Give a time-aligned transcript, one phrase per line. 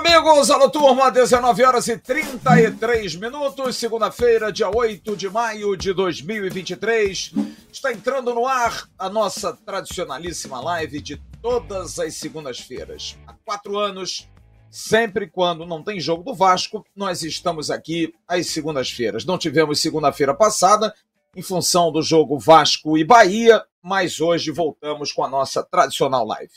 [0.00, 7.34] amigos, alô turma, 19 horas e 33 minutos, segunda-feira, dia 8 de maio de 2023.
[7.70, 13.18] Está entrando no ar a nossa tradicionalíssima live de todas as segundas-feiras.
[13.26, 14.26] Há quatro anos,
[14.70, 19.26] sempre quando não tem jogo do Vasco, nós estamos aqui às segundas-feiras.
[19.26, 20.94] Não tivemos segunda-feira passada,
[21.36, 26.54] em função do jogo Vasco e Bahia, mas hoje voltamos com a nossa tradicional live.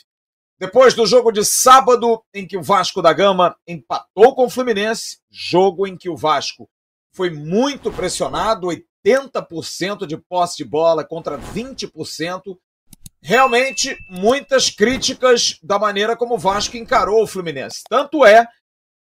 [0.58, 5.18] Depois do jogo de sábado, em que o Vasco da Gama empatou com o Fluminense,
[5.30, 6.68] jogo em que o Vasco
[7.12, 8.68] foi muito pressionado,
[9.04, 12.56] 80% de posse de bola contra 20%.
[13.20, 17.82] Realmente, muitas críticas da maneira como o Vasco encarou o Fluminense.
[17.88, 18.46] Tanto é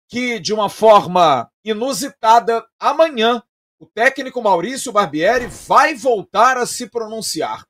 [0.08, 3.42] que, de uma forma inusitada, amanhã
[3.78, 7.64] o técnico Maurício Barbieri vai voltar a se pronunciar.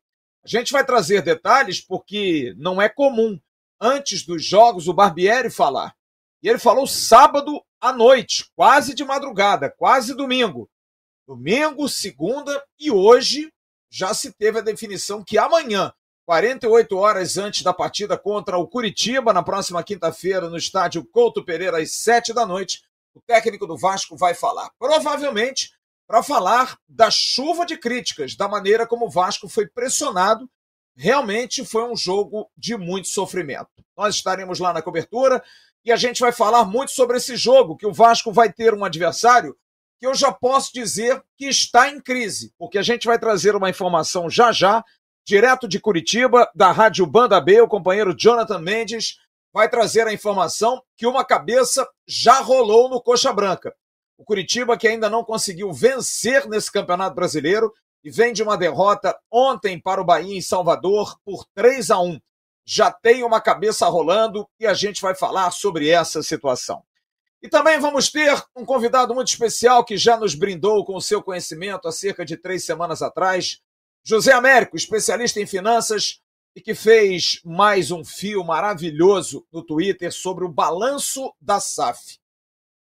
[0.45, 3.39] A gente vai trazer detalhes porque não é comum
[3.81, 5.95] antes dos jogos, o Barbieri falar.
[6.43, 10.69] E ele falou sábado à noite, quase de madrugada, quase domingo.
[11.27, 13.53] Domingo, segunda e hoje
[13.91, 15.93] já se teve a definição que amanhã,
[16.27, 21.81] 48 horas antes da partida contra o Curitiba, na próxima quinta-feira, no estádio Couto Pereira,
[21.81, 22.83] às 7 da noite,
[23.15, 24.71] o técnico do Vasco vai falar.
[24.79, 25.73] Provavelmente
[26.11, 30.51] para falar da chuva de críticas, da maneira como o Vasco foi pressionado
[30.97, 33.71] realmente foi um jogo de muito sofrimento.
[33.97, 35.43] Nós estaremos lá na cobertura
[35.85, 38.85] e a gente vai falar muito sobre esse jogo, que o Vasco vai ter um
[38.85, 39.57] adversário
[39.99, 43.69] que eu já posso dizer que está em crise, porque a gente vai trazer uma
[43.69, 44.83] informação já já,
[45.27, 49.19] direto de Curitiba, da Rádio Banda B, o companheiro Jonathan Mendes
[49.53, 53.75] vai trazer a informação que uma cabeça já rolou no Coxa Branca.
[54.17, 59.19] O Curitiba, que ainda não conseguiu vencer nesse Campeonato Brasileiro, e vem de uma derrota
[59.31, 62.19] ontem para o Bahia em Salvador por 3 a 1.
[62.65, 66.83] Já tem uma cabeça rolando e a gente vai falar sobre essa situação.
[67.43, 71.23] E também vamos ter um convidado muito especial que já nos brindou com o seu
[71.23, 73.61] conhecimento há cerca de três semanas atrás,
[74.05, 76.21] José Américo, especialista em finanças
[76.55, 82.19] e que fez mais um fio maravilhoso no Twitter sobre o balanço da SAF.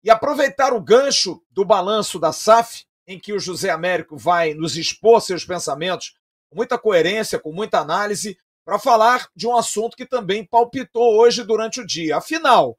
[0.04, 4.76] E aproveitar o gancho do balanço da SAF, em que o José Américo vai nos
[4.76, 6.14] expor seus pensamentos
[6.48, 11.42] com muita coerência, com muita análise, para falar de um assunto que também palpitou hoje
[11.42, 12.18] durante o dia.
[12.18, 12.78] Afinal,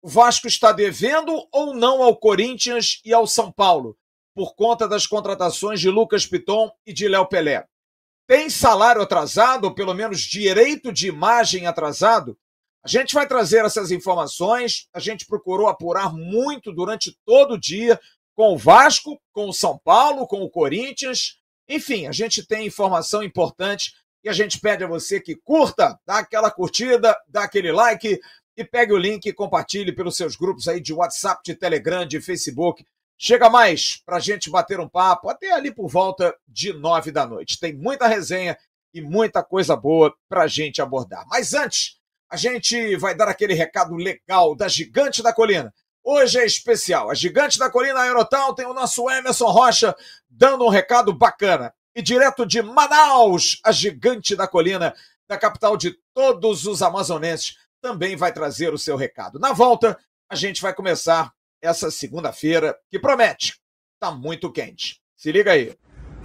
[0.00, 3.96] o Vasco está devendo ou não ao Corinthians e ao São Paulo,
[4.34, 7.66] por conta das contratações de Lucas Piton e de Léo Pelé?
[8.26, 12.38] Tem salário atrasado, ou pelo menos direito de imagem atrasado?
[12.84, 17.98] A gente vai trazer essas informações, a gente procurou apurar muito durante todo o dia,
[18.34, 21.38] com o Vasco, com o São Paulo, com o Corinthians.
[21.68, 26.18] Enfim, a gente tem informação importante e a gente pede a você que curta, dá
[26.18, 28.20] aquela curtida, dá aquele like
[28.56, 32.20] e pegue o link e compartilhe pelos seus grupos aí de WhatsApp, de Telegram, de
[32.20, 32.84] Facebook.
[33.16, 37.26] Chega mais para a gente bater um papo até ali por volta de nove da
[37.26, 37.58] noite.
[37.58, 38.56] Tem muita resenha
[38.92, 41.24] e muita coisa boa para a gente abordar.
[41.28, 41.98] Mas antes,
[42.30, 45.72] a gente vai dar aquele recado legal da Gigante da Colina.
[46.06, 47.10] Hoje é especial.
[47.10, 49.96] A Gigante da Colina Aerotal tem o nosso Emerson Rocha
[50.28, 51.72] dando um recado bacana.
[51.96, 54.94] E direto de Manaus, a Gigante da Colina,
[55.26, 59.38] da capital de todos os amazonenses, também vai trazer o seu recado.
[59.38, 59.98] Na volta,
[60.28, 61.32] a gente vai começar
[61.62, 63.58] essa segunda-feira que promete.
[63.98, 65.00] Tá muito quente.
[65.16, 65.74] Se liga aí.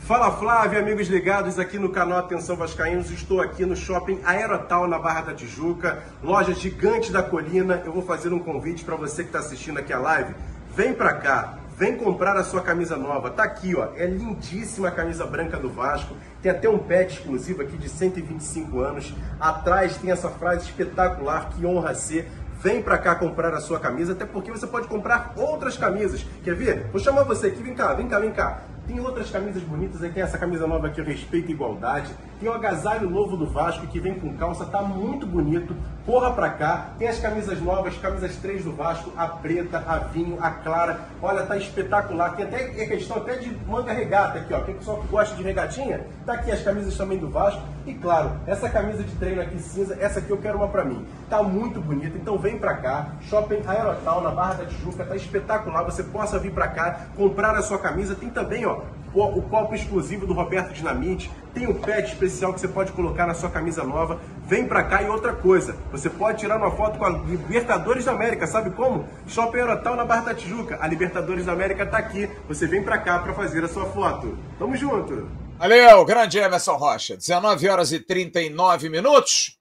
[0.10, 3.12] Fala Flávio, amigos ligados aqui no canal Atenção Vascaínos.
[3.12, 7.84] Estou aqui no shopping Aerotal na Barra da Tijuca, loja gigante da colina.
[7.86, 10.34] Eu vou fazer um convite para você que está assistindo aqui a live.
[10.76, 13.30] Vem para cá, vem comprar a sua camisa nova.
[13.30, 16.16] Tá aqui, ó, é lindíssima a camisa branca do Vasco.
[16.42, 19.14] Tem até um pet exclusivo aqui de 125 anos.
[19.40, 22.28] Atrás tem essa frase espetacular que honra ser
[22.64, 26.26] vem para cá comprar a sua camisa, até porque você pode comprar outras camisas.
[26.44, 26.88] Quer ver?
[26.92, 28.64] Vou chamar você aqui, vem cá, vem cá, vem cá.
[28.90, 32.12] Tem outras camisas bonitas aí, tem essa camisa nova aqui, Respeito e Igualdade.
[32.40, 35.76] Tem o agasalho novo do Vasco que vem com calça, tá muito bonito.
[36.10, 36.88] Corra pra cá.
[36.98, 41.02] Tem as camisas novas, camisas 3 do Vasco, a preta, a vinho, a clara.
[41.22, 42.36] Olha, tá espetacular.
[42.36, 44.62] Tem até é questão até de manga regata aqui, ó.
[44.62, 47.62] Quem pessoal que gosta de regatinha, tá aqui as camisas também do Vasco.
[47.86, 51.06] E claro, essa camisa de treino aqui cinza, essa aqui eu quero uma pra mim.
[51.30, 53.10] Tá muito bonita, então vem pra cá.
[53.22, 55.84] Shopping Aerotal, na Barra da Tijuca, tá espetacular.
[55.84, 58.16] Você possa vir pra cá, comprar a sua camisa.
[58.16, 58.80] Tem também, ó,
[59.14, 63.34] o copo exclusivo do Roberto Dinamite, tem o pet especial que você pode colocar na
[63.34, 64.20] sua camisa nova.
[64.46, 68.12] Vem pra cá e outra coisa, você pode tirar uma foto com a Libertadores da
[68.12, 69.08] América, sabe como?
[69.28, 70.78] Shopping Aerotal na Barra da Tijuca.
[70.82, 72.30] A Libertadores da América tá aqui.
[72.48, 74.38] Você vem pra cá para fazer a sua foto.
[74.58, 75.30] Tamo junto.
[75.58, 77.18] Valeu, grande Emerson Rocha.
[77.18, 79.58] 19 horas e 39 minutos.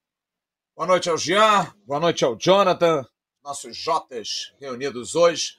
[0.75, 3.05] Boa noite ao Jean, boa noite ao Jonathan.
[3.43, 5.58] nossos Jotas reunidos hoje.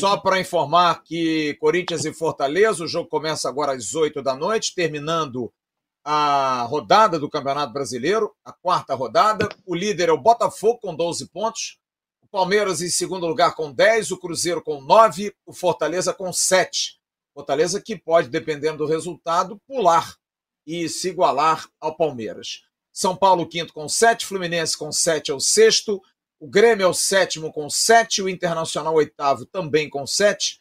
[0.00, 4.74] Só para informar que Corinthians e Fortaleza, o jogo começa agora às 8 da noite,
[4.74, 5.52] terminando
[6.04, 9.48] a rodada do Campeonato Brasileiro, a quarta rodada.
[9.64, 11.78] O líder é o Botafogo com 12 pontos,
[12.20, 16.98] o Palmeiras em segundo lugar com 10, o Cruzeiro com 9, o Fortaleza com 7.
[17.32, 20.16] Fortaleza que pode, dependendo do resultado, pular
[20.66, 22.62] e se igualar ao Palmeiras.
[22.92, 26.02] São Paulo, quinto com 7, Fluminense com 7 é o sexto,
[26.40, 30.58] o Grêmio é o sétimo com 7, o Internacional oitavo também com 7,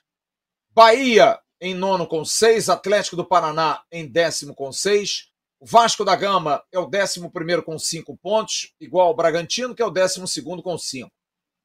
[0.72, 5.30] Bahia em nono com 6, Atlético do Paraná em décimo com 6,
[5.60, 9.82] o Vasco da Gama é o décimo primeiro com 5 pontos, igual ao Bragantino, que
[9.82, 11.10] é o décimo segundo com 5.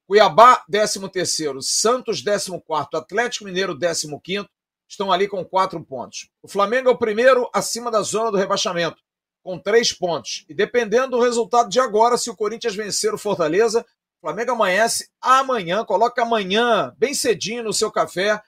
[0.07, 4.51] Cuiabá, décimo terceiro, Santos, décimo quarto, Atlético Mineiro, décimo quinto,
[4.89, 6.29] estão ali com quatro pontos.
[6.43, 9.01] O Flamengo é o primeiro acima da zona do rebaixamento,
[9.43, 10.45] com três pontos.
[10.49, 13.85] E dependendo do resultado de agora, se o Corinthians vencer o Fortaleza,
[14.25, 18.41] Flamengo amanhece amanhã, coloca amanhã, bem cedinho no seu café,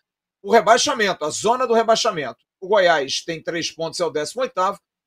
[0.43, 2.39] o rebaixamento, a zona do rebaixamento.
[2.59, 4.59] O Goiás tem três pontos, é o 18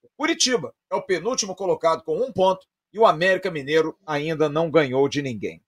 [0.04, 2.68] O Curitiba é o penúltimo colocado com um ponto.
[2.94, 5.60] E o América Mineiro ainda não ganhou de ninguém.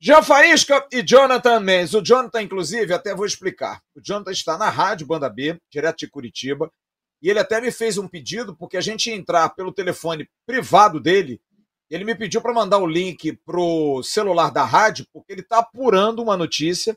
[0.00, 1.94] Jean Faísca e Jonathan Mendes.
[1.94, 3.82] O Jonathan, inclusive, até vou explicar.
[3.96, 6.70] O Jonathan está na rádio Banda B, direto de Curitiba,
[7.20, 11.00] e ele até me fez um pedido, porque a gente ia entrar pelo telefone privado
[11.00, 11.40] dele.
[11.90, 16.22] Ele me pediu para mandar o link pro celular da rádio, porque ele está apurando
[16.22, 16.94] uma notícia,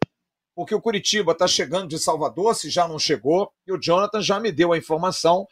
[0.55, 4.39] porque o Curitiba está chegando de Salvador, se já não chegou, e o Jonathan já
[4.39, 5.47] me deu a informação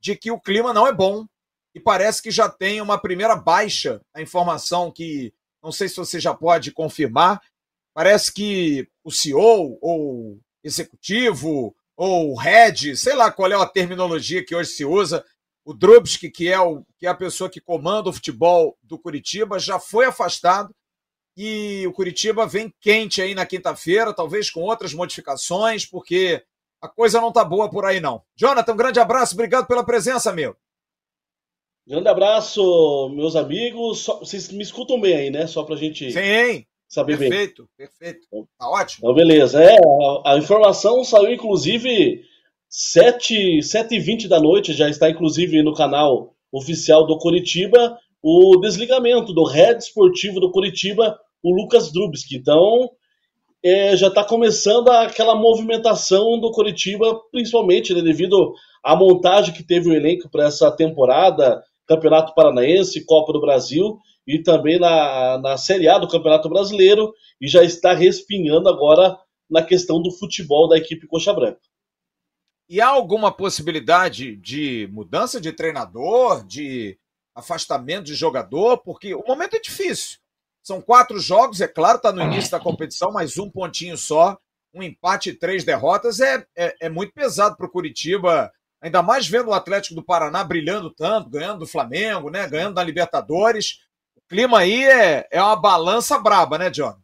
[0.00, 1.26] de que o clima não é bom
[1.74, 4.00] e parece que já tem uma primeira baixa.
[4.14, 7.40] A informação que não sei se você já pode confirmar.
[7.94, 14.54] Parece que o CEO ou executivo ou head, sei lá qual é a terminologia que
[14.54, 15.24] hoje se usa,
[15.64, 19.58] o Drubsky, que é, o, que é a pessoa que comanda o futebol do Curitiba,
[19.58, 20.74] já foi afastado
[21.36, 26.44] e o Curitiba vem quente aí na quinta-feira, talvez com outras modificações, porque
[26.80, 28.22] a coisa não tá boa por aí não.
[28.36, 30.56] Jonathan, um grande abraço, obrigado pela presença, meu.
[31.86, 34.00] Grande abraço, meus amigos.
[34.00, 35.46] Só, vocês me escutam bem aí, né?
[35.46, 37.86] Só pra gente Sim, saber perfeito, bem.
[37.86, 38.48] Perfeito, perfeito.
[38.58, 39.10] Tá ótimo.
[39.10, 39.62] Então, beleza.
[39.62, 42.24] É, a, a informação saiu, inclusive,
[42.76, 49.44] 7, 7h20 da noite, já está, inclusive, no canal oficial do Curitiba, o desligamento do
[49.44, 52.34] head esportivo do Curitiba, o Lucas Drubski.
[52.34, 52.90] Então,
[53.62, 59.88] é, já está começando aquela movimentação do Curitiba, principalmente né, devido à montagem que teve
[59.88, 65.88] o elenco para essa temporada, Campeonato Paranaense, Copa do Brasil e também na, na Série
[65.88, 69.16] A do Campeonato Brasileiro e já está respingando agora
[69.48, 71.60] na questão do futebol da equipe Coxa Branca.
[72.68, 76.98] E há alguma possibilidade de mudança de treinador, de
[77.34, 78.78] afastamento de jogador?
[78.78, 80.18] Porque o momento é difícil.
[80.62, 84.38] São quatro jogos, é claro, está no início da competição, mas um pontinho só,
[84.72, 88.50] um empate e três derrotas é, é, é muito pesado para o Curitiba
[88.84, 92.46] Ainda mais vendo o Atlético do Paraná brilhando tanto, ganhando do Flamengo, né?
[92.46, 93.78] Ganhando da Libertadores.
[94.14, 96.94] O clima aí é, é uma balança braba, né, John?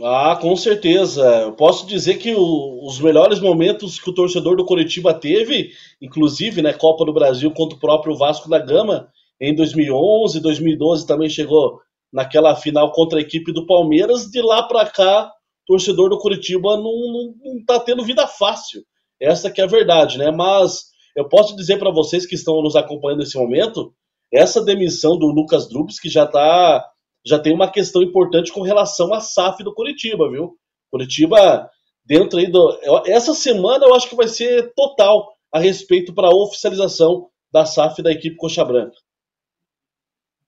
[0.00, 1.22] Ah, com certeza.
[1.42, 6.62] Eu posso dizer que o, os melhores momentos que o torcedor do Curitiba teve, inclusive,
[6.62, 9.08] né, Copa do Brasil contra o próprio Vasco da Gama,
[9.40, 11.80] em 2011, 2012 também chegou
[12.12, 14.30] naquela final contra a equipe do Palmeiras.
[14.30, 18.82] De lá para cá, o torcedor do Curitiba não, não, não tá tendo vida fácil.
[19.20, 20.30] Essa que é a verdade, né?
[20.30, 23.92] Mas eu posso dizer para vocês que estão nos acompanhando nesse momento,
[24.32, 26.82] essa demissão do Lucas Drubs que já tá
[27.24, 30.56] já tem uma questão importante com relação à SAF do Curitiba, viu?
[30.90, 31.70] Curitiba
[32.04, 36.34] dentro aí do essa semana eu acho que vai ser total a respeito para a
[36.34, 38.96] oficialização da SAF da equipe Coxa Branca.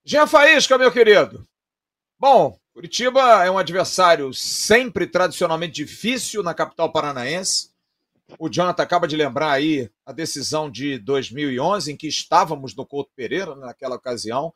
[0.05, 1.47] Jean Faísca, meu querido.
[2.19, 7.71] Bom, Curitiba é um adversário sempre tradicionalmente difícil na capital paranaense.
[8.39, 13.11] O Jonathan acaba de lembrar aí a decisão de 2011, em que estávamos no Couto
[13.15, 14.53] Pereira né, naquela ocasião.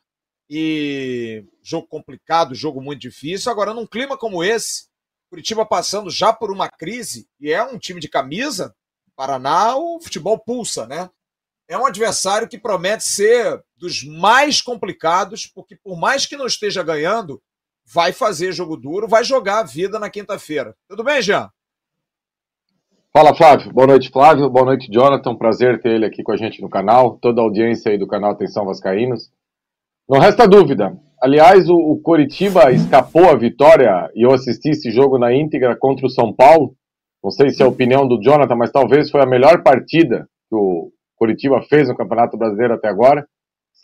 [0.49, 3.51] E jogo complicado, jogo muito difícil.
[3.51, 4.89] Agora, num clima como esse,
[5.29, 8.75] Curitiba passando já por uma crise, e é um time de camisa,
[9.15, 11.09] Paraná, o futebol pulsa, né?
[11.67, 16.81] É um adversário que promete ser dos mais complicados, porque por mais que não esteja
[16.81, 17.39] ganhando,
[17.85, 20.75] vai fazer jogo duro, vai jogar a vida na quinta-feira.
[20.87, 21.51] Tudo bem, Jean?
[23.13, 23.71] Fala, Flávio.
[23.71, 24.49] Boa noite, Flávio.
[24.49, 25.35] Boa noite, Jonathan.
[25.35, 27.17] Prazer ter ele aqui com a gente no canal.
[27.17, 29.31] Toda a audiência aí do canal Atenção Vascaínos.
[30.09, 30.97] Não resta dúvida.
[31.21, 36.07] Aliás, o, o Coritiba escapou a vitória e eu assisti esse jogo na íntegra contra
[36.07, 36.73] o São Paulo.
[37.23, 40.55] Não sei se é a opinião do Jonathan, mas talvez foi a melhor partida que
[40.55, 43.23] o Coritiba fez no Campeonato Brasileiro até agora.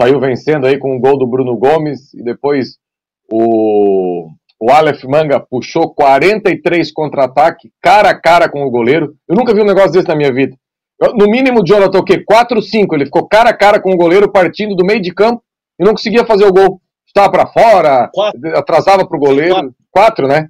[0.01, 2.77] Saiu vencendo aí com o gol do Bruno Gomes e depois
[3.31, 9.13] o o Aleph Manga puxou 43 contra-ataque, cara a cara com o goleiro.
[9.27, 10.55] Eu nunca vi um negócio desse na minha vida.
[10.99, 12.23] Eu, no mínimo, o Jonathan, o quê?
[12.23, 12.95] 4 5.
[12.95, 15.43] Ele ficou cara a cara com o goleiro, partindo do meio de campo
[15.79, 16.81] e não conseguia fazer o gol.
[17.05, 18.57] Estava para fora, quatro.
[18.57, 19.55] atrasava para o goleiro.
[19.55, 19.75] Quatro.
[19.91, 20.49] quatro, né?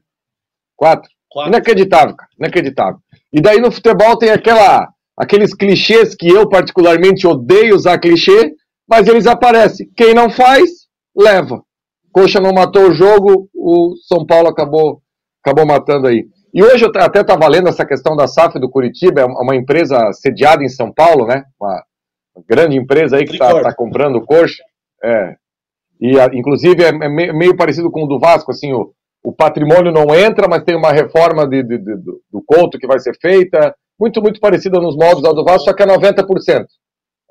[0.76, 1.10] Quatro.
[1.30, 1.52] quatro.
[1.52, 2.30] Inacreditável, cara.
[2.40, 3.00] Inacreditável.
[3.32, 8.54] E daí no futebol tem aquela, aqueles clichês que eu particularmente odeio usar clichê,
[8.88, 9.90] mas eles aparecem.
[9.96, 10.70] Quem não faz,
[11.16, 11.62] leva.
[12.12, 15.02] Coxa não matou o jogo, o São Paulo acabou,
[15.44, 16.26] acabou matando aí.
[16.54, 19.98] E hoje eu até estava lendo essa questão da SAF do Curitiba, é uma empresa
[20.14, 21.44] sediada em São Paulo, né?
[21.60, 21.84] Uma,
[22.48, 24.64] grande empresa aí que está tá comprando coxa.
[25.06, 25.36] É.
[26.02, 28.92] E inclusive é, é, meio parecido com o do Vasco, assim, o,
[29.24, 33.00] o patrimônio não entra, mas tem uma reforma de, de, de, do Couto que vai
[33.00, 36.66] ser feita, muito, muito parecida nos modos da do Vasco, só que é 90%.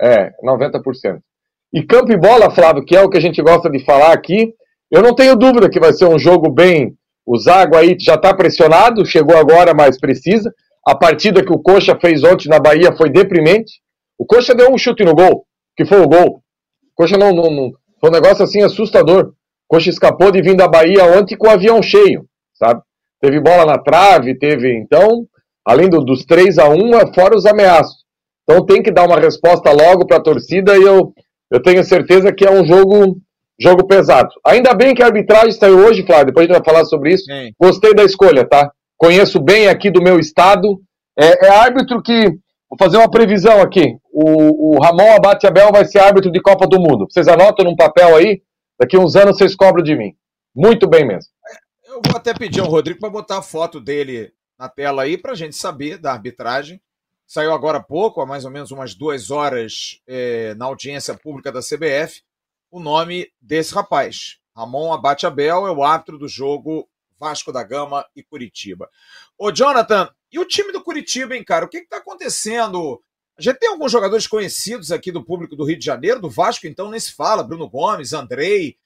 [0.01, 1.19] É, 90%.
[1.73, 4.55] E campo e bola, Flávio, que é o que a gente gosta de falar aqui,
[4.91, 6.95] eu não tenho dúvida que vai ser um jogo bem.
[7.27, 10.53] O Zago aí já está pressionado, chegou agora, mas precisa.
[10.87, 13.81] A partida que o Coxa fez ontem na Bahia foi deprimente.
[14.19, 15.45] O Coxa deu um chute no gol,
[15.77, 16.44] que foi o gol.
[16.95, 17.73] Coxa não, não, não.
[18.01, 19.33] Foi um negócio assim assustador.
[19.69, 22.81] Coxa escapou de vir da Bahia ontem com o avião cheio, sabe?
[23.21, 24.77] Teve bola na trave, teve.
[24.77, 25.27] Então,
[25.65, 28.05] além do, dos 3 a 1 é fora os ameaços.
[28.43, 31.13] Então tem que dar uma resposta logo para a torcida e eu,
[31.51, 33.19] eu tenho certeza que é um jogo
[33.59, 34.31] Jogo pesado.
[34.45, 36.27] Ainda bem que a arbitragem saiu hoje, Flávio.
[36.27, 37.25] Depois a gente vai falar sobre isso.
[37.25, 37.53] Sim.
[37.61, 38.71] Gostei da escolha, tá?
[38.97, 40.81] Conheço bem aqui do meu estado.
[41.17, 42.31] É, é árbitro que.
[42.69, 43.97] Vou fazer uma previsão aqui.
[44.17, 47.07] O, o Ramon Abate Abel vai ser árbitro de Copa do Mundo.
[47.11, 48.43] Vocês anotam num papel aí.
[48.79, 50.17] Daqui uns anos vocês cobram de mim.
[50.55, 51.31] Muito bem mesmo.
[51.85, 55.33] Eu vou até pedir ao Rodrigo para botar a foto dele na tela aí para
[55.33, 56.81] a gente saber da arbitragem.
[57.27, 61.51] Saiu agora há pouco, há mais ou menos umas duas horas, é, na audiência pública
[61.51, 62.23] da CBF
[62.75, 64.39] o nome desse rapaz.
[64.53, 66.89] Ramon Abate Abel é o árbitro do jogo
[67.21, 68.91] Vasco da Gama e Curitiba.
[69.39, 71.65] Ô, Jonathan, e o time do Curitiba, hein, cara?
[71.65, 73.01] O que está acontecendo?
[73.37, 76.67] A gente tem alguns jogadores conhecidos aqui do público do Rio de Janeiro, do Vasco,
[76.67, 77.43] então nem se fala.
[77.43, 78.77] Bruno Gomes, Andrei,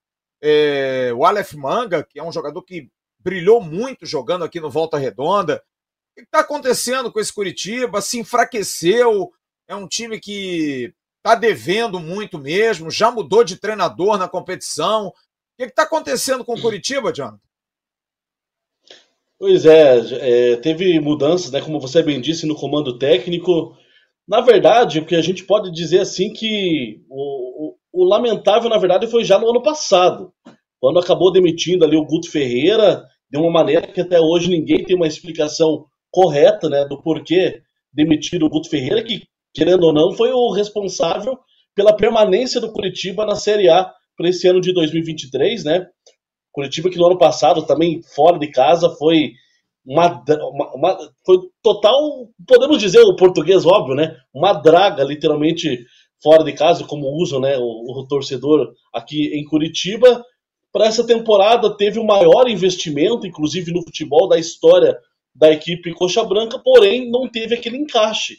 [0.41, 2.89] é, o Aleph Manga, que é um jogador que
[3.19, 5.63] brilhou muito jogando aqui no Volta Redonda.
[6.13, 8.01] O que está acontecendo com esse Curitiba?
[8.01, 9.31] Se enfraqueceu?
[9.67, 15.09] É um time que está devendo muito mesmo, já mudou de treinador na competição.
[15.09, 15.13] O
[15.59, 17.39] que está acontecendo com o Curitiba, Jonathan?
[19.39, 23.77] Pois é, é, teve mudanças, né, como você bem disse, no comando técnico.
[24.29, 28.77] Na verdade, o que a gente pode dizer assim que o, o, o, lamentável, na
[28.77, 30.35] verdade, foi já no ano passado,
[30.79, 34.95] quando acabou demitindo ali o Guto Ferreira, de uma maneira que até hoje ninguém tem
[34.95, 39.23] uma explicação correta né, do porquê demitir o Guto Ferreira, que
[39.55, 41.39] querendo ou não, foi o responsável
[41.75, 45.87] pela permanência do Curitiba na Série A para esse ano de 2023, né?
[46.53, 49.33] Curitiba que no ano passado também fora de casa foi
[49.85, 54.17] uma, uma, uma, foi total, podemos dizer o português óbvio, né?
[54.35, 55.85] Uma draga literalmente
[56.23, 60.25] fora de casa, como usam, né, o, o torcedor aqui em Curitiba.
[60.73, 64.99] Para essa temporada teve o maior investimento, inclusive no futebol da história
[65.35, 68.39] da equipe Coxa Branca, porém não teve aquele encaixe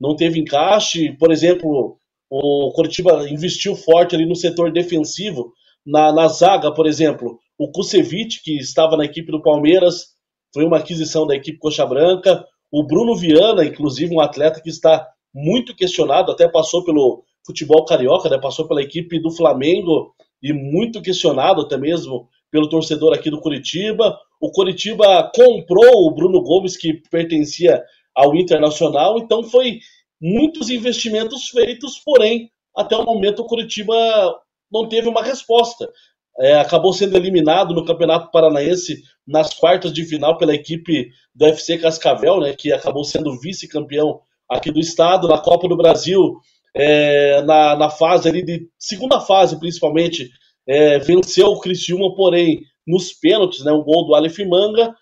[0.00, 1.12] não teve encaixe.
[1.12, 1.98] Por exemplo,
[2.30, 5.52] o Curitiba investiu forte ali no setor defensivo,
[5.84, 7.38] na, na zaga, por exemplo.
[7.58, 10.08] O Kusevich, que estava na equipe do Palmeiras,
[10.52, 12.44] foi uma aquisição da equipe Coxa Branca.
[12.70, 18.28] O Bruno Viana, inclusive, um atleta que está muito questionado, até passou pelo futebol carioca,
[18.28, 18.38] né?
[18.38, 24.18] passou pela equipe do Flamengo e muito questionado até mesmo pelo torcedor aqui do Curitiba.
[24.40, 27.82] O Curitiba comprou o Bruno Gomes, que pertencia
[28.14, 29.18] ao internacional.
[29.18, 29.80] Então foi
[30.20, 33.94] muitos investimentos feitos, porém até o momento o Curitiba
[34.70, 35.90] não teve uma resposta.
[36.40, 41.78] É, acabou sendo eliminado no Campeonato Paranaense nas quartas de final pela equipe do FC
[41.78, 46.36] Cascavel, né, que acabou sendo vice-campeão aqui do estado, na Copa do Brasil,
[46.74, 50.30] é, na, na fase ali de segunda fase principalmente,
[50.66, 54.94] é, venceu o Criciúma, porém nos pênaltis, né, um gol do Aleph Manga,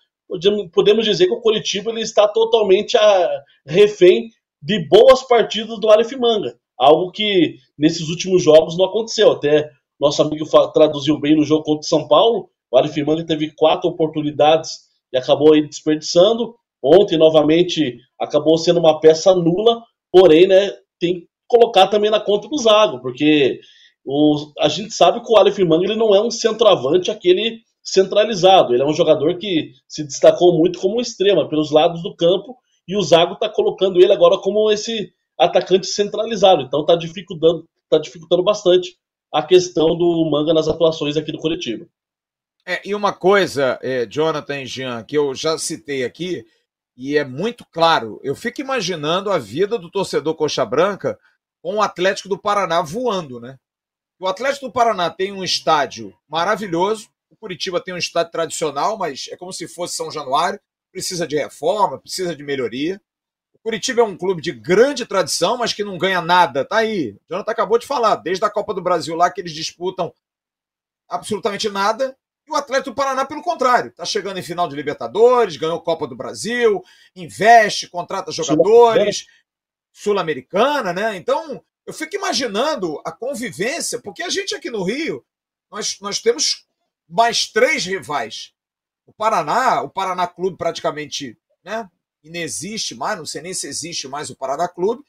[0.73, 4.29] podemos dizer que o Curitiba ele está totalmente a, refém
[4.61, 6.55] de boas partidas do Aleph Manga.
[6.77, 9.31] Algo que nesses últimos jogos não aconteceu.
[9.31, 12.49] Até nosso amigo traduziu bem no jogo contra o São Paulo.
[12.71, 14.71] O Aleph Manga teve quatro oportunidades
[15.11, 16.55] e acabou aí desperdiçando.
[16.83, 19.81] Ontem, novamente, acabou sendo uma peça nula.
[20.11, 23.59] Porém, né, tem que colocar também na conta do Zago, porque
[24.05, 28.73] o, a gente sabe que o Aleph Manga ele não é um centroavante, aquele centralizado.
[28.73, 32.55] Ele é um jogador que se destacou muito como extrema pelos lados do campo
[32.87, 36.61] e o Zago está colocando ele agora como esse atacante centralizado.
[36.61, 38.95] Então está dificultando, tá dificultando bastante
[39.37, 41.87] a questão do Manga nas atuações aqui do coletivo.
[42.65, 46.43] É, e uma coisa, é, Jonathan e Jean, que eu já citei aqui,
[46.95, 51.19] e é muito claro, eu fico imaginando a vida do torcedor Coxa Branca
[51.61, 53.59] com o Atlético do Paraná voando, né?
[54.19, 59.27] O Atlético do Paraná tem um estádio maravilhoso, o Curitiba tem um estádio tradicional, mas
[59.31, 60.59] é como se fosse São Januário,
[60.91, 62.99] precisa de reforma, precisa de melhoria.
[63.67, 66.63] Curitiba é um clube de grande tradição, mas que não ganha nada.
[66.63, 67.09] Tá aí.
[67.09, 70.13] O Jonathan acabou de falar, desde a Copa do Brasil lá que eles disputam
[71.05, 72.17] absolutamente nada.
[72.47, 76.07] E o Atlético do Paraná, pelo contrário, está chegando em final de Libertadores, ganhou Copa
[76.07, 76.81] do Brasil,
[77.13, 79.27] investe, contrata jogadores,
[79.91, 81.17] Sul-Americana, né?
[81.17, 85.25] Então, eu fico imaginando a convivência, porque a gente aqui no Rio,
[85.69, 86.65] nós, nós temos
[87.05, 88.53] mais três rivais.
[89.05, 91.89] O Paraná, o Paraná Clube praticamente né,
[92.27, 95.03] inexiste mais, não sei nem se existe mais o Paraná Clube,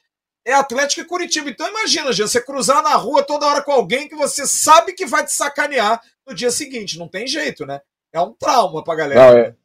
[0.45, 1.49] é Atlético e Curitiba.
[1.49, 5.05] Então imagina, Jean, você cruzar na rua toda hora com alguém que você sabe que
[5.05, 6.97] vai te sacanear no dia seguinte.
[6.97, 7.81] Não tem jeito, né?
[8.11, 9.31] É um trauma pra galera.
[9.31, 9.55] Não, é,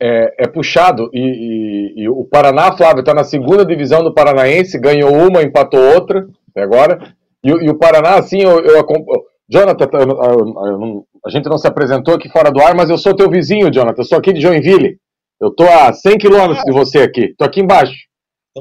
[0.00, 1.10] é, é, puxado.
[1.12, 5.80] E, e, e, o Paraná, Flávio, está na segunda divisão do Paranaense, ganhou uma, empatou
[5.94, 7.14] outra, até agora.
[7.42, 12.14] E, e o Paraná, assim, eu, eu, eu Jonathan, eu, a gente não se apresentou
[12.14, 14.00] aqui fora do ar, mas eu sou teu vizinho, Jonathan.
[14.00, 14.98] Eu sou aqui de Joinville.
[15.40, 17.34] Eu tô a 100 quilômetros de você aqui.
[17.36, 17.94] Tô aqui embaixo.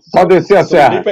[0.04, 1.04] Só descer a serra.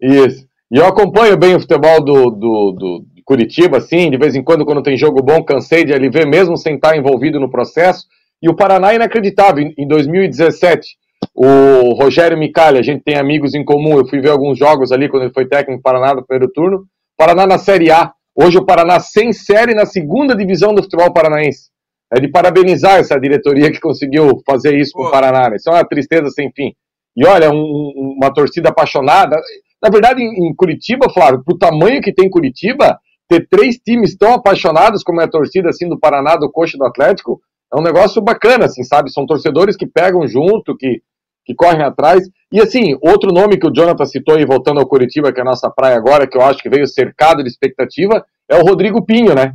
[0.00, 0.46] Isso.
[0.72, 4.64] E eu acompanho bem o futebol do, do, do Curitiba, assim, de vez em quando,
[4.64, 8.06] quando tem jogo bom, cansei de ali ver, mesmo sem estar envolvido no processo.
[8.42, 9.72] E o Paraná é inacreditável.
[9.76, 10.96] Em 2017,
[11.34, 15.08] o Rogério Micali, a gente tem amigos em comum, eu fui ver alguns jogos ali
[15.08, 16.84] quando ele foi técnico do Paraná no primeiro turno.
[17.16, 18.12] Paraná na Série A.
[18.34, 21.70] Hoje o Paraná sem série na segunda divisão do futebol paranaense.
[22.12, 25.48] É de parabenizar essa diretoria que conseguiu fazer isso com o Paraná.
[25.48, 25.56] Né?
[25.56, 26.72] Isso é uma tristeza sem fim.
[27.16, 29.36] E olha, um, uma torcida apaixonada.
[29.82, 34.34] Na verdade, em, em Curitiba, Flávio, pro tamanho que tem Curitiba, ter três times tão
[34.34, 37.40] apaixonados como é a torcida assim do Paraná, do Coxa do Atlético,
[37.72, 39.12] é um negócio bacana, assim, sabe?
[39.12, 41.00] São torcedores que pegam junto, que,
[41.46, 42.28] que correm atrás.
[42.52, 45.46] E assim, outro nome que o Jonathan citou aí, voltando ao Curitiba, que é a
[45.46, 49.34] nossa praia agora, que eu acho que veio cercado de expectativa, é o Rodrigo Pinho,
[49.34, 49.54] né?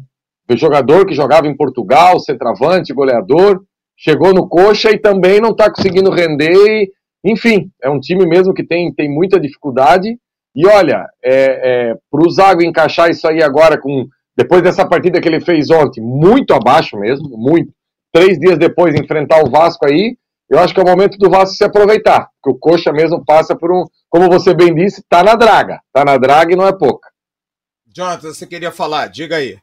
[0.49, 3.63] Jogador que jogava em Portugal, centroavante, goleador,
[3.97, 6.53] chegou no Coxa e também não está conseguindo render.
[6.53, 6.91] E,
[7.23, 10.17] enfim, é um time mesmo que tem, tem muita dificuldade.
[10.55, 15.19] E olha, é, é, para o Zago encaixar isso aí agora, com depois dessa partida
[15.19, 17.71] que ele fez ontem, muito abaixo mesmo, muito.
[18.12, 20.17] Três dias depois enfrentar o Vasco aí,
[20.49, 22.29] eu acho que é o momento do Vasco se aproveitar.
[22.41, 25.79] Porque o Coxa mesmo passa por um, como você bem disse, tá na draga.
[25.91, 27.10] Tá na draga e não é pouca.
[27.88, 29.08] Jonathan, você queria falar?
[29.08, 29.58] Diga aí.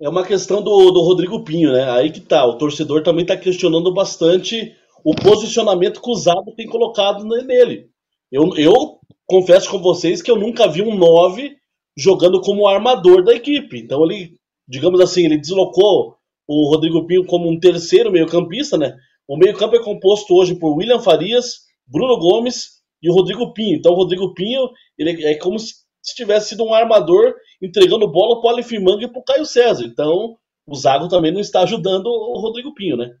[0.00, 1.90] É uma questão do, do Rodrigo Pinho, né?
[1.90, 2.46] Aí que tá.
[2.46, 7.88] O torcedor também tá questionando bastante o posicionamento que o Zago tem colocado nele.
[8.30, 11.56] Eu, eu confesso com vocês que eu nunca vi um 9
[11.96, 13.78] jogando como armador da equipe.
[13.78, 14.34] Então ele,
[14.68, 18.96] digamos assim, ele deslocou o Rodrigo Pinho como um terceiro meio-campista, né?
[19.26, 23.76] O meio-campo é composto hoje por William Farias, Bruno Gomes e o Rodrigo Pinho.
[23.76, 28.40] Então o Rodrigo Pinho, ele é como se se tivesse sido um armador entregando bola
[28.40, 29.84] para o Alifimanga e para o Caio César.
[29.84, 33.14] Então, o Zago também não está ajudando o Rodrigo Pinho, né?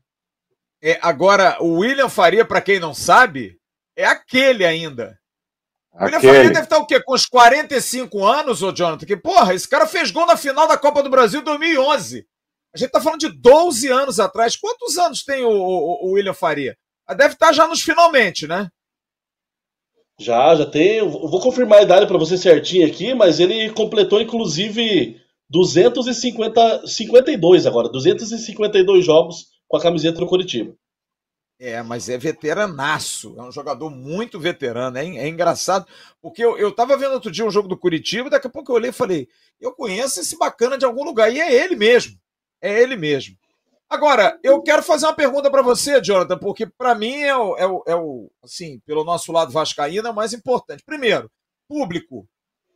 [0.82, 3.58] É, agora, o William Faria, para quem não sabe,
[3.96, 5.18] é aquele ainda.
[5.92, 7.00] O William Faria deve estar o quê?
[7.00, 9.04] Com uns 45 anos, ô Jonathan?
[9.04, 12.24] Que, porra, esse cara fez gol na final da Copa do Brasil em 2011.
[12.72, 14.56] A gente tá falando de 12 anos atrás.
[14.56, 16.76] Quantos anos tem o, o, o William Faria?
[17.16, 18.68] Deve estar já nos finalmente, né?
[20.18, 20.96] Já, já tem.
[20.96, 27.66] Eu vou confirmar a idade para você certinho aqui, mas ele completou inclusive 250, 52
[27.66, 30.74] agora, 252 jogos com a camiseta do Curitiba.
[31.60, 35.88] É, mas é veteranaço, é um jogador muito veterano, é, é engraçado,
[36.22, 38.76] porque eu, eu tava vendo outro dia um jogo do Curitiba, daqui a pouco eu
[38.76, 39.28] olhei e falei,
[39.60, 42.16] eu conheço esse bacana de algum lugar, e é ele mesmo,
[42.62, 43.36] é ele mesmo.
[43.90, 47.66] Agora, eu quero fazer uma pergunta para você, Jonathan, porque para mim é o, é,
[47.66, 50.82] o, é o, assim, pelo nosso lado vascaíno, é o mais importante.
[50.84, 51.30] Primeiro,
[51.66, 52.28] público.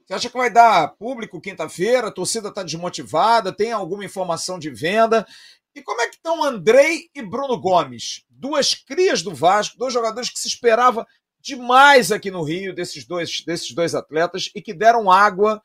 [0.06, 2.08] Você acha que vai dar público quinta-feira?
[2.08, 3.52] A torcida está desmotivada?
[3.52, 5.26] Tem alguma informação de venda?
[5.74, 8.24] E como é que estão Andrei e Bruno Gomes?
[8.30, 11.06] Duas crias do Vasco, dois jogadores que se esperava
[11.40, 15.62] demais aqui no Rio, desses dois, desses dois atletas, e que deram água,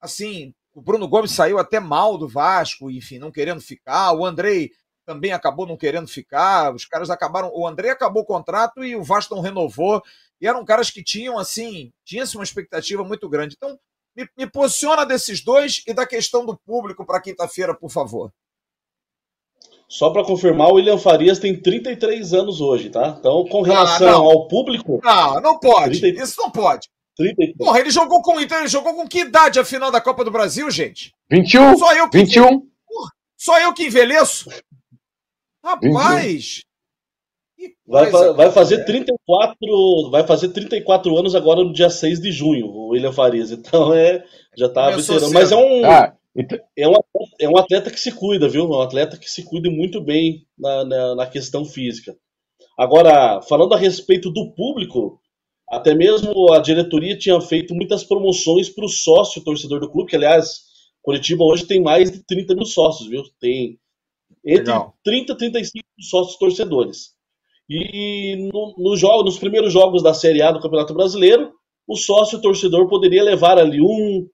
[0.00, 4.12] assim, o Bruno Gomes saiu até mal do Vasco, enfim, não querendo ficar.
[4.12, 4.70] O Andrei
[5.04, 6.74] também acabou não querendo ficar.
[6.74, 7.50] Os caras acabaram.
[7.54, 10.02] O André acabou o contrato e o Vasco não renovou.
[10.40, 13.54] E eram caras que tinham, assim, tinha-se uma expectativa muito grande.
[13.56, 13.78] Então,
[14.16, 18.32] me, me posiciona desses dois e da questão do público para quinta-feira, por favor.
[19.88, 23.16] Só para confirmar, o William Farias tem 33 anos hoje, tá?
[23.18, 25.00] Então, com relação ah, ao público.
[25.02, 26.00] Não, não pode.
[26.00, 26.22] 30...
[26.22, 26.88] Isso não pode.
[27.16, 27.56] 33.
[27.56, 28.40] Porra, ele jogou com.
[28.40, 31.14] Então, ele jogou com que idade a final da Copa do Brasil, gente?
[31.30, 31.76] 21.
[31.76, 32.60] Só eu que 21.
[32.60, 33.10] Porra.
[33.36, 34.50] Só eu que envelheço?
[35.64, 36.60] Rapaz!
[37.86, 42.88] Vai, vai, fazer 34, vai fazer 34 anos agora no dia 6 de junho, o
[42.88, 43.50] William Farias.
[43.50, 44.22] Então é,
[44.54, 45.32] já tá veterano.
[45.32, 46.58] Mas é um, ah, então...
[46.76, 46.94] é, um,
[47.40, 48.64] é um atleta que se cuida, viu?
[48.64, 52.14] É um atleta que se cuida muito bem na, na, na questão física.
[52.78, 55.18] Agora, falando a respeito do público,
[55.70, 60.16] até mesmo a diretoria tinha feito muitas promoções para o sócio torcedor do clube, que
[60.16, 60.60] aliás,
[61.00, 63.22] Curitiba hoje tem mais de 30 mil sócios, viu?
[63.40, 63.78] Tem
[64.44, 64.94] entre Legal.
[65.04, 67.14] 30 e 35 sócios torcedores.
[67.68, 71.52] E no, no jogo, nos primeiros jogos da Série A do Campeonato Brasileiro,
[71.88, 74.28] o sócio torcedor poderia levar ali um.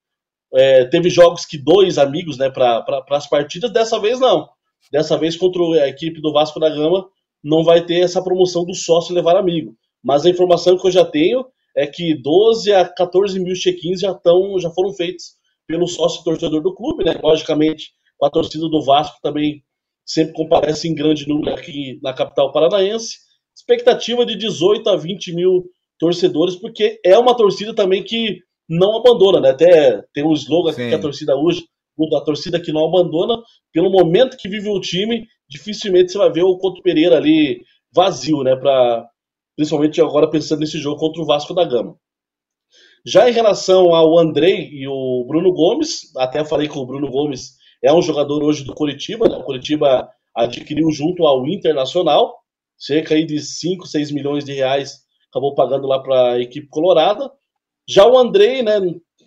[0.52, 4.48] É, teve jogos que dois amigos né, para pra, as partidas, dessa vez não.
[4.90, 7.08] Dessa vez contra a equipe do Vasco da Gama
[7.42, 9.76] não vai ter essa promoção do sócio levar amigo.
[10.02, 11.46] Mas a informação que eu já tenho
[11.76, 14.18] é que 12 a 14 mil check-ins já,
[14.58, 15.34] já foram feitos
[15.66, 17.18] pelo sócio torcedor do clube, né?
[17.22, 19.62] Logicamente, a torcida do Vasco também
[20.10, 23.16] sempre comparece em grande número aqui na capital paranaense.
[23.56, 25.64] Expectativa de 18 a 20 mil
[25.98, 29.50] torcedores, porque é uma torcida também que não abandona, né?
[29.50, 31.64] Até tem um slogan que a torcida hoje,
[32.16, 33.40] a torcida que não abandona,
[33.72, 37.62] pelo momento que vive o time, dificilmente você vai ver o Couto Pereira ali
[37.94, 38.56] vazio, né?
[38.56, 39.06] Pra,
[39.56, 41.96] principalmente agora pensando nesse jogo contra o Vasco da Gama.
[43.06, 47.59] Já em relação ao Andrei e o Bruno Gomes, até falei com o Bruno Gomes
[47.82, 49.36] é um jogador hoje do Curitiba, né?
[49.36, 52.38] o Curitiba adquiriu junto ao Internacional,
[52.76, 57.30] cerca aí de 5, 6 milhões de reais, acabou pagando lá para a equipe colorada.
[57.88, 58.78] Já o Andrei, né,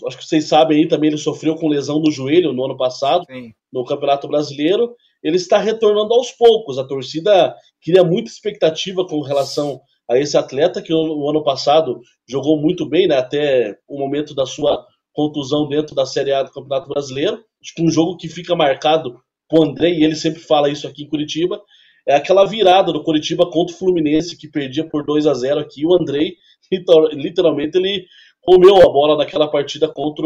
[0.08, 3.26] acho que vocês sabem aí também, ele sofreu com lesão no joelho no ano passado,
[3.26, 3.52] Sim.
[3.72, 4.96] no Campeonato Brasileiro.
[5.22, 6.78] Ele está retornando aos poucos.
[6.78, 12.60] A torcida cria muita expectativa com relação a esse atleta que no ano passado jogou
[12.60, 16.90] muito bem, né, até o momento da sua contusão dentro da Série A do Campeonato
[16.90, 17.44] Brasileiro.
[17.64, 20.86] Acho que um jogo que fica marcado com o André, e ele sempre fala isso
[20.86, 21.62] aqui em Curitiba,
[22.06, 25.86] é aquela virada do Curitiba contra o Fluminense, que perdia por 2 a 0 aqui.
[25.86, 26.36] O Andrei,
[27.14, 28.06] literalmente, ele
[28.42, 30.26] comeu a bola naquela partida contra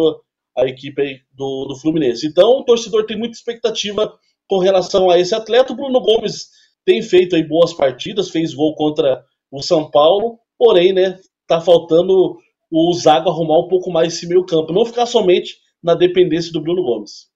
[0.58, 2.26] a equipe do, do Fluminense.
[2.26, 4.12] Então, o torcedor tem muita expectativa
[4.47, 5.73] com relação a esse atleta.
[5.73, 6.47] O Bruno Gomes
[6.84, 12.38] tem feito aí boas partidas, fez gol contra o São Paulo, porém, né, tá faltando
[12.71, 16.61] o Zago arrumar um pouco mais esse meio campo, não ficar somente na dependência do
[16.61, 17.27] Bruno Gomes.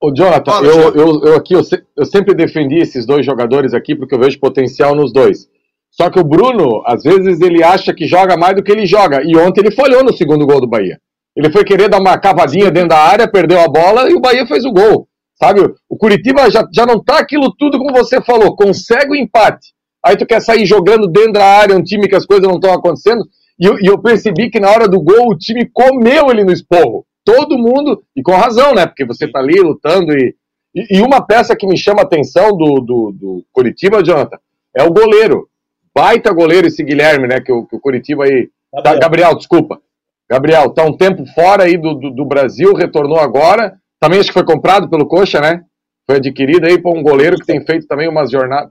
[0.00, 1.62] Ô, Jonathan, Fala, eu, eu, eu, aqui eu,
[1.96, 5.48] eu, sempre defendi esses dois jogadores aqui porque eu vejo potencial nos dois.
[5.90, 9.22] Só que o Bruno, às vezes, ele acha que joga mais do que ele joga.
[9.24, 11.00] E ontem ele falhou no segundo gol do Bahia.
[11.34, 14.46] Ele foi querer dar uma cavadinha dentro da área, perdeu a bola e o Bahia
[14.46, 15.08] fez o gol.
[15.34, 15.60] Sabe?
[15.88, 19.72] O Curitiba já, já não tá aquilo tudo como você falou, consegue o empate.
[20.04, 22.72] Aí tu quer sair jogando dentro da área, um time que as coisas não estão
[22.72, 23.24] acontecendo.
[23.58, 26.52] E eu, e eu, percebi que na hora do gol o time comeu ele no
[26.52, 27.04] esporro.
[27.24, 28.86] Todo mundo, e com razão, né?
[28.86, 30.34] Porque você tá ali lutando e.
[30.74, 34.38] E, e uma peça que me chama a atenção do, do, do Curitiba, Jonathan,
[34.76, 35.48] é o goleiro.
[35.94, 37.40] Baita goleiro esse Guilherme, né?
[37.40, 38.50] Que o, que o Curitiba aí.
[38.72, 38.82] Gabriel.
[38.82, 39.80] Tá, Gabriel, desculpa.
[40.28, 43.78] Gabriel, tá um tempo fora aí do, do, do, Brasil, retornou agora.
[43.98, 45.64] Também acho que foi comprado pelo Coxa, né?
[46.06, 48.70] Foi adquirido aí por um goleiro que tem feito também umas jornadas.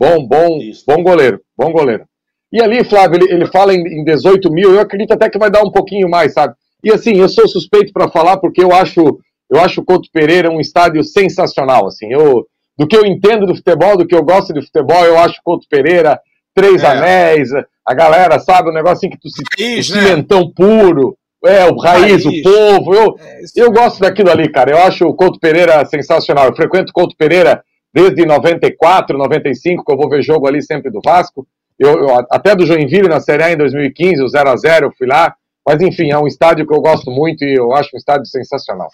[0.00, 2.06] Bom, bom, bom goleiro, bom goleiro.
[2.52, 5.50] E ali, Flávio, ele, ele fala em, em 18 mil, eu acredito até que vai
[5.50, 6.54] dar um pouquinho mais, sabe?
[6.86, 9.18] E assim, eu sou suspeito para falar porque eu acho,
[9.50, 12.12] eu acho o Couto Pereira um estádio sensacional, assim.
[12.12, 12.46] Eu,
[12.78, 15.42] do que eu entendo do futebol, do que eu gosto de futebol, eu acho o
[15.42, 16.20] Couto Pereira
[16.54, 16.86] três é.
[16.86, 17.48] anéis,
[17.84, 20.00] a galera, sabe, o um negócio assim que tu se raiz, né?
[20.00, 22.24] cimentão puro, é, o raiz, raiz.
[22.24, 26.46] o povo, eu, é, eu gosto daquilo ali, cara, eu acho o Couto Pereira sensacional,
[26.46, 30.88] eu frequento o Couto Pereira desde 94, 95, que eu vou ver jogo ali sempre
[30.88, 31.44] do Vasco,
[31.80, 34.92] eu, eu, até do Joinville na Série A em 2015, o 0 a 0 eu
[34.96, 35.34] fui lá.
[35.66, 38.88] Mas enfim, é um estádio que eu gosto muito e eu acho um estádio sensacional.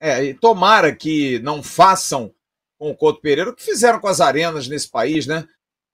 [0.00, 2.32] É, e tomara que não façam
[2.78, 5.46] com o Couto Pereira o que fizeram com as arenas nesse país, né?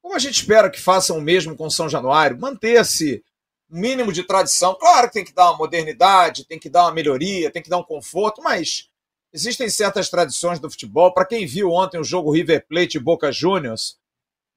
[0.03, 3.25] Como a gente espera que façam o mesmo com São Januário, manter-se
[3.69, 4.77] mínimo de tradição.
[4.79, 7.79] Claro que tem que dar uma modernidade, tem que dar uma melhoria, tem que dar
[7.79, 8.89] um conforto, mas
[9.33, 11.13] existem certas tradições do futebol.
[11.13, 13.99] Para quem viu ontem o jogo River Plate e Boca Juniors,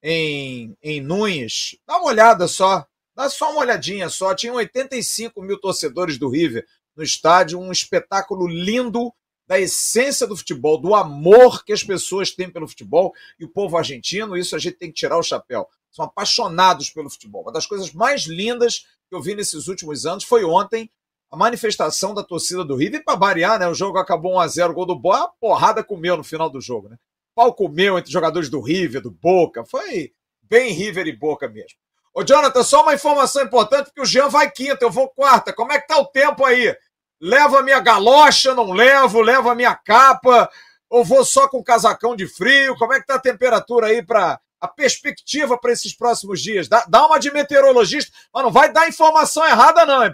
[0.02, 2.86] em, em Nunes, dá uma olhada só,
[3.20, 4.34] dá só uma olhadinha só.
[4.34, 9.12] Tinham 85 mil torcedores do River no estádio, um espetáculo lindo
[9.46, 13.76] da essência do futebol, do amor que as pessoas têm pelo futebol e o povo
[13.76, 15.68] argentino, isso a gente tem que tirar o chapéu.
[15.90, 17.42] São apaixonados pelo futebol.
[17.42, 20.88] Uma das coisas mais lindas que eu vi nesses últimos anos foi ontem
[21.32, 23.04] a manifestação da torcida do River.
[23.04, 23.66] Para variar, né?
[23.66, 26.96] O jogo acabou 1x0, gol do Boa, a porrada comeu no final do jogo, né?
[27.34, 29.64] pau comeu entre jogadores do River, do Boca.
[29.64, 31.78] Foi bem River e Boca mesmo.
[32.14, 35.52] Ô, Jonathan, só uma informação importante, porque o Jean vai quinta, eu vou quarta.
[35.52, 36.74] Como é que tá o tempo aí?
[37.20, 39.20] Levo a minha galocha, não levo?
[39.20, 40.50] Levo a minha capa?
[40.90, 42.76] ou vou só com casacão de frio?
[42.76, 46.68] Como é que tá a temperatura aí para a perspectiva para esses próximos dias?
[46.68, 50.12] Dá, dá uma de meteorologista, mas não vai dar informação errada não, hein.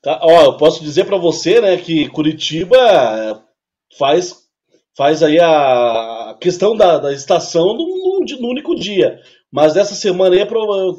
[0.00, 3.44] Tá, ó, eu posso dizer para você, né, que Curitiba
[3.98, 4.46] faz
[4.96, 9.20] faz aí a questão da, da estação no, no, no, único dia.
[9.52, 10.46] Mas essa semana aí é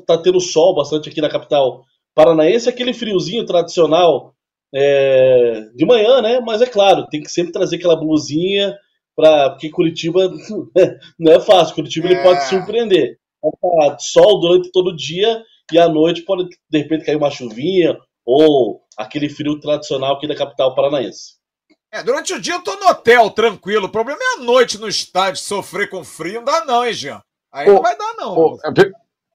[0.06, 1.84] tá tendo sol bastante aqui na capital
[2.16, 4.34] paranaense, aquele friozinho tradicional
[4.74, 6.40] é, de manhã, né?
[6.40, 8.76] Mas é claro, tem que sempre trazer aquela blusinha,
[9.16, 10.32] pra, porque Curitiba
[11.20, 11.76] não é fácil.
[11.76, 12.12] Curitiba é.
[12.12, 13.18] ele pode surpreender.
[13.42, 17.98] Tá sol durante todo o dia e à noite pode de repente cair uma chuvinha
[18.26, 21.40] ou aquele frio tradicional aqui da capital paranaense.
[21.92, 23.88] É, durante o dia eu tô no hotel, tranquilo.
[23.88, 26.36] O problema é a noite no estádio, sofrer com frio.
[26.36, 27.22] Não dá não, hein, Jean?
[27.52, 28.58] Aí não vai dar não.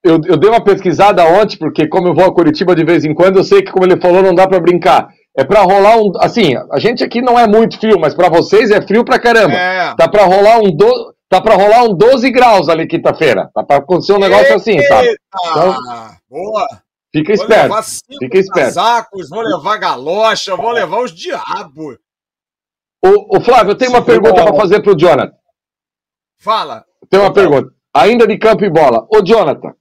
[0.04, 3.14] eu, eu dei uma pesquisada ontem, porque como eu vou a Curitiba de vez em
[3.14, 5.08] quando, eu sei que, como ele falou, não dá para brincar.
[5.36, 6.12] É para rolar um.
[6.20, 9.54] Assim, a gente aqui não é muito frio, mas para vocês é frio pra caramba.
[9.54, 9.94] É.
[9.96, 10.70] Tá para rolar um.
[10.70, 11.14] Do...
[11.28, 13.50] Tá pra rolar um 12 graus ali quinta-feira.
[13.52, 14.56] Tá pra acontecer um negócio Eita!
[14.56, 15.16] assim, sabe?
[15.50, 15.76] Então,
[16.30, 16.66] Boa!
[17.12, 17.74] Fica esperto.
[18.18, 18.74] Fica esperto.
[18.74, 21.96] Casacos, vou levar galocha, vou levar os diabos.
[23.04, 25.32] O, o Flávio, eu tenho uma pergunta para fazer pro Jonathan.
[26.38, 26.84] Fala.
[27.10, 27.70] Tem uma pergunta.
[27.96, 29.06] Ainda de campo e bola.
[29.08, 29.72] Ô, Jonathan,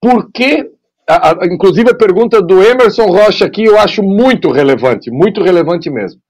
[0.00, 0.70] por que.
[1.08, 5.88] A, a, inclusive a pergunta do Emerson Rocha aqui eu acho muito relevante, muito relevante
[5.88, 6.20] mesmo.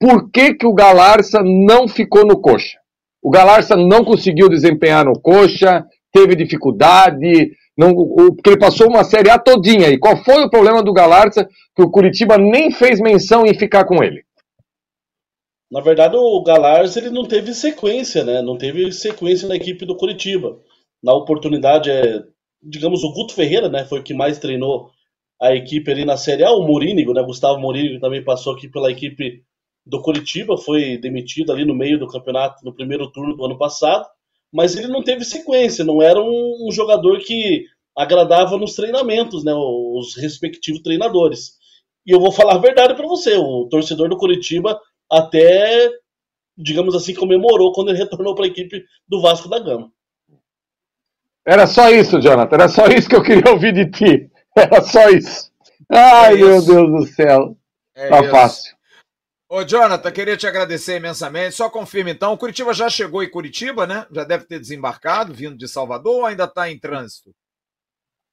[0.00, 2.78] Por que, que o Galarça não ficou no coxa?
[3.22, 7.94] O Galarça não conseguiu desempenhar no coxa, teve dificuldade, não,
[8.34, 9.88] porque ele passou uma Série A todinha.
[9.88, 13.84] E qual foi o problema do Galarça que o Curitiba nem fez menção em ficar
[13.84, 14.24] com ele?
[15.70, 18.40] Na verdade, o Galars ele não teve sequência, né?
[18.40, 20.56] Não teve sequência na equipe do Curitiba.
[21.04, 22.22] Na oportunidade, é,
[22.62, 23.84] digamos, o Guto Ferreira, né?
[23.84, 24.90] Foi o que mais treinou
[25.40, 26.50] a equipe ali na Série A.
[26.50, 27.22] O Morínigo, né?
[27.22, 29.42] Gustavo Morínigo também passou aqui pela equipe
[29.84, 34.06] do Curitiba, foi demitido ali no meio do campeonato, no primeiro turno do ano passado.
[34.50, 39.52] Mas ele não teve sequência, não era um, um jogador que agradava nos treinamentos, né?
[39.54, 41.58] Os respectivos treinadores.
[42.06, 45.90] E eu vou falar a verdade para você, o torcedor do Curitiba até,
[46.56, 49.92] digamos assim, comemorou quando ele retornou para a equipe do Vasco da Gama.
[51.46, 52.54] Era só isso, Jonathan.
[52.54, 54.30] Era só isso que eu queria ouvir de ti.
[54.56, 55.50] Era só isso.
[55.90, 57.56] Ai, é meu Deus do céu.
[57.94, 58.30] É tá isso.
[58.30, 58.74] fácil.
[59.48, 61.54] Ô, Jonathan, queria te agradecer imensamente.
[61.54, 64.06] Só confirma então, o Curitiba já chegou em Curitiba, né?
[64.10, 67.30] Já deve ter desembarcado, vindo de Salvador ou ainda está em trânsito?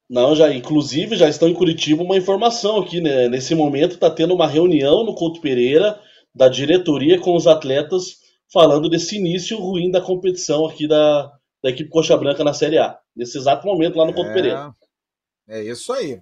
[0.09, 3.29] Não, já, inclusive, já estão em Curitiba uma informação aqui, né?
[3.29, 5.99] Nesse momento está tendo uma reunião no Couto Pereira
[6.33, 8.17] da diretoria com os atletas
[8.51, 11.31] falando desse início ruim da competição aqui da,
[11.63, 12.97] da equipe Coxa Branca na Série A.
[13.15, 14.75] Nesse exato momento lá no Ponto é, Pereira.
[15.47, 16.21] É isso aí.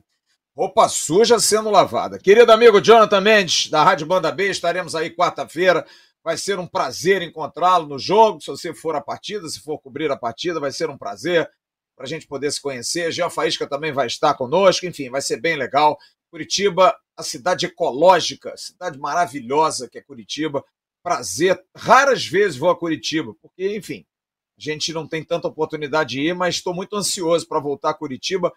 [0.55, 2.17] Roupa suja sendo lavada.
[2.19, 5.85] Querido amigo Jonathan Mendes, da Rádio Banda B, estaremos aí quarta-feira.
[6.23, 8.41] Vai ser um prazer encontrá-lo no jogo.
[8.41, 11.49] Se você for a partida, se for cobrir a partida, vai ser um prazer
[11.95, 13.11] para a gente poder se conhecer.
[13.11, 14.85] Jean Faísca também vai estar conosco.
[14.85, 15.97] Enfim, vai ser bem legal.
[16.29, 20.63] Curitiba a cidade ecológica, cidade maravilhosa que é Curitiba.
[21.03, 21.61] Prazer.
[21.75, 24.05] Raras vezes vou a Curitiba, porque, enfim,
[24.59, 27.93] a gente não tem tanta oportunidade de ir, mas estou muito ansioso para voltar a
[27.93, 28.51] Curitiba.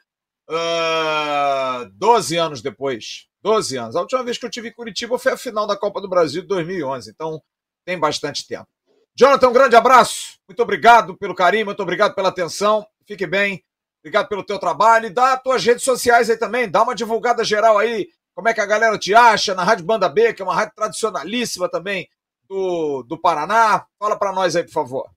[0.48, 3.28] Uh, 12 anos depois.
[3.42, 3.96] 12 anos.
[3.96, 6.42] A última vez que eu tive em Curitiba foi a final da Copa do Brasil
[6.42, 7.10] de 2011.
[7.10, 7.42] Então,
[7.84, 8.68] tem bastante tempo.
[9.14, 10.38] Jonathan, um grande abraço.
[10.48, 12.86] Muito obrigado pelo carinho, muito obrigado pela atenção.
[13.06, 13.62] Fique bem.
[14.00, 15.06] Obrigado pelo teu trabalho.
[15.06, 16.68] E dá as tuas redes sociais aí também.
[16.68, 20.08] Dá uma divulgada geral aí como é que a galera te acha na Rádio Banda
[20.08, 22.08] B, que é uma rádio tradicionalíssima também
[22.48, 23.86] do, do Paraná.
[23.98, 25.10] Fala para nós aí, por favor.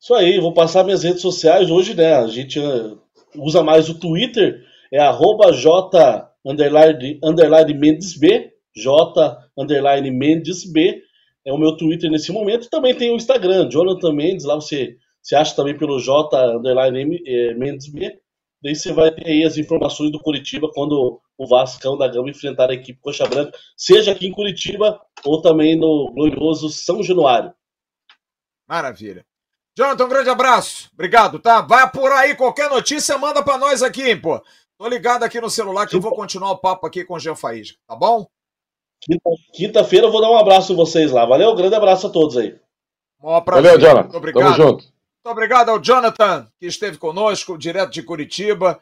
[0.00, 2.14] Isso aí, vou passar minhas redes sociais hoje, né?
[2.14, 3.00] A gente uh,
[3.36, 11.02] usa mais o Twitter, é arroba J underline, Mendes B, J underline Mendes B,
[11.44, 12.68] é o meu Twitter nesse momento.
[12.70, 17.54] Também tem o Instagram, Jonathan Mendes, lá você, você acha também pelo J underline eh,
[17.54, 18.18] Mendes B.
[18.62, 22.70] Daí você vai ter aí as informações do Curitiba quando o Vascão da Gama enfrentar
[22.70, 27.52] a equipe Coxa Branca, seja aqui em Curitiba ou também no glorioso São Januário.
[28.66, 29.24] Maravilha.
[29.76, 30.88] Jonathan, um grande abraço.
[30.94, 31.60] Obrigado, tá?
[31.60, 34.42] Vai por aí, qualquer notícia, manda para nós aqui, pô.
[34.78, 37.34] Tô ligado aqui no celular que eu vou continuar o papo aqui com o Jean
[37.34, 38.26] Faísca, tá bom?
[39.52, 41.26] Quinta-feira eu vou dar um abraço em vocês lá.
[41.26, 42.58] Valeu, grande abraço a todos aí.
[43.20, 44.16] Valeu, Jonathan.
[44.16, 44.42] obrigado.
[44.42, 44.84] Tamo junto.
[44.84, 48.80] Muito obrigado ao Jonathan, que esteve conosco, direto de Curitiba.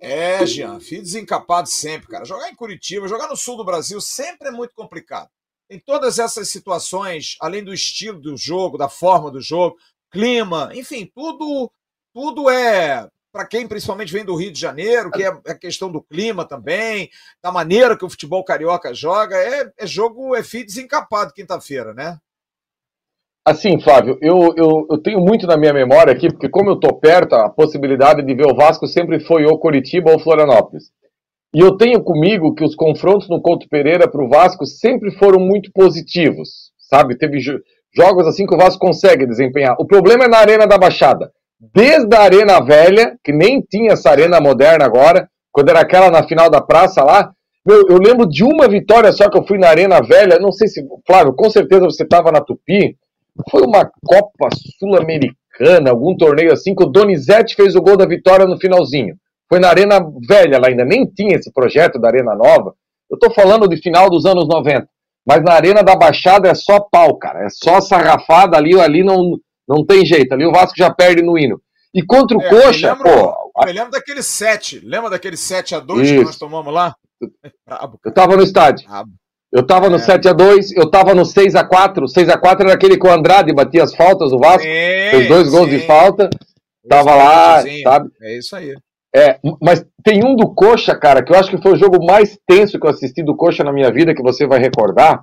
[0.00, 2.24] É, Jean, filho desencapado sempre, cara.
[2.24, 5.28] Jogar em Curitiba, jogar no sul do Brasil sempre é muito complicado.
[5.70, 9.78] Em todas essas situações, além do estilo do jogo, da forma do jogo,
[10.12, 11.70] clima, enfim, tudo
[12.14, 16.02] tudo é para quem principalmente vem do Rio de Janeiro, que é a questão do
[16.02, 17.08] clima também,
[17.42, 22.18] da maneira que o futebol carioca joga, é, é jogo, é fio desencapado quinta-feira, né?
[23.44, 26.94] Assim, Flávio, eu, eu, eu, tenho muito na minha memória aqui, porque como eu tô
[26.94, 30.92] perto, a possibilidade de ver o Vasco sempre foi ou Curitiba ou Florianópolis.
[31.52, 35.40] E eu tenho comigo que os confrontos no Couto Pereira para o Vasco sempre foram
[35.40, 37.18] muito positivos, sabe?
[37.18, 37.40] Teve
[37.94, 39.76] jogos assim que o Vasco consegue desempenhar.
[39.78, 41.30] O problema é na Arena da Baixada.
[41.74, 46.26] Desde a Arena Velha, que nem tinha essa Arena moderna agora, quando era aquela na
[46.26, 47.32] final da praça lá,
[47.64, 50.84] eu lembro de uma vitória só que eu fui na Arena Velha, não sei se,
[51.06, 52.96] Flávio, com certeza você estava na Tupi,
[53.50, 58.46] foi uma Copa Sul-Americana, algum torneio assim, que o Donizete fez o gol da vitória
[58.46, 59.14] no finalzinho.
[59.48, 62.74] Foi na Arena Velha, ela ainda nem tinha esse projeto da Arena Nova.
[63.10, 64.88] Eu tô falando de final dos anos 90.
[65.26, 67.46] Mas na Arena da Baixada é só pau, cara.
[67.46, 70.32] É só sarrafada ali, ali não, não tem jeito.
[70.32, 71.60] Ali o Vasco já perde no hino.
[71.94, 73.52] E contra o é, Coxa, eu lembro, pô.
[73.66, 74.80] Eu lembro daquele 7.
[74.80, 76.94] Lembra daquele 7 a 2 que nós tomamos lá?
[77.66, 78.88] Brabo, eu tava no estádio.
[78.88, 79.10] Brabo.
[79.52, 79.98] Eu tava no é.
[79.98, 82.04] 7x2, eu tava no 6x4.
[82.06, 84.62] 6x4 era aquele que o Andrade batia as faltas, o Vasco.
[84.62, 85.76] Sim, fez dois gols sim.
[85.76, 86.30] de falta.
[86.88, 88.10] Tava lá, sabe?
[88.22, 88.74] É isso aí.
[89.14, 92.38] É, mas tem um do Coxa, cara, que eu acho que foi o jogo mais
[92.46, 95.22] tenso que eu assisti do Coxa na minha vida, que você vai recordar,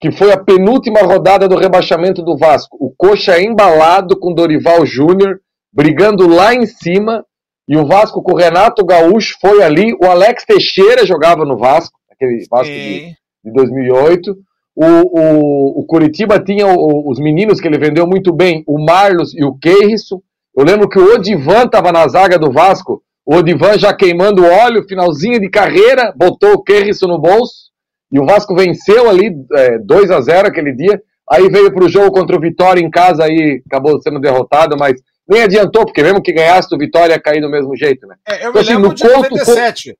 [0.00, 2.76] que foi a penúltima rodada do rebaixamento do Vasco.
[2.80, 5.38] O Coxa embalado com Dorival Júnior,
[5.72, 7.24] brigando lá em cima,
[7.68, 11.96] e o Vasco com o Renato Gaúcho foi ali, o Alex Teixeira jogava no Vasco,
[12.10, 14.36] aquele Vasco de, de 2008,
[14.74, 19.32] o, o, o Curitiba tinha o, os meninos que ele vendeu muito bem, o Marlos
[19.34, 20.20] e o Keirson.
[20.56, 23.02] Eu lembro que o Odivan estava na zaga do Vasco,
[23.32, 27.70] o Odivan já queimando óleo, finalzinho de carreira, botou o Keirson no bolso,
[28.12, 31.00] e o Vasco venceu ali é, 2 a 0 aquele dia.
[31.30, 35.00] Aí veio para o jogo contra o Vitória em casa e acabou sendo derrotado, mas
[35.26, 38.16] nem adiantou, porque mesmo que ganhasse, o Vitória ia cair do mesmo jeito, né?
[38.28, 39.96] É, eu então, me assim, lembro no de conto, 97.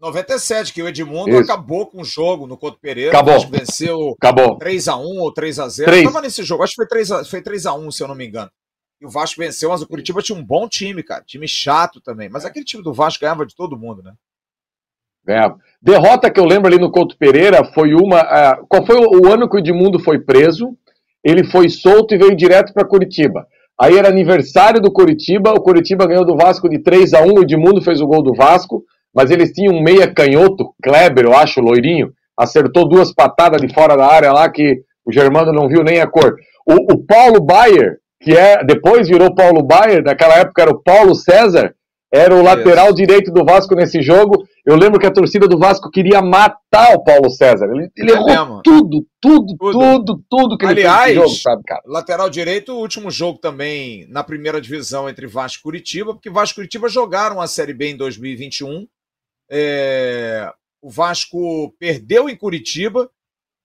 [0.00, 1.50] 97, que o Edmundo Isso.
[1.50, 3.10] acabou com o jogo no Couto Pereira.
[3.10, 3.34] Acabou.
[3.34, 4.56] Acho que venceu acabou.
[4.56, 5.84] 3x1 ou 3x0.
[5.84, 6.04] 3.
[6.04, 8.48] Eu tava nesse jogo, acho que foi 3x, foi 3x1, se eu não me engano.
[9.00, 11.22] E o Vasco venceu, mas o Curitiba tinha um bom time, cara.
[11.24, 12.28] Time chato também.
[12.28, 14.12] Mas aquele time do Vasco ganhava de todo mundo, né?
[15.24, 15.58] Ganhava.
[15.80, 18.22] Derrota que eu lembro ali no Couto Pereira foi uma.
[18.22, 20.76] Uh, qual foi o, o ano que o Edmundo foi preso?
[21.22, 23.46] Ele foi solto e veio direto para Curitiba.
[23.80, 27.42] Aí era aniversário do Curitiba, o Curitiba ganhou do Vasco de 3 a 1 o
[27.42, 28.82] Edmundo fez o gol do Vasco,
[29.14, 33.96] mas eles tinham um meia canhoto, Kleber, eu acho, loirinho, acertou duas patadas de fora
[33.96, 36.34] da área lá que o Germano não viu nem a cor.
[36.66, 41.14] O, o Paulo Baier, que é, depois virou Paulo Baier, naquela época era o Paulo
[41.14, 41.74] César,
[42.12, 44.46] era o lateral direito do Vasco nesse jogo.
[44.64, 47.66] Eu lembro que a torcida do Vasco queria matar o Paulo César.
[47.66, 51.62] Ele, ele é errou tudo, tudo, tudo, tudo, tudo que Aliás, ele fez jogo, sabe,
[51.64, 51.82] cara?
[51.86, 56.54] Lateral direito, o último jogo também na primeira divisão entre Vasco e Curitiba, porque Vasco
[56.54, 58.86] e Curitiba jogaram a Série B em 2021.
[59.50, 60.50] É,
[60.80, 63.10] o Vasco perdeu em Curitiba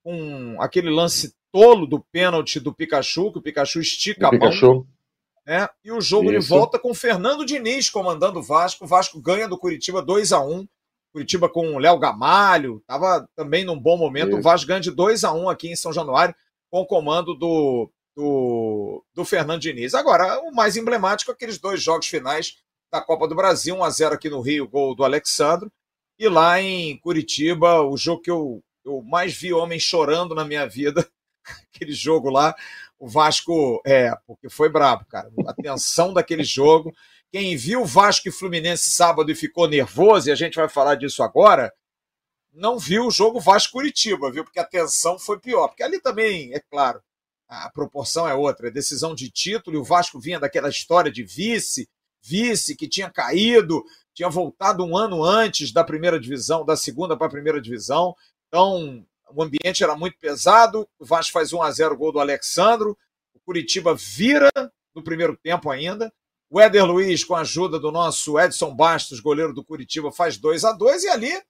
[0.04, 4.88] com aquele lance tolo do pênalti do Pikachu, que o Pikachu estica a mão.
[5.46, 5.70] Né?
[5.84, 6.42] E o jogo Isso.
[6.42, 8.86] de volta com o Fernando Diniz comandando o Vasco.
[8.86, 10.68] O Vasco ganha do Curitiba 2 a 1
[11.14, 14.30] Curitiba com o Léo Gamalho, estava também num bom momento.
[14.30, 14.40] Isso.
[14.40, 16.34] O Vasco ganha de 2 a 1 aqui em São Januário,
[16.72, 19.94] com o comando do, do, do Fernando Diniz.
[19.94, 22.58] Agora, o mais emblemático é aqueles dois jogos finais
[22.92, 25.72] da Copa do Brasil, 1 a 0 aqui no Rio, gol do Alexandro,
[26.18, 30.66] e lá em Curitiba, o jogo que eu, eu mais vi homens chorando na minha
[30.68, 31.08] vida,
[31.74, 32.56] aquele jogo lá,
[33.00, 35.32] o Vasco, é, porque foi brabo, cara.
[35.48, 36.94] A tensão daquele jogo.
[37.32, 41.24] Quem viu Vasco e Fluminense sábado e ficou nervoso, e a gente vai falar disso
[41.24, 41.74] agora,
[42.54, 44.44] não viu o jogo Vasco-Curitiba, viu?
[44.44, 45.68] Porque a tensão foi pior.
[45.70, 47.02] Porque ali também, é claro,
[47.48, 48.68] a proporção é outra.
[48.68, 51.90] É decisão de título, e o Vasco vinha daquela história de vice,
[52.22, 57.28] vice que tinha caído, tinha voltado um ano antes da primeira divisão, da segunda para
[57.28, 58.16] a primeira divisão.
[58.48, 60.88] Então, o ambiente era muito pesado.
[61.00, 62.98] O Vasco faz 1 a 0 gol do Alexandro.
[63.34, 64.52] O Curitiba vira
[64.96, 66.12] no primeiro tempo ainda.
[66.50, 70.64] O Éder Luiz, com a ajuda do nosso Edson Bastos, goleiro do Curitiba, faz 2
[70.66, 71.42] a 2 e ali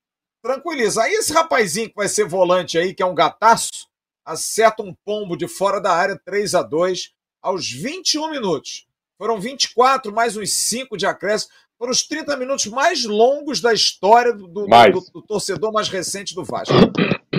[0.42, 1.04] tranquiliza.
[1.04, 3.88] Aí esse rapazinho que vai ser volante aí, que é um gataço,
[4.26, 8.88] acerta um pombo de fora da área, 3 a 2 aos 21 minutos.
[9.18, 11.52] Foram 24 mais uns 5 de acréscimo.
[11.78, 16.34] Foram os 30 minutos mais longos da história do, do, do, do torcedor mais recente
[16.34, 16.74] do Vasco.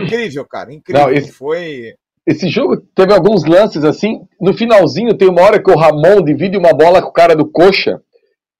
[0.04, 1.02] Incrível, cara, incrível.
[1.02, 1.94] Não, esse, Foi.
[2.26, 4.20] Esse jogo teve alguns lances assim.
[4.40, 7.50] No finalzinho tem uma hora que o Ramon divide uma bola com o cara do
[7.50, 8.00] Coxa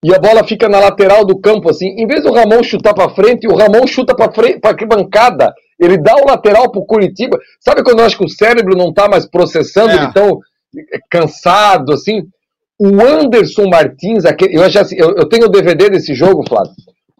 [0.03, 1.87] e a bola fica na lateral do campo assim.
[1.97, 5.51] Em vez do Ramon chutar para frente, o Ramon chuta para frente, para que bancada.
[5.79, 7.39] Ele dá o lateral pro Curitiba.
[7.59, 10.05] Sabe quando eu acho que o cérebro não tá mais processando, é.
[10.05, 10.39] de tão
[11.09, 12.21] cansado assim?
[12.79, 16.73] o Anderson Martins, eu, assim, eu, eu tenho o DVD desse jogo, Flávio.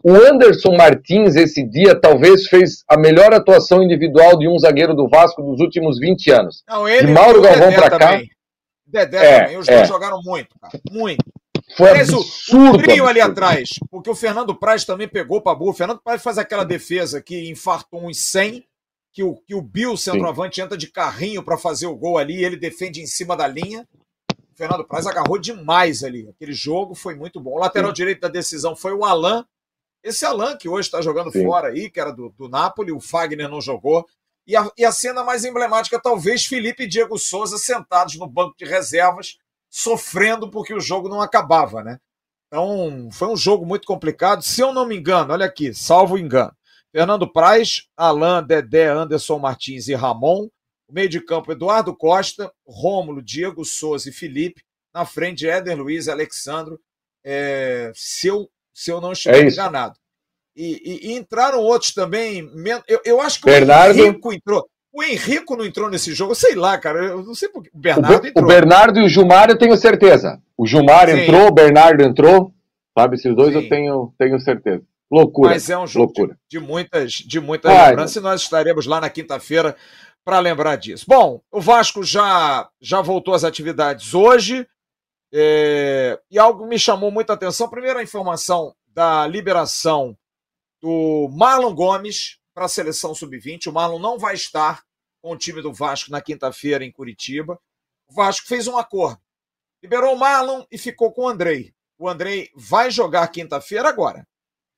[0.08, 5.08] O Anderson Martins, esse dia, talvez fez a melhor atuação individual de um zagueiro do
[5.08, 6.62] Vasco dos últimos 20 anos.
[6.68, 8.22] Não, ele de Mauro Galvão para cá.
[8.86, 9.58] Dedé é, também.
[9.58, 9.78] Os é.
[9.78, 10.80] dois jogaram muito, cara.
[10.92, 11.24] Muito.
[11.76, 15.72] Foi Mas absurdo, o, trio ali atrás, porque o Fernando Praz também pegou para boa.
[15.72, 18.64] O Fernando Praz faz aquela defesa que infartou uns 100,
[19.12, 20.62] que o, que o Bill, centroavante, Sim.
[20.62, 23.84] entra de carrinho para fazer o gol ali, ele defende em cima da linha.
[24.30, 26.28] O Fernando Praz agarrou demais ali.
[26.28, 27.56] Aquele jogo foi muito bom.
[27.56, 27.94] O lateral Sim.
[27.94, 29.44] direito da decisão foi o Alain.
[30.02, 31.44] Esse Alain, que hoje está jogando Sim.
[31.44, 34.06] fora aí, que era do, do Napoli, o Fagner não jogou.
[34.46, 38.54] E a, e a cena mais emblemática, talvez Felipe e Diego Souza sentados no banco
[38.56, 39.38] de reservas,
[39.68, 41.98] sofrendo porque o jogo não acabava, né?
[42.46, 44.42] Então, foi um jogo muito complicado.
[44.42, 46.54] Se eu não me engano, olha aqui, salvo engano.
[46.92, 50.48] Fernando Praz, Alain, Dedé, Anderson Martins e Ramon.
[50.88, 54.62] O meio de campo, Eduardo Costa, Rômulo, Diego Souza e Felipe.
[54.94, 56.80] Na frente, Éder Luiz, Alexandro.
[57.24, 59.94] É, se, eu, se eu não estiver é enganado.
[60.54, 62.46] E, e, e, entraram outros também.
[62.86, 63.98] Eu, eu acho que Bernardo...
[63.98, 64.66] o Henrico entrou.
[64.92, 66.98] O Henrico não entrou nesse jogo, sei lá, cara.
[67.04, 67.70] Eu não sei porque.
[67.72, 68.44] O Bernardo o, entrou.
[68.44, 70.40] O Bernardo e o Gilmar eu tenho certeza.
[70.56, 71.20] O Gilmar Sim.
[71.20, 72.52] entrou, o Bernardo entrou.
[72.96, 73.62] Sabe, esses dois Sim.
[73.62, 74.82] eu tenho, tenho certeza.
[75.10, 75.50] Loucura.
[75.50, 79.08] Mas é um jogo de, de, muitas, de muitas lembranças e nós estaremos lá na
[79.08, 79.76] quinta-feira
[80.24, 81.04] para lembrar disso.
[81.08, 84.66] Bom, o Vasco já, já voltou às atividades hoje.
[85.32, 87.68] É, e algo me chamou muita atenção.
[87.68, 90.16] Primeiro, a informação da liberação
[90.80, 93.66] do Marlon Gomes para a seleção sub-20.
[93.66, 94.82] O Marlon não vai estar
[95.20, 97.60] com o time do Vasco na quinta-feira em Curitiba.
[98.08, 99.20] O Vasco fez um acordo.
[99.82, 101.74] Liberou o Marlon e ficou com o Andrei.
[101.98, 104.26] O Andrei vai jogar quinta-feira agora.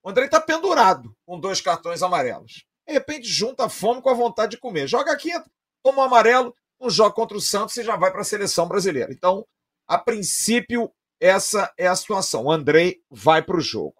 [0.02, 2.64] O Andrei está pendurado com dois cartões amarelos.
[2.86, 4.86] De repente, junta a fome com a vontade de comer.
[4.88, 5.44] Joga quinta,
[5.82, 9.12] toma o amarelo, um jogo contra o Santos e já vai para a seleção brasileira.
[9.12, 9.46] Então,
[9.88, 12.44] a princípio, essa é a situação.
[12.44, 13.96] O Andrei vai para o jogo.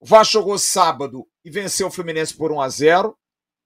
[0.00, 3.16] O Vasco jogou sábado e venceu o Fluminense por 1 a 0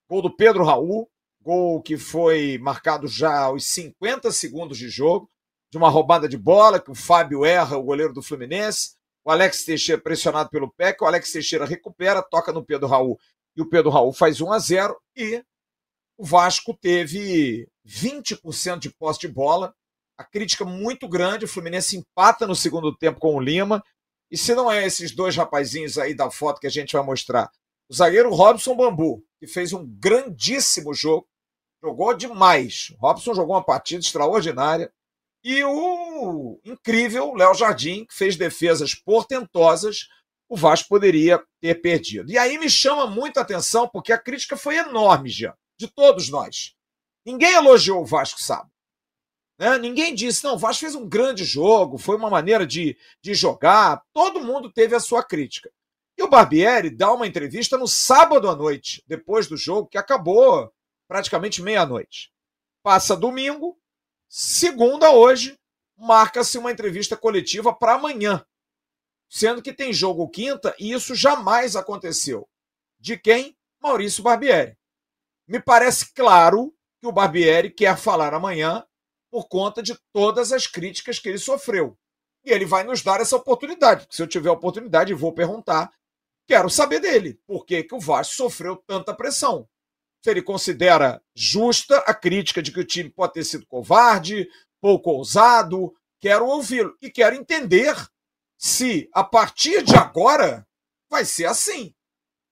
[0.09, 5.29] Gol do Pedro Raul, gol que foi marcado já aos 50 segundos de jogo,
[5.71, 8.95] de uma roubada de bola, que o Fábio erra, o goleiro do Fluminense.
[9.25, 13.19] O Alex Teixeira pressionado pelo PEC, o Alex Teixeira recupera, toca no Pedro Raul
[13.57, 15.43] e o Pedro Raul faz 1 a 0 e
[16.17, 19.75] o Vasco teve 20% de posse de bola.
[20.19, 23.83] A crítica muito grande, o Fluminense empata no segundo tempo com o Lima.
[24.31, 27.51] E se não é esses dois rapazinhos aí da foto que a gente vai mostrar,
[27.89, 31.29] o zagueiro Robson Bambu, que fez um grandíssimo jogo,
[31.83, 32.93] jogou demais.
[32.99, 34.93] O Robson jogou uma partida extraordinária.
[35.45, 40.09] E o incrível Léo Jardim, que fez defesas portentosas,
[40.49, 42.31] o Vasco poderia ter perdido.
[42.31, 46.75] E aí me chama muita atenção, porque a crítica foi enorme já, de todos nós.
[47.25, 48.71] Ninguém elogiou o Vasco sábado.
[49.59, 49.79] Né?
[49.79, 54.03] Ninguém disse, não, o Vasco fez um grande jogo, foi uma maneira de, de jogar.
[54.13, 55.71] Todo mundo teve a sua crítica.
[56.17, 60.73] E o Barbieri dá uma entrevista no sábado à noite, depois do jogo, que acabou
[61.07, 62.33] praticamente meia-noite.
[62.83, 63.79] Passa domingo,
[64.29, 65.59] segunda hoje,
[65.97, 68.45] marca-se uma entrevista coletiva para amanhã,
[69.29, 72.49] sendo que tem jogo quinta e isso jamais aconteceu.
[72.99, 73.57] De quem?
[73.81, 74.77] Maurício Barbieri.
[75.47, 78.86] Me parece claro que o Barbieri quer falar amanhã
[79.37, 81.95] por conta de todas as críticas que ele sofreu.
[82.43, 84.07] E ele vai nos dar essa oportunidade.
[84.11, 85.93] Se eu tiver oportunidade, vou perguntar.
[86.47, 87.39] Quero saber dele.
[87.47, 89.68] Por que, que o Vasco sofreu tanta pressão?
[90.24, 94.49] Se ele considera justa a crítica de que o time pode ter sido covarde,
[94.80, 95.95] pouco ousado.
[96.18, 96.97] Quero ouvi-lo.
[97.03, 97.95] E quero entender
[98.57, 100.66] se, a partir de agora,
[101.11, 101.95] vai ser assim.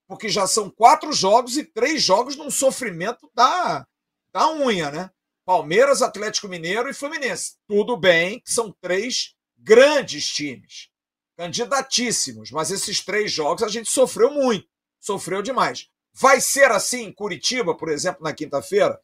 [0.06, 3.86] Porque já são quatro jogos e três jogos num sofrimento da,
[4.30, 5.13] da unha, né?
[5.44, 7.54] Palmeiras, Atlético Mineiro e Fluminense.
[7.68, 10.88] Tudo bem são três grandes times,
[11.36, 14.66] candidatíssimos, mas esses três jogos a gente sofreu muito,
[15.00, 15.88] sofreu demais.
[16.12, 19.00] Vai ser assim em Curitiba, por exemplo, na quinta-feira?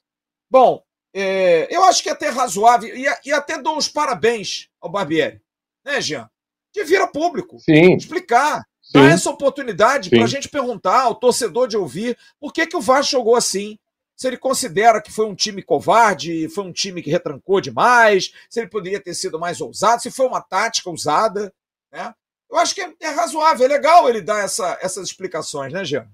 [0.49, 0.82] Bom,
[1.12, 5.41] é, eu acho que é até razoável e, e, até dou os parabéns ao Barbieri,
[5.84, 6.30] né, Jean?
[6.72, 7.97] De vir a público, Sim.
[7.97, 8.93] explicar, Sim.
[8.93, 12.80] dar essa oportunidade para a gente perguntar ao torcedor de ouvir por que, que o
[12.80, 13.76] Vasco jogou assim,
[14.20, 18.60] se ele considera que foi um time covarde, foi um time que retrancou demais, se
[18.60, 21.50] ele poderia ter sido mais ousado, se foi uma tática usada.
[21.90, 22.12] Né?
[22.50, 26.06] Eu acho que é, é razoável, é legal ele dar essa, essas explicações, né, Jean?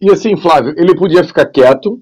[0.00, 2.00] E assim, Flávio, ele podia ficar quieto,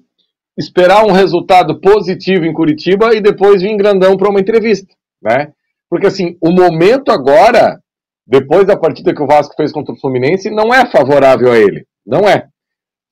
[0.55, 5.51] esperar um resultado positivo em Curitiba e depois vir grandão para uma entrevista, né?
[5.89, 7.81] Porque assim, o momento agora,
[8.27, 11.87] depois da partida que o Vasco fez contra o Fluminense, não é favorável a ele.
[12.05, 12.47] Não é.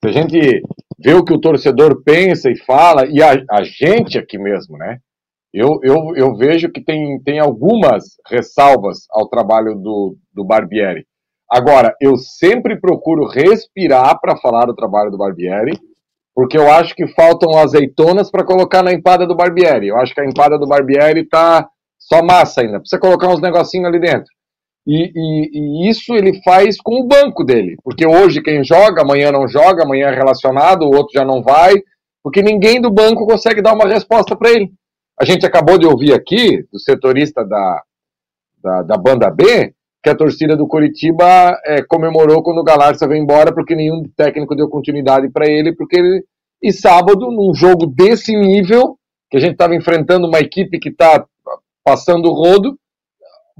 [0.00, 0.62] Se a gente
[1.02, 4.98] vê o que o torcedor pensa e fala, e a, a gente aqui mesmo, né?
[5.52, 11.04] Eu, eu, eu vejo que tem, tem algumas ressalvas ao trabalho do, do Barbieri.
[11.50, 15.76] Agora, eu sempre procuro respirar para falar do trabalho do Barbieri,
[16.32, 19.88] porque eu acho que faltam azeitonas para colocar na empada do Barbieri.
[19.88, 22.78] Eu acho que a empada do Barbieri tá só massa ainda.
[22.78, 24.30] Precisa colocar uns negocinhos ali dentro.
[24.86, 27.76] E, e, e, isso ele faz com o banco dele.
[27.82, 31.74] Porque hoje quem joga, amanhã não joga, amanhã é relacionado, o outro já não vai.
[32.22, 34.70] Porque ninguém do banco consegue dar uma resposta para ele.
[35.20, 37.82] A gente acabou de ouvir aqui, do setorista da,
[38.62, 43.22] da, da banda B, que a torcida do Curitiba é, comemorou quando o Galarça veio
[43.22, 46.24] embora, porque nenhum técnico deu continuidade para ele, porque ele.
[46.62, 48.98] E sábado, num jogo desse nível,
[49.30, 51.24] que a gente estava enfrentando uma equipe que está
[51.84, 52.78] passando o rodo,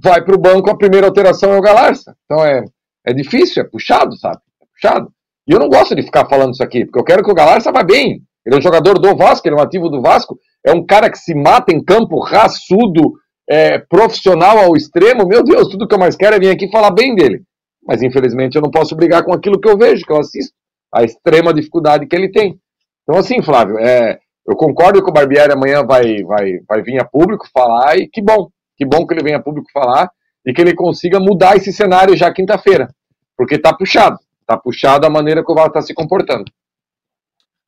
[0.03, 2.15] vai para o banco, a primeira alteração é o Galarça.
[2.25, 2.65] Então é,
[3.07, 4.39] é difícil, é puxado, sabe?
[4.63, 5.13] É puxado.
[5.49, 7.73] E eu não gosto de ficar falando isso aqui, porque eu quero que o Galarça
[7.73, 8.23] vá bem.
[8.45, 11.11] Ele é um jogador do Vasco, ele é um ativo do Vasco, é um cara
[11.11, 13.13] que se mata em campo, raçudo,
[13.49, 15.27] é, profissional ao extremo.
[15.27, 17.43] Meu Deus, tudo que eu mais quero é vir aqui falar bem dele.
[17.87, 20.55] Mas infelizmente eu não posso brigar com aquilo que eu vejo, que eu assisto,
[20.95, 22.59] a extrema dificuldade que ele tem.
[23.03, 27.05] Então, assim, Flávio, é, eu concordo que o Barbieri amanhã vai, vai, vai vir a
[27.05, 28.49] público falar, e que bom,
[28.81, 30.11] que bom que ele venha público falar
[30.43, 32.89] e que ele consiga mudar esse cenário já quinta-feira,
[33.37, 36.51] porque tá puxado, tá puxado a maneira que o Vasco está se comportando.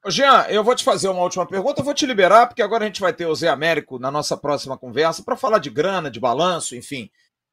[0.08, 2.86] Jean, eu vou te fazer uma última pergunta, eu vou te liberar, porque agora a
[2.86, 6.18] gente vai ter o Zé Américo na nossa próxima conversa para falar de grana, de
[6.18, 7.10] balanço, enfim,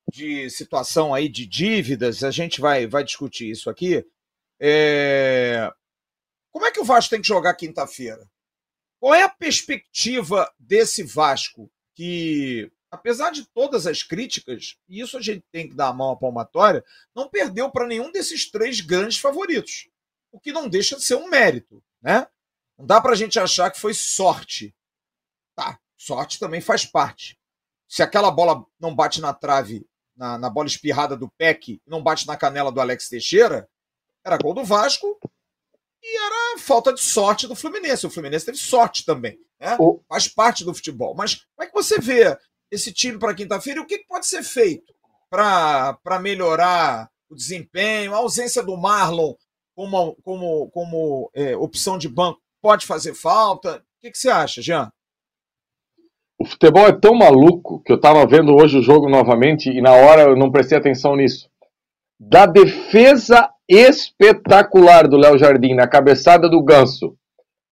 [0.10, 4.06] de situação aí de dívidas, a gente vai, vai discutir isso aqui.
[4.58, 5.70] É...
[6.50, 8.26] Como é que o Vasco tem que jogar quinta-feira?
[9.02, 15.22] Qual é a perspectiva desse Vasco que, apesar de todas as críticas, e isso a
[15.22, 16.84] gente tem que dar a mão à palmatória,
[17.16, 19.88] não perdeu para nenhum desses três grandes favoritos,
[20.32, 22.28] o que não deixa de ser um mérito, né?
[22.78, 24.74] Não dá para a gente achar que foi sorte.
[25.56, 27.38] Tá, sorte também faz parte.
[27.88, 29.86] Se aquela bola não bate na trave,
[30.16, 33.70] na, na bola espirrada do Peck, não bate na canela do Alex Teixeira,
[34.24, 35.20] era gol do Vasco
[36.02, 38.06] e era falta de sorte do Fluminense.
[38.06, 39.40] O Fluminense teve sorte também.
[39.60, 39.78] Né?
[40.08, 41.14] Faz parte do futebol.
[41.16, 42.38] Mas como é que você vê
[42.72, 44.94] esse time para quinta-feira e o que pode ser feito
[45.30, 49.34] para melhorar o desempenho, a ausência do Marlon
[49.76, 53.78] como, como, como é, opção de banco pode fazer falta?
[53.78, 54.92] O que, que você acha, Jean?
[56.38, 59.92] O futebol é tão maluco que eu estava vendo hoje o jogo novamente e na
[59.92, 61.50] hora eu não prestei atenção nisso.
[62.20, 67.16] Da defesa espetacular do Léo Jardim na cabeçada do Ganso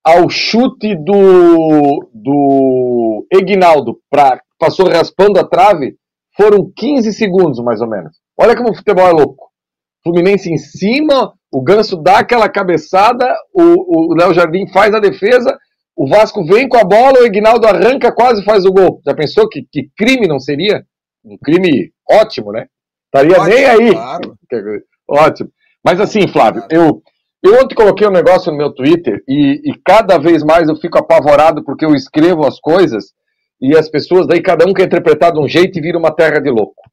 [0.02, 5.96] ao chute do, do Egnaldo, pra, passou raspando a trave,
[6.36, 8.14] foram 15 segundos mais ou menos.
[8.40, 9.48] Olha como o futebol é louco.
[10.04, 15.58] Fluminense em cima, o Ganso dá aquela cabeçada, o Léo Jardim faz a defesa,
[15.98, 19.02] o Vasco vem com a bola, o Ignaldo arranca, quase faz o gol.
[19.04, 20.86] Já pensou que, que crime não seria?
[21.26, 22.68] Um crime ótimo, né?
[23.06, 23.92] Estaria nem aí.
[23.92, 24.38] Claro.
[25.10, 25.50] Ótimo.
[25.84, 27.02] Mas assim, Flávio, eu,
[27.42, 31.00] eu ontem coloquei um negócio no meu Twitter e, e cada vez mais eu fico
[31.00, 33.14] apavorado porque eu escrevo as coisas
[33.60, 36.40] e as pessoas, daí cada um quer interpretar de um jeito e vira uma terra
[36.40, 36.84] de louco.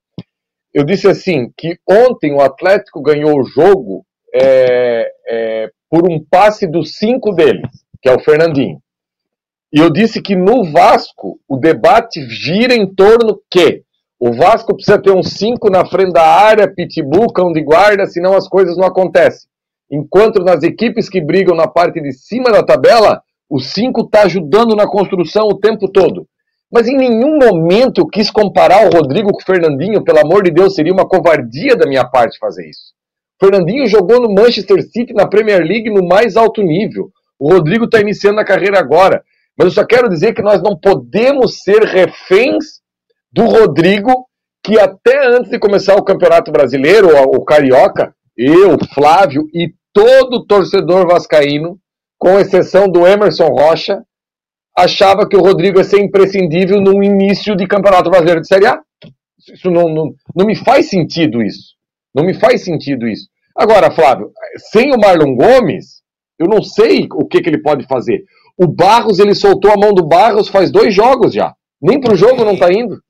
[0.72, 4.04] Eu disse assim, que ontem o Atlético ganhou o jogo
[4.34, 7.70] é, é, por um passe dos cinco deles,
[8.02, 8.78] que é o Fernandinho.
[9.72, 13.82] E eu disse que no Vasco o debate gira em torno que
[14.18, 18.34] o Vasco precisa ter uns cinco na frente da área, pitbull, cão de guarda, senão
[18.34, 19.48] as coisas não acontecem.
[19.90, 24.74] Enquanto nas equipes que brigam na parte de cima da tabela, o cinco está ajudando
[24.74, 26.26] na construção o tempo todo.
[26.74, 30.50] Mas em nenhum momento eu quis comparar o Rodrigo com o Fernandinho, pelo amor de
[30.50, 32.92] Deus, seria uma covardia da minha parte fazer isso.
[33.38, 37.10] Fernandinho jogou no Manchester City na Premier League no mais alto nível.
[37.38, 39.22] O Rodrigo está iniciando a carreira agora.
[39.56, 42.80] Mas eu só quero dizer que nós não podemos ser reféns
[43.32, 44.26] do Rodrigo,
[44.60, 51.06] que até antes de começar o Campeonato Brasileiro, o Carioca, eu, Flávio e todo torcedor
[51.06, 51.78] vascaíno,
[52.18, 54.02] com exceção do Emerson Rocha,
[54.76, 58.80] achava que o Rodrigo ia ser imprescindível no início de Campeonato Brasileiro de Série A.
[59.52, 61.74] Isso não, não, não me faz sentido isso.
[62.14, 63.28] Não me faz sentido isso.
[63.56, 64.32] Agora, Flávio,
[64.70, 66.02] sem o Marlon Gomes,
[66.38, 68.24] eu não sei o que, que ele pode fazer.
[68.56, 71.54] O Barros, ele soltou a mão do Barros faz dois jogos já.
[71.80, 73.00] Nem pro jogo não tá indo.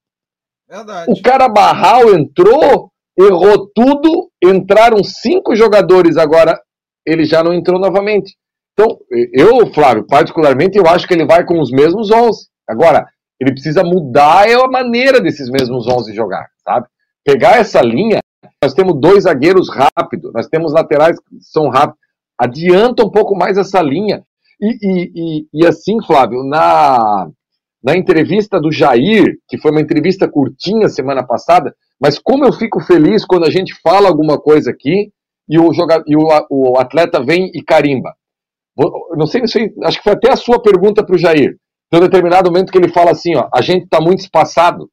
[0.69, 1.11] Verdade.
[1.11, 6.59] O cara Barral entrou, errou tudo, entraram cinco jogadores, agora
[7.07, 8.35] ele já não entrou novamente.
[8.75, 8.99] Então,
[9.33, 12.49] eu, Flávio, particularmente, eu acho que ele vai com os mesmos 11.
[12.69, 13.07] Agora,
[13.41, 16.87] ele precisa mudar a maneira desses mesmos 11 jogar, sabe?
[17.25, 18.21] Pegar essa linha
[18.63, 21.99] nós temos dois zagueiros rápidos, nós temos laterais que são rápidos.
[22.39, 24.25] Adianta um pouco mais essa linha.
[24.61, 27.29] E, e, e, e assim, Flávio, na,
[27.83, 32.81] na entrevista do Jair, que foi uma entrevista curtinha semana passada, mas como eu fico
[32.81, 35.13] feliz quando a gente fala alguma coisa aqui
[35.49, 38.15] e o, jogador, e o, o atleta vem e carimba.
[39.17, 41.57] Não sei, não sei, acho que foi até a sua pergunta para o Jair.
[41.91, 44.89] Tem um determinado momento que ele fala assim: ó, a gente está muito espaçado,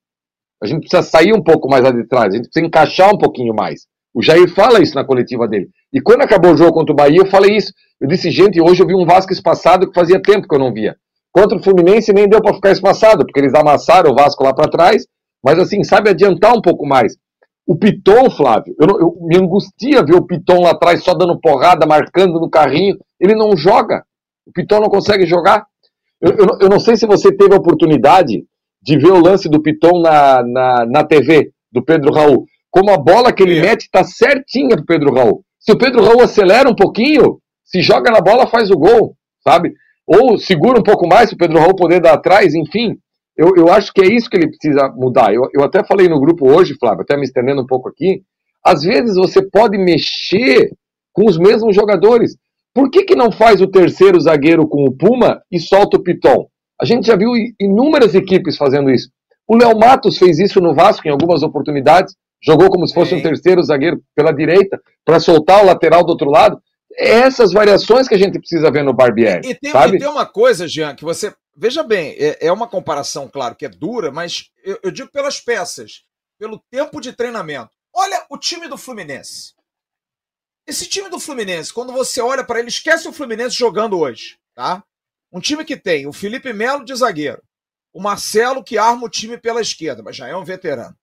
[0.62, 3.18] a gente precisa sair um pouco mais lá de trás, a gente precisa encaixar um
[3.18, 3.88] pouquinho mais.
[4.14, 5.70] O Jair fala isso na coletiva dele.
[5.94, 7.74] E quando acabou o jogo contra o Bahia, eu falei isso.
[8.00, 10.74] Eu disse, gente, hoje eu vi um Vasco espaçado que fazia tempo que eu não
[10.74, 10.96] via.
[11.32, 14.70] Contra o Fluminense nem deu para ficar espaçado, porque eles amassaram o Vasco lá para
[14.70, 15.06] trás,
[15.44, 17.16] mas assim, sabe adiantar um pouco mais.
[17.66, 21.86] O Piton, Flávio, eu, eu, me angustia ver o Piton lá atrás só dando porrada,
[21.86, 22.98] marcando no carrinho.
[23.22, 24.04] Ele não joga.
[24.46, 25.66] O Piton não consegue jogar.
[26.20, 28.44] Eu, eu, eu não sei se você teve a oportunidade
[28.82, 32.46] de ver o lance do Piton na, na, na TV, do Pedro Raul.
[32.72, 33.62] Como a bola que ele é.
[33.62, 35.44] mete está certinha pro Pedro Raul.
[35.60, 39.74] Se o Pedro Raul acelera um pouquinho, se joga na bola, faz o gol, sabe?
[40.08, 42.98] Ou segura um pouco mais para o Pedro Raul poder dar atrás, enfim.
[43.38, 45.34] Eu, eu acho que é isso que ele precisa mudar.
[45.34, 48.24] Eu, eu até falei no grupo hoje, Flávio, até me estendendo um pouco aqui.
[48.66, 50.72] Às vezes você pode mexer
[51.14, 52.36] com os mesmos jogadores.
[52.74, 56.48] Por que, que não faz o terceiro zagueiro com o Puma e solta o Piton?
[56.82, 59.10] A gente já viu inúmeras equipes fazendo isso.
[59.48, 63.22] O Léo Matos fez isso no Vasco em algumas oportunidades, jogou como se fosse um
[63.22, 66.62] terceiro zagueiro pela direita para soltar o lateral do outro lado.
[66.98, 69.50] É essas variações que a gente precisa ver no Barbieri.
[69.50, 69.98] E tem, sabe?
[69.98, 71.34] E tem uma coisa, Jean, que você.
[71.56, 75.40] Veja bem, é, é uma comparação, claro, que é dura, mas eu, eu digo pelas
[75.40, 76.04] peças,
[76.40, 77.70] pelo tempo de treinamento.
[77.94, 79.54] Olha o time do Fluminense.
[80.72, 84.82] Esse time do Fluminense, quando você olha para ele, esquece o Fluminense jogando hoje, tá?
[85.30, 87.44] Um time que tem o Felipe Melo de zagueiro,
[87.92, 90.98] o Marcelo que arma o time pela esquerda, mas já é um veterano.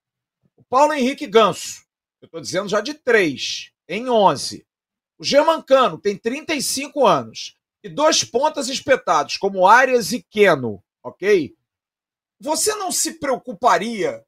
[0.56, 1.84] O Paulo Henrique Ganso,
[2.22, 4.66] eu estou dizendo já de três, em 11.
[5.18, 7.54] O Germancano tem 35 anos
[7.84, 11.54] e dois pontas espetados, como Arias e Keno, ok?
[12.40, 14.24] Você não se preocuparia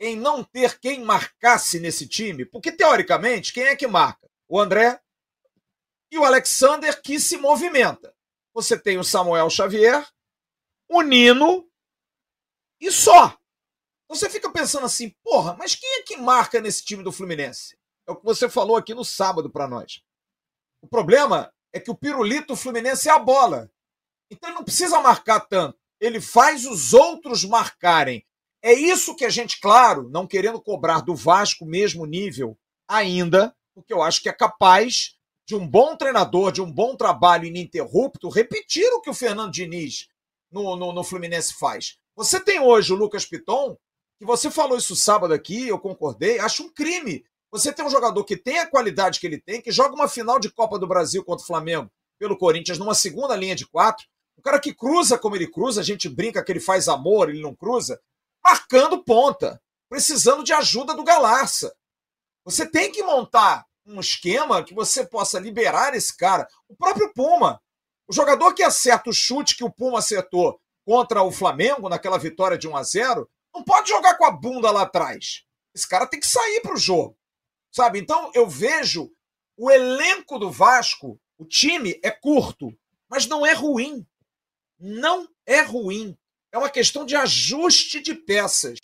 [0.00, 2.46] em não ter quem marcasse nesse time?
[2.46, 4.26] Porque, teoricamente, quem é que marca?
[4.48, 5.00] O André
[6.10, 8.14] e o Alexander que se movimenta.
[8.54, 10.06] Você tem o Samuel Xavier,
[10.88, 11.68] o Nino
[12.80, 13.38] e só.
[14.08, 17.78] Você fica pensando assim, porra, mas quem é que marca nesse time do Fluminense?
[18.06, 20.02] É o que você falou aqui no sábado para nós.
[20.80, 23.70] O problema é que o pirulito Fluminense é a bola.
[24.30, 25.78] Então ele não precisa marcar tanto.
[26.00, 28.24] Ele faz os outros marcarem.
[28.62, 33.92] É isso que a gente, claro, não querendo cobrar do Vasco mesmo nível ainda, porque
[33.92, 35.16] eu acho que é capaz
[35.46, 40.08] de um bom treinador, de um bom trabalho ininterrupto, repetir o que o Fernando Diniz
[40.50, 41.96] no, no, no Fluminense faz.
[42.14, 43.76] Você tem hoje o Lucas Piton,
[44.18, 47.24] que você falou isso sábado aqui, eu concordei, acho um crime.
[47.50, 50.38] Você tem um jogador que tem a qualidade que ele tem, que joga uma final
[50.38, 54.06] de Copa do Brasil contra o Flamengo pelo Corinthians numa segunda linha de quatro,
[54.36, 57.40] um cara que cruza como ele cruza, a gente brinca que ele faz amor, ele
[57.40, 58.00] não cruza,
[58.44, 61.74] marcando ponta, precisando de ajuda do Galarça.
[62.44, 66.46] Você tem que montar um esquema que você possa liberar esse cara.
[66.68, 67.60] O próprio Puma.
[68.06, 72.56] O jogador que acerta o chute que o Puma acertou contra o Flamengo, naquela vitória
[72.56, 75.44] de 1 a 0 não pode jogar com a bunda lá atrás.
[75.74, 77.16] Esse cara tem que sair para o jogo.
[77.72, 77.98] Sabe?
[77.98, 79.10] Então eu vejo
[79.56, 82.72] o elenco do Vasco, o time é curto,
[83.08, 84.06] mas não é ruim.
[84.78, 86.16] Não é ruim.
[86.52, 88.78] É uma questão de ajuste de peças.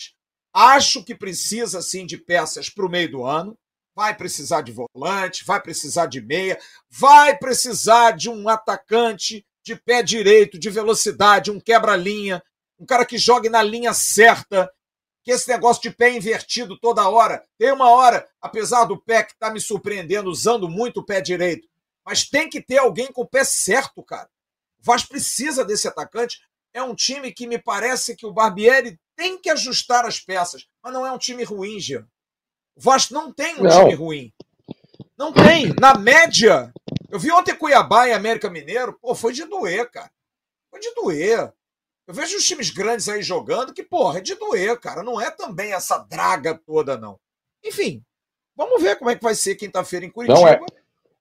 [0.52, 3.56] Acho que precisa sim de peças para o meio do ano
[3.94, 6.58] vai precisar de volante, vai precisar de meia,
[6.90, 12.42] vai precisar de um atacante de pé direito, de velocidade, um quebra-linha,
[12.78, 14.70] um cara que jogue na linha certa,
[15.22, 17.42] que esse negócio de pé invertido toda hora.
[17.58, 21.66] Tem uma hora, apesar do pé que está me surpreendendo, usando muito o pé direito,
[22.04, 24.28] mas tem que ter alguém com o pé certo, cara.
[24.78, 26.40] O Vasco precisa desse atacante.
[26.74, 30.92] É um time que me parece que o Barbieri tem que ajustar as peças, mas
[30.92, 32.06] não é um time ruim, Jean.
[32.76, 33.70] O Vasco não tem um não.
[33.70, 34.32] time ruim.
[35.16, 35.72] Não tem.
[35.80, 36.72] Na média,
[37.10, 40.10] eu vi ontem Cuiabá e América Mineiro, pô, foi de doer, cara.
[40.70, 41.52] Foi de doer.
[42.06, 45.02] Eu vejo os times grandes aí jogando que, porra, é de doer, cara.
[45.02, 47.18] Não é também essa draga toda, não.
[47.64, 48.02] Enfim,
[48.56, 50.38] vamos ver como é que vai ser quinta-feira em Curitiba.
[50.38, 50.60] Não é.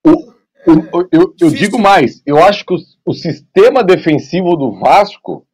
[0.06, 0.32] O,
[0.72, 5.48] o, eu, eu digo mais, eu acho que o, o sistema defensivo do Vasco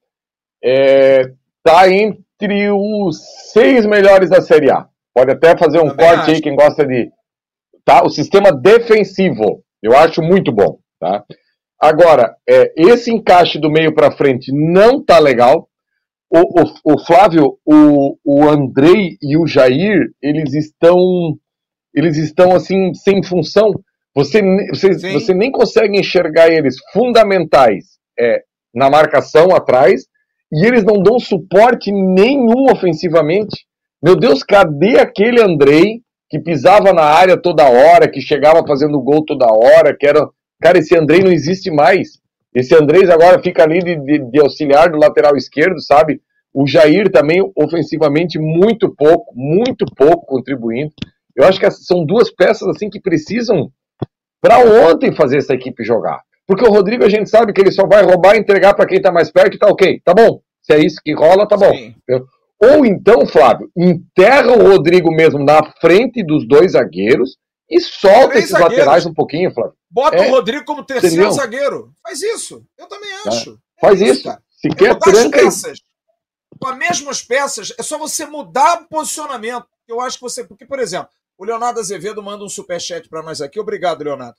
[0.64, 1.34] é,
[1.64, 3.20] tá entre os
[3.52, 4.90] seis melhores da Série A.
[5.20, 6.32] Pode até fazer um Também corte acho.
[6.32, 7.12] aí, quem gosta de.
[7.84, 8.06] Tá?
[8.06, 10.78] O sistema defensivo, eu acho muito bom.
[10.98, 11.26] Tá?
[11.78, 15.68] Agora, é, esse encaixe do meio para frente não tá legal.
[16.32, 20.96] O, o, o, Flávio, o, o Andrei e o Jair, eles estão.
[21.94, 23.72] Eles estão assim, sem função.
[24.16, 28.42] Você, você, você nem consegue enxergar eles fundamentais é,
[28.74, 30.04] na marcação atrás
[30.52, 33.68] e eles não dão suporte nenhum ofensivamente.
[34.02, 39.26] Meu Deus, cadê aquele Andrei que pisava na área toda hora, que chegava fazendo gol
[39.26, 40.28] toda hora, que era.
[40.62, 42.20] Cara, esse Andrei não existe mais.
[42.54, 46.22] Esse Andrés agora fica ali de, de, de auxiliar do lateral esquerdo, sabe?
[46.54, 50.92] O Jair também, ofensivamente, muito pouco, muito pouco contribuindo.
[51.36, 53.72] Eu acho que são duas peças assim que precisam
[54.42, 56.22] para ontem fazer essa equipe jogar.
[56.48, 58.98] Porque o Rodrigo a gente sabe que ele só vai roubar e entregar para quem
[58.98, 60.42] está mais perto e tá ok, tá bom.
[60.62, 61.72] Se é isso que rola, tá bom.
[62.62, 67.38] Ou então, Flávio, enterra o Rodrigo mesmo na frente dos dois zagueiros
[67.70, 68.78] e solta Três esses zagueiros.
[68.78, 69.74] laterais um pouquinho, Flávio.
[69.90, 71.94] Bota é, o Rodrigo como terceiro zagueiro.
[72.04, 72.66] Faz isso.
[72.78, 73.52] Eu também é, acho.
[73.52, 73.82] É.
[73.82, 74.24] Faz é isso.
[74.50, 75.40] Se é quer tranca.
[75.40, 75.80] Peças,
[76.60, 79.68] com as mesmas peças, é só você mudar o posicionamento.
[79.88, 80.44] Eu acho que você.
[80.44, 83.60] Porque, por exemplo, o Leonardo Azevedo manda um superchat para nós aqui.
[83.60, 84.38] Obrigado, Leonardo.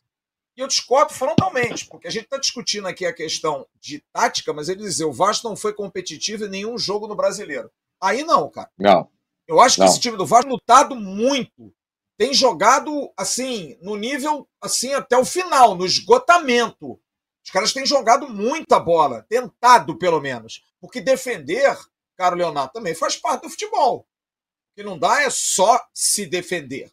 [0.56, 4.68] E eu discordo frontalmente, porque a gente está discutindo aqui a questão de tática, mas
[4.68, 7.70] ele diz: o Vasco não foi competitivo em nenhum jogo no brasileiro.
[8.00, 8.70] Aí não, cara.
[8.78, 9.08] Não.
[9.46, 9.86] Eu acho não.
[9.86, 11.72] que esse time do Vasco lutado muito.
[12.16, 17.00] Tem jogado, assim, no nível, assim, até o final, no esgotamento.
[17.44, 20.62] Os caras têm jogado muita bola, tentado pelo menos.
[20.80, 21.76] Porque defender,
[22.16, 24.00] caro Leonardo, também faz parte do futebol.
[24.00, 26.92] O que não dá é só se defender.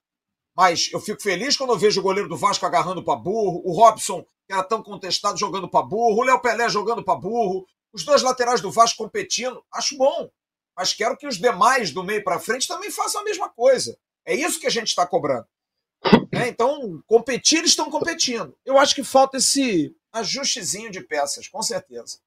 [0.55, 3.73] Mas eu fico feliz quando eu vejo o goleiro do Vasco agarrando para burro, o
[3.73, 8.03] Robson, que era tão contestado, jogando para burro, o Léo Pelé jogando para burro, os
[8.03, 9.63] dois laterais do Vasco competindo.
[9.71, 10.29] Acho bom.
[10.77, 13.97] Mas quero que os demais do meio para frente também façam a mesma coisa.
[14.25, 15.45] É isso que a gente está cobrando.
[16.31, 16.49] Né?
[16.49, 18.55] Então, competir, eles estão competindo.
[18.63, 22.19] Eu acho que falta esse ajustezinho de peças, com certeza.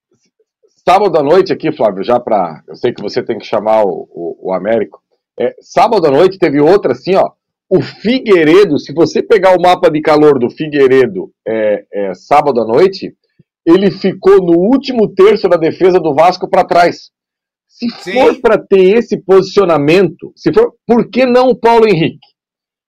[0.88, 2.64] Sábado à noite aqui, Flávio, já para.
[2.66, 5.00] Eu sei que você tem que chamar o, o, o Américo.
[5.38, 7.32] É, sábado à noite teve outra assim, ó
[7.70, 12.66] o Figueiredo, se você pegar o mapa de calor do Figueiredo é, é, sábado à
[12.66, 13.14] noite,
[13.64, 17.12] ele ficou no último terço da defesa do Vasco para trás.
[17.70, 18.12] Se Sim.
[18.12, 22.18] for para ter esse posicionamento, se for, por que não o Paulo Henrique?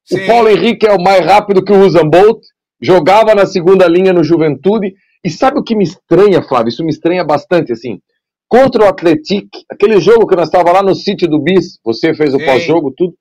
[0.04, 0.16] Sim.
[0.16, 2.40] O Paulo Henrique é o mais rápido que o Usain Bolt,
[2.80, 4.92] jogava na segunda linha no Juventude,
[5.24, 6.70] e sabe o que me estranha, Flávio?
[6.70, 8.00] Isso me estranha bastante, assim.
[8.48, 12.34] Contra o Atletic, aquele jogo que nós estava lá no sítio do Bis, você fez
[12.34, 13.14] o pós-jogo, tudo.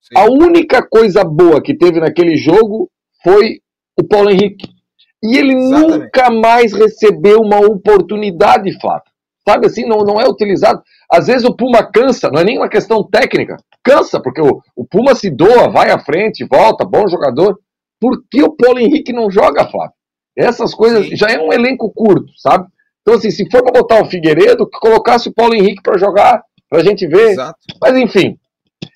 [0.00, 0.16] Sim.
[0.16, 2.88] A única coisa boa que teve naquele jogo
[3.24, 3.58] foi
[4.00, 4.68] o Paulo Henrique.
[5.22, 5.98] E ele Exatamente.
[5.98, 9.02] nunca mais recebeu uma oportunidade, Flávio.
[9.48, 10.82] Sabe assim, não, não é utilizado.
[11.10, 13.56] Às vezes o Puma cansa, não é nem uma questão técnica.
[13.82, 17.58] Cansa, porque o, o Puma se doa, vai à frente, volta, bom jogador.
[17.98, 19.94] Por que o Paulo Henrique não joga, Flávio?
[20.36, 21.16] Essas coisas Sim.
[21.16, 22.66] já é um elenco curto, sabe?
[23.00, 26.42] Então, assim, se for para botar o Figueiredo, que colocasse o Paulo Henrique para jogar,
[26.68, 27.30] para a gente ver.
[27.30, 27.58] Exato.
[27.80, 28.36] Mas, enfim,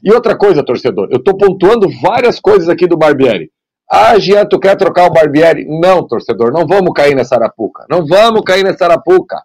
[0.05, 3.51] e outra coisa, torcedor, eu estou pontuando várias coisas aqui do Barbieri.
[3.91, 5.65] Ah, Jean, tu quer trocar o Barbieri?
[5.67, 7.87] Não, torcedor, não vamos cair nessa arapuca.
[7.89, 9.43] Não vamos cair nessa arapuca.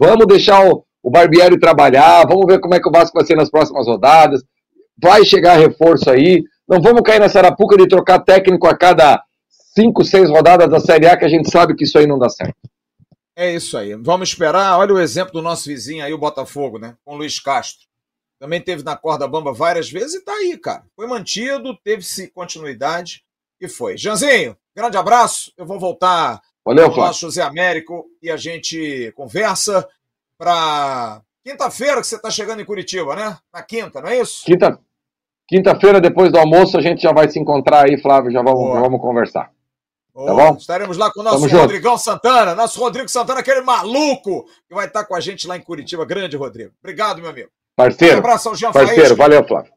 [0.00, 3.36] Vamos deixar o, o Barbieri trabalhar, vamos ver como é que o Vasco vai ser
[3.36, 4.42] nas próximas rodadas.
[5.00, 6.42] Vai chegar reforço aí.
[6.66, 9.22] Não vamos cair nessa arapuca de trocar técnico a cada
[9.74, 12.30] cinco, seis rodadas da Série A, que a gente sabe que isso aí não dá
[12.30, 12.56] certo.
[13.36, 13.94] É isso aí.
[13.94, 14.78] Vamos esperar.
[14.78, 16.96] Olha o exemplo do nosso vizinho aí, o Botafogo, né?
[17.04, 17.86] Com o Luiz Castro.
[18.38, 20.84] Também teve na corda bamba várias vezes e tá aí, cara.
[20.96, 23.22] Foi mantido, teve-se continuidade
[23.60, 23.98] e foi.
[23.98, 25.52] Janzinho, grande abraço.
[25.58, 26.40] Eu vou voltar
[26.70, 29.88] Valeu, com o nosso José Américo e a gente conversa
[30.38, 33.36] para quinta-feira que você está chegando em Curitiba, né?
[33.52, 34.44] Na quinta, não é isso?
[34.44, 34.78] Quinta,
[35.48, 38.80] quinta-feira, depois do almoço, a gente já vai se encontrar aí, Flávio, já vamos, já
[38.82, 39.50] vamos conversar.
[40.14, 40.56] Tá bom?
[40.56, 42.04] Estaremos lá com o nosso Tamo Rodrigão junto.
[42.04, 46.04] Santana, nosso Rodrigo Santana, aquele maluco que vai estar com a gente lá em Curitiba.
[46.04, 46.72] Grande, Rodrigo.
[46.80, 47.50] Obrigado, meu amigo.
[47.74, 48.16] Parceiro.
[48.16, 49.72] Um abraço ao Jean Parceiro, valeu, Flávio.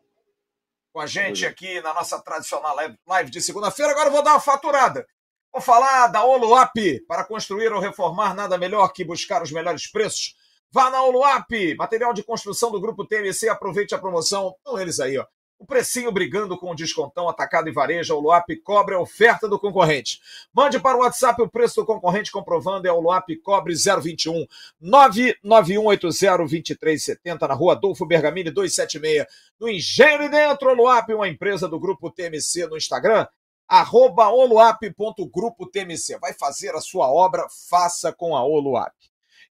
[0.91, 2.75] Com a gente aqui na nossa tradicional
[3.07, 3.93] live de segunda-feira.
[3.93, 5.07] Agora eu vou dar uma faturada.
[5.53, 6.73] Vou falar da Oluap.
[7.07, 10.35] Para construir ou reformar, nada melhor que buscar os melhores preços.
[10.71, 13.49] Vá na Oluap, material de construção do Grupo TMC.
[13.49, 14.55] Aproveite a promoção.
[14.57, 15.27] Estão eles aí, ó.
[15.59, 19.59] O precinho brigando com o descontão atacado e varejo, o Luap cobre a oferta do
[19.59, 20.19] concorrente.
[20.51, 24.45] Mande para o WhatsApp o preço do concorrente comprovando, é o Luap cobre 021
[24.83, 29.25] 991802370 na rua Adolfo Bergamini 276.
[29.57, 33.25] No Engenho e Dentro, o Luap, uma empresa do Grupo TMC no Instagram,
[33.73, 36.19] arroba oluap.grupo TMC.
[36.19, 38.93] Vai fazer a sua obra, faça com a Oluap.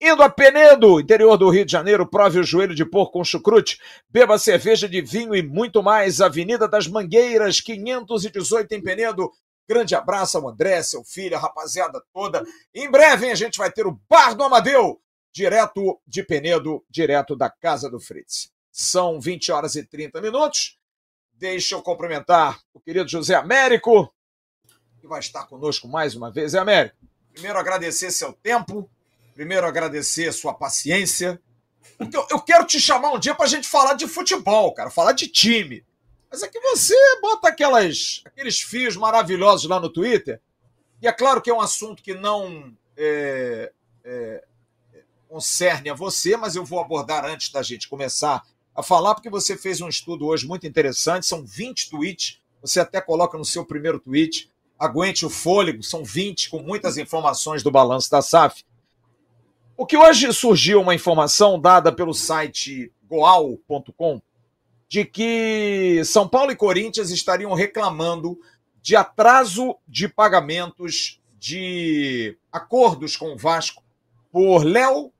[0.02, 3.78] Indo a Penedo, interior do Rio de Janeiro, prove o joelho de porco com chucrute,
[4.10, 6.20] beba cerveja de vinho e muito mais.
[6.20, 9.30] Avenida das Mangueiras, 518 em Penedo.
[9.68, 12.44] Grande abraço ao André, seu filho, a rapaziada toda.
[12.74, 15.00] Em breve a gente vai ter o Bar do Amadeu,
[15.32, 18.52] direto de Penedo, direto da casa do Fritz.
[18.76, 20.78] São 20 horas e 30 minutos.
[21.34, 24.12] Deixa eu cumprimentar o querido José Américo,
[25.00, 26.54] que vai estar conosco mais uma vez.
[26.54, 26.96] É, Américo,
[27.32, 28.90] primeiro agradecer seu tempo
[29.34, 31.40] Primeiro, agradecer sua paciência.
[31.98, 35.12] Eu, eu quero te chamar um dia para a gente falar de futebol, cara, falar
[35.12, 35.84] de time.
[36.30, 40.40] Mas é que você bota aquelas, aqueles fios maravilhosos lá no Twitter.
[41.02, 43.72] E é claro que é um assunto que não é,
[44.04, 44.44] é,
[45.28, 48.42] concerne a você, mas eu vou abordar antes da gente começar
[48.74, 51.26] a falar, porque você fez um estudo hoje muito interessante.
[51.26, 52.40] São 20 tweets.
[52.60, 54.50] Você até coloca no seu primeiro tweet.
[54.78, 58.64] Aguente o fôlego, são 20 com muitas informações do balanço da SAF.
[59.76, 64.20] O que hoje surgiu uma informação dada pelo site goal.com
[64.88, 68.38] de que São Paulo e Corinthians estariam reclamando
[68.82, 73.82] de atraso de pagamentos de acordos com o Vasco
[74.30, 75.12] por Léo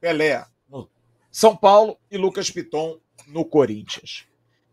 [0.00, 0.46] Pelé
[1.34, 4.24] São Paulo e Lucas Piton no Corinthians.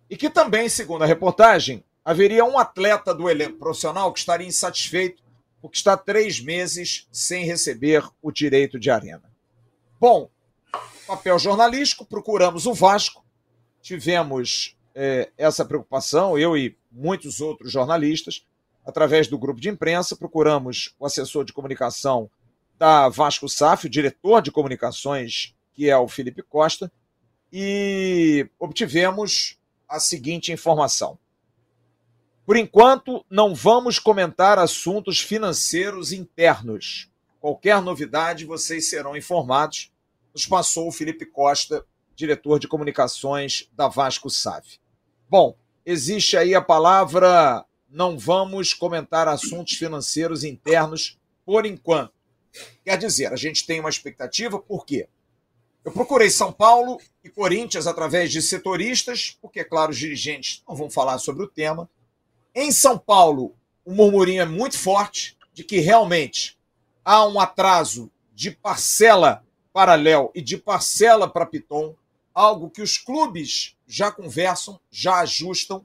[0.07, 5.23] E que também, segundo a reportagem, haveria um atleta do elenco profissional que estaria insatisfeito
[5.59, 9.23] porque está três meses sem receber o direito de arena.
[9.99, 10.29] Bom,
[11.07, 13.25] papel jornalístico, procuramos o Vasco,
[13.81, 18.45] tivemos é, essa preocupação, eu e muitos outros jornalistas,
[18.85, 22.29] através do grupo de imprensa, procuramos o assessor de comunicação
[22.77, 26.91] da Vasco SAF, o diretor de comunicações, que é o Felipe Costa,
[27.51, 29.57] e obtivemos
[29.89, 31.17] a seguinte informação.
[32.45, 37.09] Por enquanto, não vamos comentar assuntos financeiros internos.
[37.39, 39.91] Qualquer novidade, vocês serão informados.
[40.31, 41.83] Nos passou o Felipe Costa,
[42.15, 44.79] diretor de comunicações da Vasco SAF.
[45.27, 52.13] Bom, existe aí a palavra não vamos comentar assuntos financeiros internos por enquanto.
[52.85, 55.09] Quer dizer, a gente tem uma expectativa, por quê?
[55.83, 60.75] Eu procurei São Paulo e Corinthians através de setoristas, porque, é claro, os dirigentes não
[60.75, 61.89] vão falar sobre o tema.
[62.53, 66.57] Em São Paulo, o murmurinho é muito forte de que realmente
[67.03, 71.95] há um atraso de parcela para Léo e de parcela para Piton,
[72.33, 75.83] algo que os clubes já conversam, já ajustam,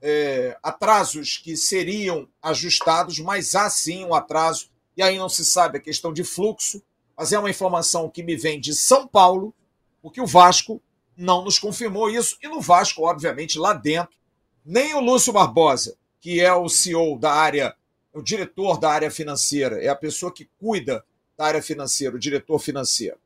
[0.00, 5.78] é, atrasos que seriam ajustados, mas há sim um atraso, e aí não se sabe
[5.78, 6.82] a questão de fluxo,
[7.16, 9.54] mas é uma informação que me vem de São Paulo,
[10.02, 10.80] porque o Vasco
[11.16, 14.16] não nos confirmou isso, e no Vasco, obviamente, lá dentro,
[14.64, 17.76] nem o Lúcio Barbosa, que é o CEO da área,
[18.12, 21.04] o diretor da área financeira, é a pessoa que cuida
[21.36, 23.18] da área financeira, o diretor financeiro.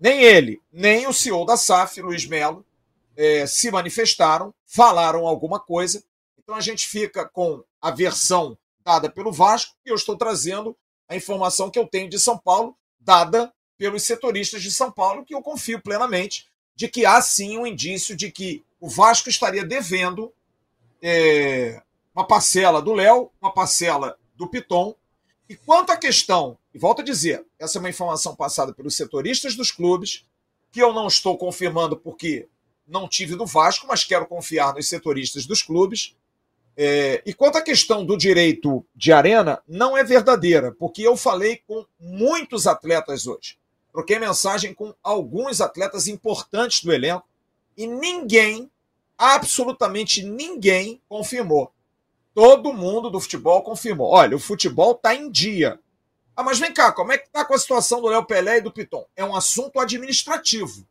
[0.00, 2.64] Nem ele, nem o CEO da SAF, Luiz Melo,
[3.16, 6.02] é, se manifestaram, falaram alguma coisa.
[6.38, 10.76] Então a gente fica com a versão dada pelo Vasco e eu estou trazendo
[11.08, 15.34] a informação que eu tenho de São Paulo, dada pelos setoristas de São Paulo, que
[15.34, 20.32] eu confio plenamente de que há sim um indício de que o Vasco estaria devendo
[21.02, 21.82] é,
[22.14, 24.94] uma parcela do Léo, uma parcela do Piton.
[25.48, 29.56] E quanto à questão, e volto a dizer, essa é uma informação passada pelos setoristas
[29.56, 30.24] dos clubes,
[30.70, 32.48] que eu não estou confirmando porque
[32.86, 36.16] não tive do Vasco, mas quero confiar nos setoristas dos clubes.
[36.80, 41.60] É, e quanto à questão do direito de arena, não é verdadeira, porque eu falei
[41.66, 43.58] com muitos atletas hoje.
[43.92, 47.26] Troquei mensagem com alguns atletas importantes do elenco
[47.76, 48.70] e ninguém,
[49.18, 51.72] absolutamente ninguém, confirmou
[52.38, 54.12] todo mundo do futebol confirmou.
[54.12, 55.80] Olha, o futebol está em dia.
[56.36, 58.60] Ah, mas vem cá, como é que está com a situação do Léo Pelé e
[58.60, 59.04] do Piton?
[59.16, 60.86] É um assunto administrativo.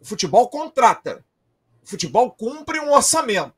[0.00, 1.22] O futebol contrata.
[1.84, 3.52] O futebol cumpre um orçamento.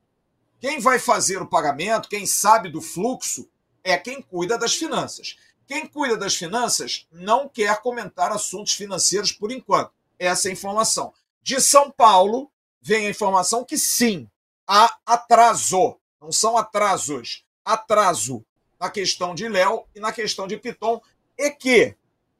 [0.63, 3.51] Quem vai fazer o pagamento, quem sabe do fluxo,
[3.83, 5.37] é quem cuida das finanças.
[5.67, 9.91] Quem cuida das finanças não quer comentar assuntos financeiros por enquanto.
[10.17, 11.13] Essa é a informação.
[11.43, 12.49] De São Paulo,
[12.81, 14.31] vem a informação que sim,
[14.65, 17.45] há atraso não são atrasos.
[17.65, 18.45] Atraso
[18.79, 21.03] na questão de Léo e na questão de Piton.
[21.37, 21.97] E que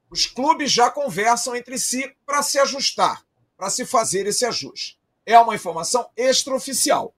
[0.09, 3.25] os clubes já conversam entre si para se ajustar,
[3.57, 4.97] para se fazer esse ajuste.
[5.27, 7.13] É uma informação extraoficial,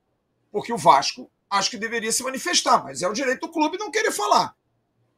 [0.55, 3.91] porque o Vasco acho que deveria se manifestar, mas é o direito do clube não
[3.91, 4.55] querer falar.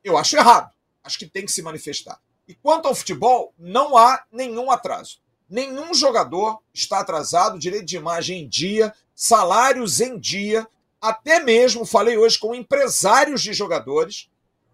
[0.03, 0.73] Eu acho errado.
[1.05, 2.19] Acho que tem que se manifestar.
[2.49, 5.21] E quanto ao futebol, não há nenhum atraso.
[5.47, 10.67] Nenhum jogador está atrasado, direito de imagem em dia, salários em dia.
[11.03, 14.31] Até mesmo falei hoje com empresários de jogadores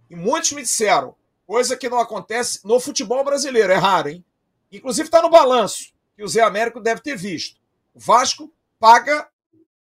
[0.08, 4.24] e muitos me disseram, coisa que não acontece no futebol brasileiro, é raro, hein?
[4.70, 7.60] Inclusive está no balanço, que o Zé Américo deve ter visto.
[7.92, 8.48] O Vasco
[8.78, 9.28] paga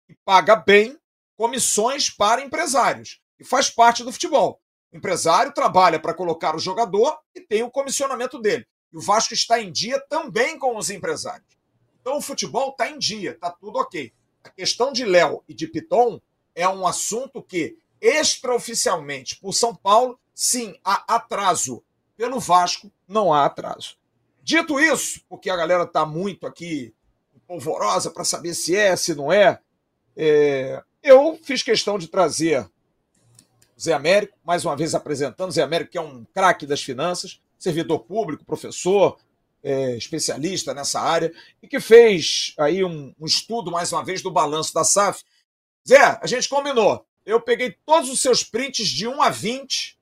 [0.09, 0.99] e paga bem
[1.37, 3.21] comissões para empresários.
[3.39, 4.61] E faz parte do futebol.
[4.93, 8.67] O empresário trabalha para colocar o jogador e tem o comissionamento dele.
[8.93, 11.59] E o Vasco está em dia também com os empresários.
[12.01, 14.13] Então o futebol está em dia, está tudo ok.
[14.43, 16.21] A questão de Léo e de Piton
[16.55, 21.85] é um assunto que, extraoficialmente, por São Paulo, sim, há atraso.
[22.17, 23.97] Pelo Vasco, não há atraso.
[24.43, 26.95] Dito isso, porque a galera está muito aqui
[27.47, 29.61] polvorosa para saber se é, se não é,
[30.21, 32.69] é, eu fiz questão de trazer
[33.81, 38.01] Zé Américo, mais uma vez apresentando Zé Américo, que é um craque das finanças, servidor
[38.01, 39.17] público, professor,
[39.63, 44.31] é, especialista nessa área, e que fez aí um, um, estudo, mais uma vez, do
[44.31, 45.23] balanço da SAF.
[45.89, 47.07] Zé, a gente combinou.
[47.25, 49.97] Eu peguei todos os seus prints de 1 a 20.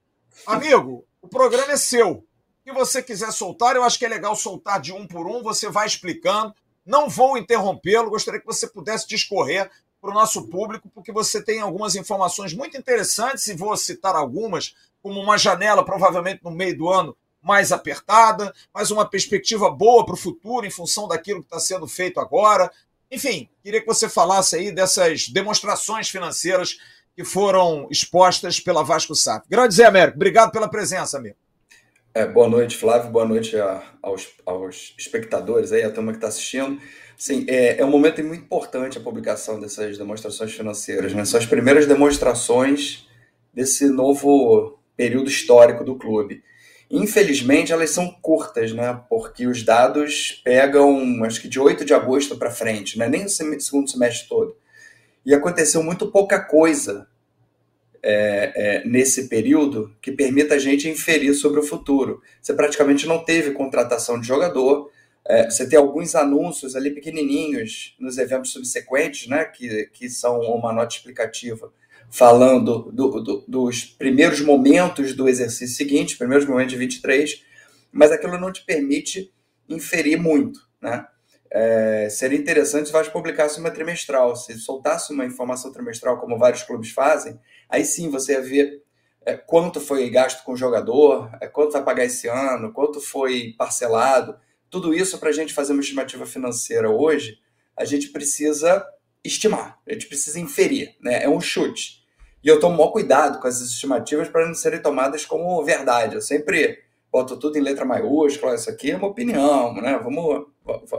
[0.46, 2.26] Amigo, o programa é seu.
[2.64, 5.68] Se você quiser soltar, eu acho que é legal soltar de um por um, você
[5.68, 6.54] vai explicando.
[6.86, 9.70] Não vou interrompê-lo, gostaria que você pudesse discorrer
[10.06, 14.76] para o nosso público, porque você tem algumas informações muito interessantes, e vou citar algumas,
[15.02, 20.14] como uma janela, provavelmente no meio do ano, mais apertada, mas uma perspectiva boa para
[20.14, 22.70] o futuro em função daquilo que está sendo feito agora.
[23.10, 26.78] Enfim, queria que você falasse aí dessas demonstrações financeiras
[27.14, 29.44] que foram expostas pela Vasco SAP.
[29.48, 31.36] Grande Zé Américo, obrigado pela presença, amigo.
[32.16, 36.28] É, boa noite, Flávio, boa noite a, aos, aos, espectadores aí, a turma que está
[36.28, 36.80] assistindo.
[37.14, 41.26] Sim, é, é, um momento muito importante a publicação dessas demonstrações financeiras, né?
[41.26, 43.06] São as primeiras demonstrações
[43.52, 46.42] desse novo período histórico do clube.
[46.90, 48.98] Infelizmente, elas são curtas, né?
[49.10, 53.10] Porque os dados pegam, acho que de 8 de agosto para frente, né?
[53.10, 54.56] nem o segundo semestre todo.
[55.22, 57.06] E aconteceu muito pouca coisa
[58.08, 62.22] é, é, nesse período que permita a gente inferir sobre o futuro.
[62.40, 64.88] Você praticamente não teve contratação de jogador,
[65.28, 69.44] é, você tem alguns anúncios ali pequenininhos nos eventos subsequentes, né?
[69.44, 71.72] Que, que são uma nota explicativa
[72.08, 77.42] falando do, do, dos primeiros momentos do exercício seguinte, primeiros momentos de 23,
[77.90, 79.32] mas aquilo não te permite
[79.68, 81.04] inferir muito, né?
[81.50, 86.62] É, seria interessante se você publicasse uma trimestral, se soltasse uma informação trimestral, como vários
[86.62, 87.38] clubes fazem,
[87.68, 88.82] aí sim você ia ver
[89.24, 93.54] é, quanto foi gasto com o jogador, é, quanto vai pagar esse ano, quanto foi
[93.58, 94.38] parcelado.
[94.70, 97.38] Tudo isso, para a gente fazer uma estimativa financeira hoje,
[97.76, 98.84] a gente precisa
[99.24, 101.24] estimar, a gente precisa inferir, né?
[101.24, 102.04] É um chute.
[102.42, 106.14] E eu tomo maior cuidado com essas estimativas para não serem tomadas como verdade.
[106.14, 106.78] Eu sempre
[107.10, 109.98] boto tudo em letra maiúscula, isso aqui é uma opinião, né?
[110.02, 110.46] Vamos,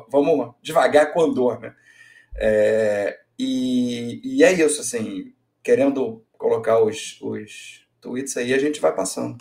[0.10, 1.74] vamos devagar com andor, né?
[2.36, 8.94] É, e, e, é isso, assim, querendo colocar os, os tweets aí, a gente vai
[8.94, 9.38] passando.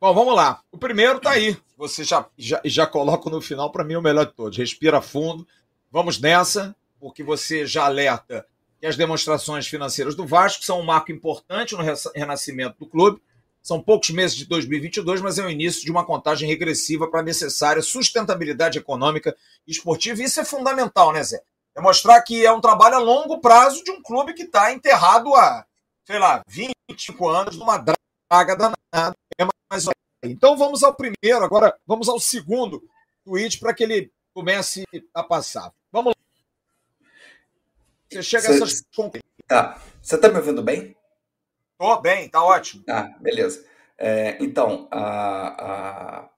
[0.00, 0.60] Bom, vamos lá.
[0.70, 1.56] O primeiro tá aí.
[1.76, 4.56] Você já, já, já coloca no final, para mim, o melhor de todos.
[4.56, 5.46] Respira fundo.
[5.90, 8.46] Vamos nessa porque você já alerta
[8.80, 11.82] que as demonstrações financeiras do Vasco são um marco importante no
[12.14, 13.22] renascimento do clube.
[13.62, 17.24] São poucos meses de 2022, mas é o início de uma contagem regressiva para a
[17.24, 19.36] necessária sustentabilidade econômica
[19.66, 20.22] e esportiva.
[20.22, 21.42] Isso é fundamental, né, Zé?
[21.76, 25.34] É mostrar que é um trabalho a longo prazo de um clube que está enterrado
[25.34, 25.66] há,
[26.04, 29.14] sei lá, 25 anos numa draga danada.
[29.38, 29.86] É mais
[30.22, 32.82] então vamos ao primeiro, agora vamos ao segundo
[33.24, 35.72] tweet para que ele comece a passar.
[35.92, 36.14] Vamos
[38.10, 38.82] você chega Cê, a essas
[39.46, 39.80] Tá.
[40.00, 40.96] Você está me ouvindo bem?
[41.78, 42.84] Tô bem, tá ótimo.
[42.88, 43.66] Ah, beleza.
[43.98, 46.30] É, então, a, a,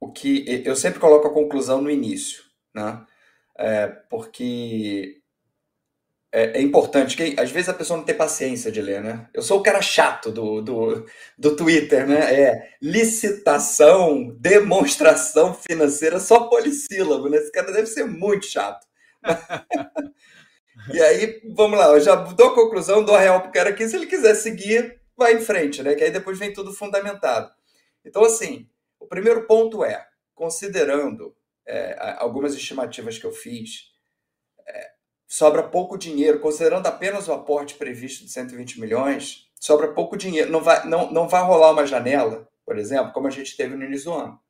[0.00, 2.42] o que eu sempre coloco a conclusão no início,
[2.74, 3.06] né?
[3.62, 5.22] É, porque
[6.32, 9.28] é, é, importante que às vezes a pessoa não tem paciência de ler, né?
[9.32, 11.06] Eu sou o cara chato do, do,
[11.38, 12.40] do Twitter, né?
[12.40, 17.36] É licitação, demonstração financeira, só polissílabo, né?
[17.36, 18.84] Esse cara deve ser muito chato
[20.92, 23.88] e aí, vamos lá, eu já dou a conclusão, dou a real pro cara aqui,
[23.88, 25.94] se ele quiser seguir, vai em frente, né?
[25.94, 27.48] Que aí depois vem tudo fundamentado.
[28.04, 30.04] Então, assim, o primeiro ponto é,
[30.34, 31.32] considerando
[31.66, 33.92] é, algumas estimativas que eu fiz,
[34.66, 34.90] é,
[35.26, 40.50] sobra pouco dinheiro, considerando apenas o aporte previsto de 120 milhões, sobra pouco dinheiro.
[40.50, 43.84] Não vai, não, não vai rolar uma janela, por exemplo, como a gente teve no
[43.84, 44.40] início do ano.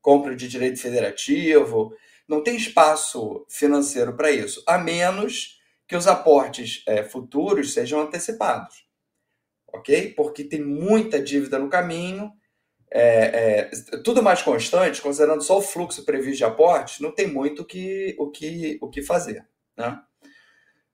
[0.00, 1.94] Compra de direito federativo,
[2.26, 8.86] não tem espaço financeiro para isso, a menos que os aportes é, futuros sejam antecipados,
[9.68, 10.14] ok?
[10.14, 12.32] Porque tem muita dívida no caminho,
[12.94, 13.70] é, é,
[14.04, 18.30] tudo mais constante, considerando só o fluxo previsto de aportes, não tem muito que, o,
[18.30, 19.98] que, o que fazer, né?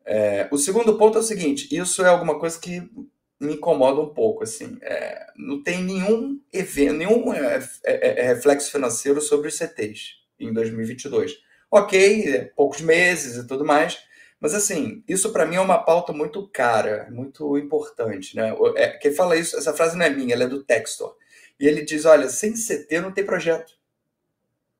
[0.06, 2.80] É, o segundo ponto é o seguinte: isso é alguma coisa que
[3.40, 4.44] me incomoda um pouco.
[4.44, 10.52] Assim, é, não tem nenhum evento, nenhum é, é reflexo financeiro sobre os CTs em
[10.52, 11.36] 2022.
[11.70, 13.98] Ok, poucos meses e tudo mais,
[14.40, 18.34] mas assim, isso para mim é uma pauta muito cara, muito importante.
[18.34, 18.54] Né?
[19.00, 21.14] quem fala isso, essa frase não é minha, ela é do Textor.
[21.58, 23.72] E ele diz: olha, sem CT não tem projeto.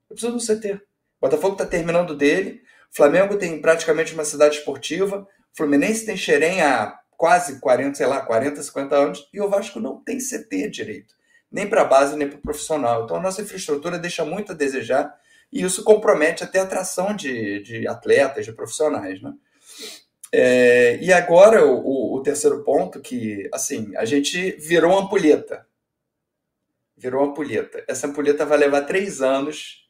[0.08, 0.74] Eu preciso de um CT.
[0.74, 0.80] O
[1.20, 7.58] Botafogo está terminando dele, Flamengo tem praticamente uma cidade esportiva, Fluminense tem Xerém há quase
[7.58, 11.14] 40, sei lá, 40, 50 anos, e o Vasco não tem CT direito,
[11.50, 13.04] nem para a base, nem para o profissional.
[13.04, 15.12] Então a nossa infraestrutura deixa muito a desejar,
[15.52, 19.20] e isso compromete até a atração de, de atletas, de profissionais.
[19.20, 19.32] Né?
[20.32, 25.66] É, e agora o, o, terceiro ponto, que assim, a gente virou ampulheta.
[26.98, 27.84] Virou uma ampulheta.
[27.88, 29.88] Essa ampulheta vai levar três anos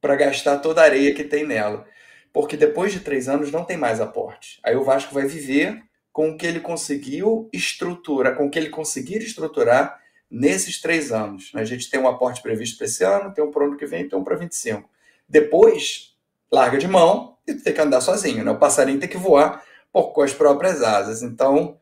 [0.00, 1.86] para gastar toda a areia que tem nela
[2.32, 4.60] porque depois de três anos não tem mais aporte.
[4.62, 5.82] Aí o Vasco vai viver
[6.12, 10.00] com o que ele conseguiu estruturar, com o que ele conseguir estruturar
[10.30, 11.50] nesses três anos.
[11.54, 13.86] A gente tem um aporte previsto para esse ano, tem um para o ano que
[13.86, 14.88] vem, tem um para 25.
[15.28, 16.16] Depois,
[16.50, 18.50] larga de mão e tem que andar sozinho, né?
[18.50, 21.22] O passarinho tem que voar por, com as próprias asas.
[21.22, 21.78] Então,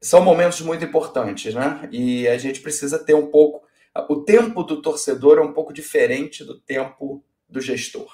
[0.00, 1.88] são momentos muito importantes, né?
[1.90, 3.67] E a gente precisa ter um pouco.
[4.08, 8.08] O tempo do torcedor é um pouco diferente do tempo do gestor.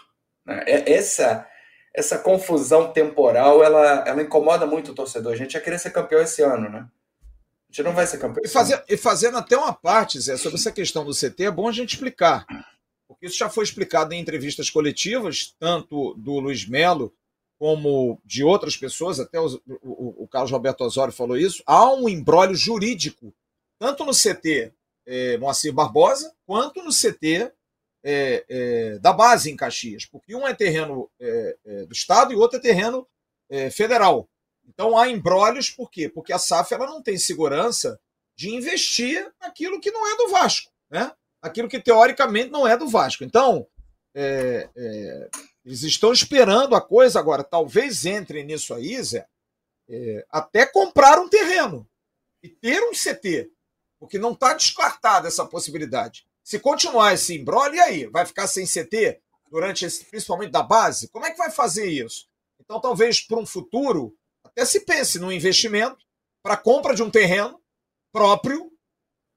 [0.44, 0.62] Né?
[0.66, 1.46] É, essa
[1.94, 5.32] essa confusão temporal, ela, ela incomoda muito o torcedor.
[5.32, 6.88] A gente ia querer ser campeão esse ano, né?
[7.70, 8.42] A gente não vai ser campeão.
[8.44, 11.68] E, fazer, e fazendo até uma parte, Zé, sobre essa questão do CT, é bom
[11.68, 12.44] a gente explicar.
[13.06, 17.14] Porque isso já foi explicado em entrevistas coletivas, tanto do Luiz Melo
[17.60, 19.46] como de outras pessoas, até o,
[19.80, 21.62] o, o Carlos Roberto Osório falou isso.
[21.64, 23.32] Há um embrólio jurídico,
[23.78, 24.72] tanto no CT
[25.06, 27.52] é, Moacir Barbosa, quanto no CT
[28.02, 32.36] é, é, da base em Caxias, porque um é terreno é, é do Estado e
[32.36, 33.06] outro é terreno
[33.48, 34.28] é, federal.
[34.66, 36.08] Então há embrólios, por quê?
[36.08, 37.98] Porque a SAF ela não tem segurança
[38.36, 41.12] de investir naquilo que não é do Vasco, né?
[41.40, 43.24] aquilo que teoricamente não é do Vasco.
[43.24, 43.66] Então,
[44.14, 44.68] é,
[45.64, 49.26] eles estão esperando a coisa agora, talvez entrem nisso aí, Zé,
[50.30, 51.86] até comprar um terreno
[52.42, 53.50] e ter um CT,
[54.04, 56.26] porque não está descartada essa possibilidade.
[56.42, 58.06] Se continuar esse embrolho, e aí?
[58.06, 59.18] Vai ficar sem CT
[59.50, 61.08] durante esse, principalmente da base?
[61.08, 62.28] Como é que vai fazer isso?
[62.60, 65.96] Então, talvez para um futuro, até se pense num investimento
[66.42, 67.58] para compra de um terreno
[68.12, 68.70] próprio,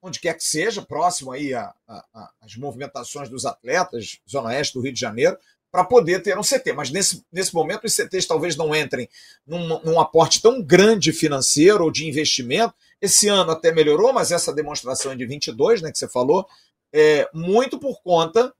[0.01, 4.99] onde quer que seja, próximo aí às movimentações dos atletas, Zona Oeste do Rio de
[4.99, 5.37] Janeiro,
[5.71, 6.73] para poder ter um CT.
[6.73, 9.07] Mas nesse, nesse momento, os CTs talvez não entrem
[9.45, 12.75] num, num aporte tão grande financeiro ou de investimento.
[13.01, 16.47] Esse ano até melhorou, mas essa demonstração é de 22, né, que você falou,
[16.91, 18.53] é, muito por conta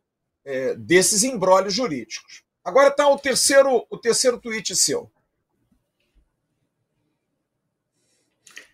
[0.46, 2.44] é, desses embrólios jurídicos.
[2.64, 5.10] Agora está o terceiro, o terceiro tweet seu.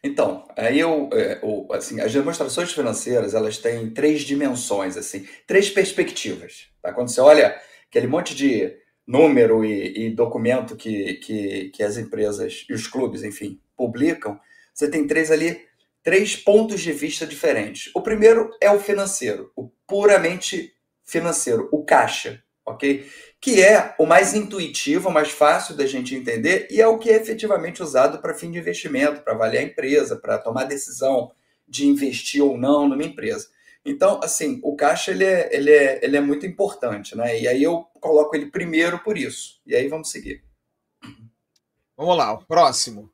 [0.03, 1.39] Então, aí eu, é,
[1.71, 6.67] assim, as demonstrações financeiras elas têm três dimensões, assim, três perspectivas.
[6.81, 6.91] Tá?
[6.91, 7.57] Quando você olha
[7.87, 8.75] aquele monte de
[9.07, 14.37] número e, e documento que, que, que as empresas e os clubes, enfim, publicam,
[14.73, 15.61] você tem três ali
[16.03, 17.89] três pontos de vista diferentes.
[17.95, 20.73] O primeiro é o financeiro, o puramente
[21.03, 23.09] financeiro, o caixa, ok?
[23.39, 27.09] Que é o mais intuitivo, o mais fácil da gente entender e é o que
[27.09, 31.31] é efetivamente usado para fim de investimento, para avaliar a empresa, para tomar decisão
[31.67, 33.47] de investir ou não numa empresa.
[33.85, 37.39] Então, assim, o caixa ele é, ele é, ele é muito importante, né?
[37.39, 39.61] E aí eu coloco ele primeiro por isso.
[39.65, 40.43] E aí vamos seguir.
[41.97, 43.12] Vamos lá, o próximo.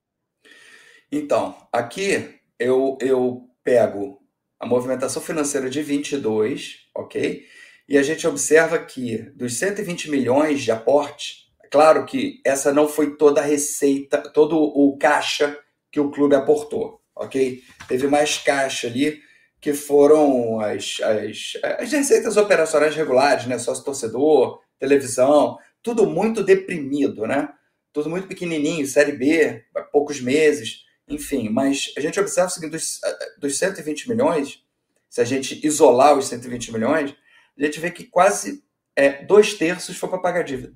[1.11, 4.19] Então, aqui eu, eu pego
[4.59, 7.45] a movimentação financeira de 22, ok?
[7.87, 12.87] E a gente observa que dos 120 milhões de aporte, é claro que essa não
[12.87, 15.57] foi toda a receita, todo o caixa
[15.91, 17.63] que o clube aportou, ok?
[17.87, 19.19] Teve mais caixa ali
[19.59, 23.57] que foram as, as, as receitas operacionais regulares, né?
[23.57, 27.49] Sócio torcedor, televisão, tudo muito deprimido, né?
[27.91, 30.83] Tudo muito pequenininho, Série B, poucos meses.
[31.09, 32.99] Enfim, mas a gente observa o seguinte: dos,
[33.37, 34.63] dos 120 milhões,
[35.09, 37.15] se a gente isolar os 120 milhões,
[37.57, 38.63] a gente vê que quase
[38.95, 40.73] é, dois terços foi para pagar dívida.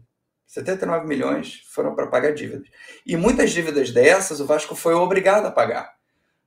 [0.48, 2.68] 79 milhões foram para pagar dívidas.
[3.06, 5.94] E muitas dívidas dessas o Vasco foi obrigado a pagar.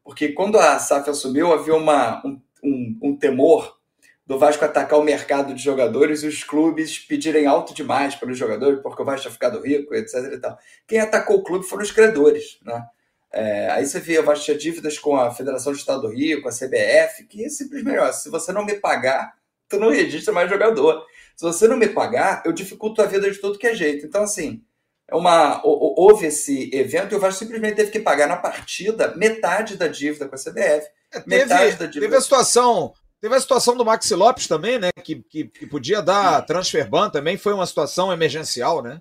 [0.04, 3.76] Porque quando a SAF assumiu, havia uma, um, um, um temor
[4.24, 8.80] do Vasco atacar o mercado de jogadores e os clubes pedirem alto demais pelos jogadores,
[8.80, 10.14] porque o Vasco tinha ficado rico, etc.
[10.32, 10.58] E tal.
[10.86, 12.58] Quem atacou o clube foram os credores.
[12.62, 12.84] Né?
[13.32, 16.52] É, aí você via, tinha dívidas com a Federação do Estado do Rio, com a
[16.52, 19.34] CBF, que é simplesmente, se você não me pagar,
[19.68, 21.04] tu não registra mais jogador.
[21.36, 24.06] Se você não me pagar, eu dificulto a vida de todo que é jeito.
[24.06, 24.62] Então, assim,
[25.08, 29.76] é uma, houve esse evento e o Vasco simplesmente teve que pagar na partida metade
[29.76, 30.88] da dívida com a CBF.
[31.12, 34.90] É, teve, teve a situação Teve a situação do Maxi Lopes também, né?
[35.02, 39.00] Que, que, que podia dar transfer ban também, foi uma situação emergencial, né?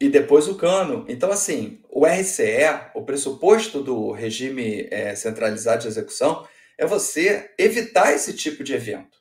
[0.00, 1.04] E depois o cano.
[1.08, 6.46] Então, assim, o RCE, o pressuposto do regime é, centralizado de execução,
[6.76, 9.18] é você evitar esse tipo de evento.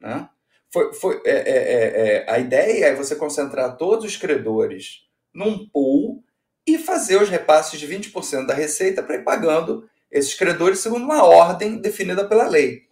[0.00, 0.28] Né?
[0.70, 5.68] Foi, foi, é, é, é, é a ideia é você concentrar todos os credores num
[5.68, 6.24] pool
[6.66, 11.24] e fazer os repasses de 20% da receita para ir pagando esses credores segundo uma
[11.24, 12.82] ordem definida pela lei.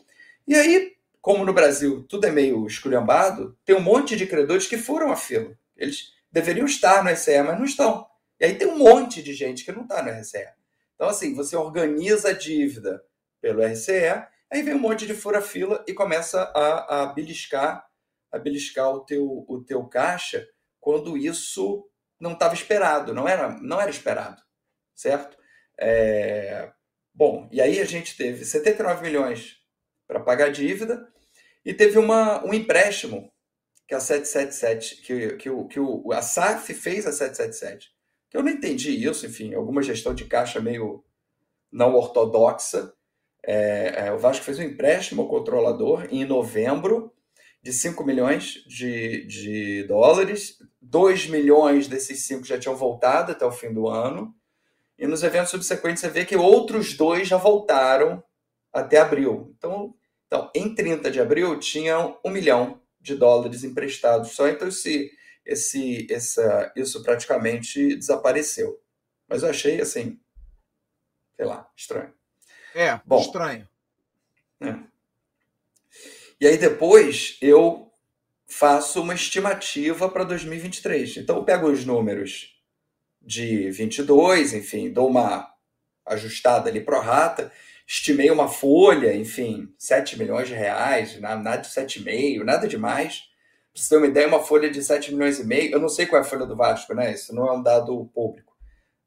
[0.47, 4.77] E aí, como no Brasil tudo é meio esculhambado, tem um monte de credores que
[4.77, 5.57] foram a fila.
[5.77, 8.05] Eles deveriam estar no RCE, mas não estão.
[8.41, 10.49] E aí tem um monte de gente que não está no RCE.
[10.97, 13.01] Então, assim, você organiza a dívida
[13.41, 17.87] pelo RCE, aí vem um monte de fura-fila e começa a, a beliscar,
[18.33, 20.45] a beliscar o teu, o teu caixa
[20.81, 21.89] quando isso
[22.19, 24.43] não estava esperado, não era, não era esperado,
[24.93, 25.39] certo?
[25.79, 26.73] É...
[27.15, 29.59] Bom, e aí a gente teve 79 milhões
[30.07, 31.09] para pagar a dívida
[31.65, 33.33] e teve uma, um empréstimo
[33.87, 37.93] que a 777, que, que, o, que o, a SAF fez a 777.
[38.31, 41.05] Que eu não entendi isso, enfim, alguma gestão de caixa meio
[41.71, 42.93] não ortodoxa.
[43.43, 47.13] É, é, o Vasco fez um empréstimo ao controlador em novembro
[47.63, 50.59] de 5 milhões de, de dólares.
[50.81, 54.35] 2 milhões desses 5 já tinham voltado até o fim do ano.
[54.99, 58.23] E nos eventos subsequentes você vê que outros dois já voltaram
[58.73, 59.53] até abril.
[59.59, 59.95] Então,
[60.27, 64.49] então, em 30 de abril, tinham um milhão de dólares emprestados só.
[64.49, 65.13] Então, esse,
[65.45, 68.81] esse, essa, isso praticamente desapareceu.
[69.29, 70.19] Mas eu achei, assim,
[71.37, 72.13] sei lá, estranho.
[72.75, 73.69] É, Bom, estranho.
[74.61, 74.75] É.
[76.41, 77.93] E aí, depois, eu
[78.47, 81.19] faço uma estimativa para 2023.
[81.19, 82.59] Então, eu pego os números
[83.21, 85.53] de 22, enfim, dou uma
[86.07, 87.53] ajustada ali pro rata
[87.87, 93.25] estimei uma folha, enfim, 7 milhões de reais, nada de 7,5, nada demais.
[93.73, 96.07] Para você ter uma ideia, uma folha de 7 milhões e meio, eu não sei
[96.07, 97.13] qual é a folha do Vasco, né?
[97.13, 98.55] Isso não é um dado público.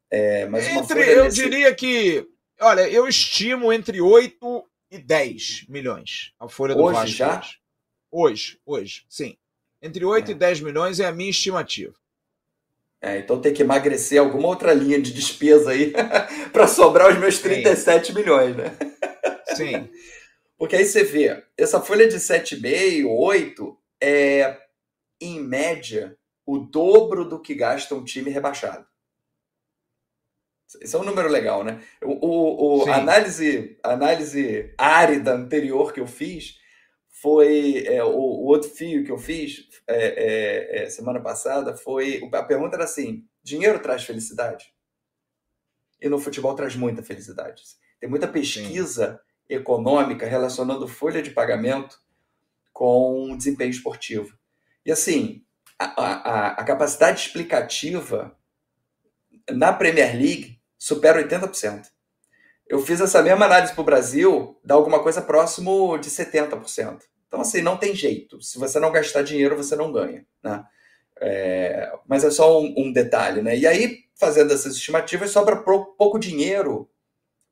[0.10, 1.44] É, mas uma entre, eu desse...
[1.44, 2.28] diria que,
[2.62, 7.16] olha, eu estimo entre 8 e 10 milhões a folha do hoje, Vasco.
[7.16, 7.38] Já?
[7.40, 7.58] Hoje,
[8.12, 9.38] hoje, hoje sim.
[9.82, 10.32] Entre 8 é.
[10.32, 11.94] e 10 milhões é a minha estimativa.
[13.02, 15.94] É, então tem que emagrecer alguma outra linha de despesa aí
[16.52, 18.14] para sobrar os meus 37 Sim.
[18.14, 18.76] milhões, né?
[19.56, 19.90] Sim.
[20.58, 24.58] Porque aí você vê, essa folha de 7,5, 8 é,
[25.22, 28.86] em média, o dobro do que gasta um time rebaixado.
[30.82, 31.82] Esse é um número legal, né?
[32.02, 36.58] O, o, o análise, análise árida anterior que eu fiz
[37.22, 42.22] foi é, o, o, outro fio que eu fiz é, é, é, semana passada foi
[42.34, 44.74] a pergunta era assim: dinheiro traz felicidade?
[46.00, 47.64] E no futebol traz muita felicidade.
[48.00, 49.56] Tem muita pesquisa Sim.
[49.56, 52.00] econômica relacionando folha de pagamento
[52.72, 54.38] com desempenho esportivo.
[54.86, 55.44] E assim,
[55.80, 58.38] a, a, a capacidade explicativa
[59.50, 61.88] na Premier League supera 80%
[62.70, 67.02] eu fiz essa mesma análise para o Brasil, dá alguma coisa próximo de 70%.
[67.28, 68.42] Então, assim, não tem jeito.
[68.42, 70.26] Se você não gastar dinheiro, você não ganha.
[70.44, 70.64] Né?
[71.20, 73.42] É, mas é só um, um, detalhe.
[73.42, 73.58] Né?
[73.58, 76.90] E aí, fazendo essas estimativas, sobra pouco dinheiro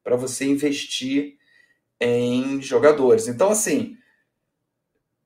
[0.03, 1.37] para você investir
[1.99, 3.27] em jogadores.
[3.27, 3.97] Então, assim,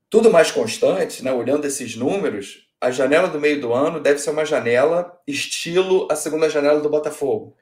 [0.10, 1.32] tudo mais constante, né?
[1.32, 6.16] olhando esses números, a janela do meio do ano deve ser uma janela estilo a
[6.16, 7.56] segunda janela do Botafogo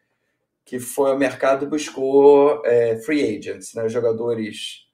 [0.68, 3.88] que foi ao mercado buscou é, free agents, né?
[3.88, 4.86] jogadores,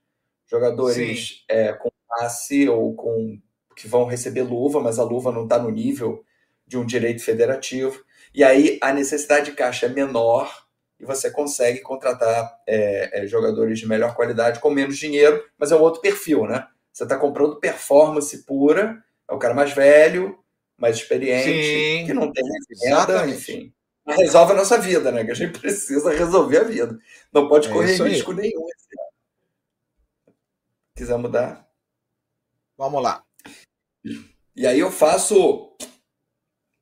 [0.46, 3.42] jogadores é, com passe ou com
[3.76, 6.24] que vão receber luva, mas a luva não está no nível
[6.68, 8.06] de um direito federativo.
[8.36, 10.48] E aí a necessidade de caixa é menor
[11.00, 15.76] e você consegue contratar é, é jogadores de melhor qualidade com menos dinheiro, mas é
[15.76, 16.68] um outro perfil, né?
[16.94, 20.38] Você está comprando performance pura, é o cara mais velho,
[20.78, 22.44] mais experiente, Sim, que não tem
[22.84, 23.74] renda, enfim
[24.08, 25.24] resolve a nossa vida, né?
[25.24, 27.00] Que a gente precisa resolver a vida.
[27.32, 28.38] Não pode é correr risco aí.
[28.38, 28.68] nenhum.
[30.96, 31.68] Quiser mudar?
[32.78, 33.24] Vamos lá.
[34.56, 35.76] E aí eu faço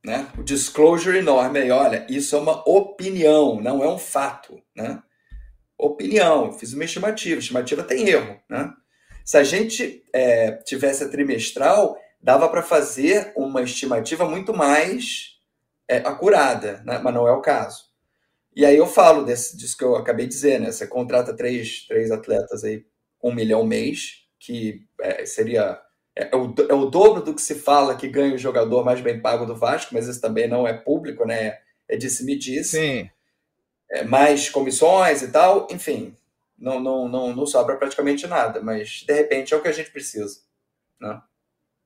[0.04, 5.02] né, o disclosure enorme aí, olha, isso é uma opinião, não é um fato, né?
[5.78, 8.74] Opinião, fiz uma estimativa, estimativa tem erro, né?
[9.24, 15.40] Se a gente é, tivesse a trimestral, dava para fazer uma estimativa muito mais
[15.92, 17.00] é, acurada, né?
[17.04, 17.92] mas não é o caso.
[18.56, 20.72] E aí eu falo desse, disso que eu acabei de dizer, né?
[20.72, 22.86] Você contrata três, três atletas aí,
[23.22, 25.82] um milhão mês, que é, seria
[26.16, 29.02] é, é, o, é o dobro do que se fala que ganha o jogador mais
[29.02, 31.60] bem pago do Vasco, mas isso também não é público, né?
[31.88, 32.78] É disse-me-disse.
[32.78, 33.10] Sim.
[33.90, 36.16] É, mais comissões e tal, enfim,
[36.58, 39.92] não, não, não, não sobra praticamente nada, mas de repente é o que a gente
[39.92, 40.40] precisa.
[41.00, 41.22] Né?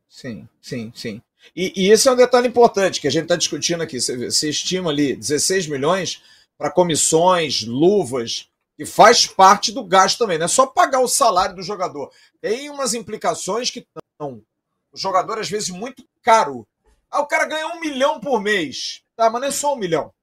[0.07, 1.21] Sim, sim, sim.
[1.55, 3.99] E, e esse é um detalhe importante que a gente está discutindo aqui.
[3.99, 6.21] Você, você estima ali 16 milhões
[6.57, 11.55] para comissões, luvas, que faz parte do gasto também, não é só pagar o salário
[11.55, 12.11] do jogador.
[12.41, 14.41] Tem umas implicações que estão.
[14.91, 16.67] O jogador, às vezes, muito caro.
[17.09, 19.01] Ah, o cara ganha um milhão por mês.
[19.15, 20.13] Tá, mas não é só um milhão.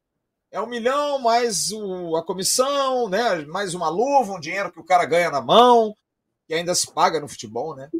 [0.50, 3.36] É um milhão mais o, a comissão, né?
[3.46, 5.96] Mais uma luva, um dinheiro que o cara ganha na mão,
[6.46, 7.90] que ainda se paga no futebol, né?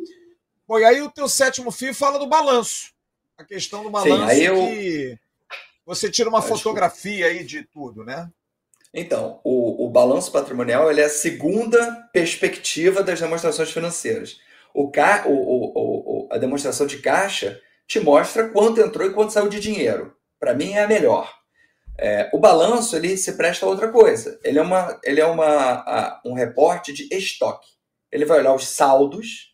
[0.66, 2.92] Pô, e aí o teu sétimo fio fala do balanço.
[3.38, 4.54] A questão do balanço Sim, eu...
[4.66, 5.18] que
[5.84, 8.30] você tira uma fotografia aí de tudo, né?
[8.94, 14.38] Então, o, o balanço patrimonial ele é a segunda perspectiva das demonstrações financeiras.
[14.74, 19.32] O, ca, o, o, o, a demonstração de caixa te mostra quanto entrou e quanto
[19.32, 20.14] saiu de dinheiro.
[20.38, 21.32] Para mim é a melhor.
[21.98, 24.38] É, o balanço ele se presta a outra coisa.
[24.44, 27.68] Ele é, uma, ele é uma, a, um reporte de estoque.
[28.10, 29.51] Ele vai olhar os saldos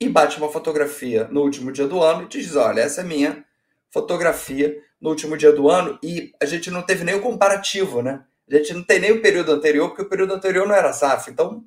[0.00, 3.04] e bate uma fotografia no último dia do ano e te diz: olha, essa é
[3.04, 3.44] minha
[3.90, 5.98] fotografia no último dia do ano.
[6.02, 8.24] E a gente não teve nem o comparativo, né?
[8.50, 11.30] A gente não tem nem o período anterior, porque o período anterior não era SAF.
[11.30, 11.64] Então,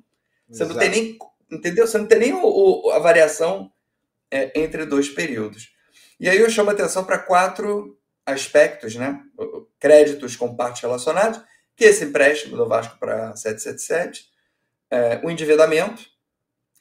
[0.48, 0.72] você Exato.
[0.72, 1.18] não tem nem.
[1.50, 1.86] Entendeu?
[1.86, 3.70] Você não tem nem o, o, a variação
[4.30, 5.72] é, entre dois períodos.
[6.18, 9.20] E aí eu chamo a atenção para quatro aspectos, né?
[9.78, 11.42] Créditos com partes relacionadas,
[11.74, 14.28] que é esse empréstimo do Vasco para 777,
[14.90, 16.02] é, o endividamento,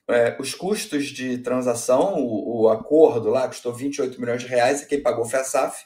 [0.09, 4.87] é, os custos de transação, o, o, acordo lá custou 28 milhões de reais e
[4.87, 5.85] quem pagou foi a SAF,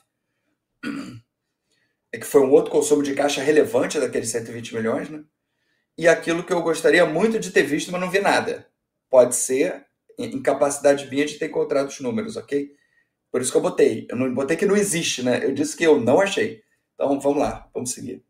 [2.12, 5.24] é que foi um outro consumo de caixa relevante daqueles 120 milhões, né?
[5.98, 8.68] E aquilo que eu gostaria muito de ter visto, mas não vi nada.
[9.10, 9.86] Pode ser
[10.18, 12.72] incapacidade minha de ter encontrado os números, ok?
[13.32, 14.08] Por isso que eu botei.
[14.10, 15.44] Eu não botei que não existe, né?
[15.44, 16.64] Eu disse que eu não achei.
[16.94, 18.24] Então vamos lá, vamos seguir.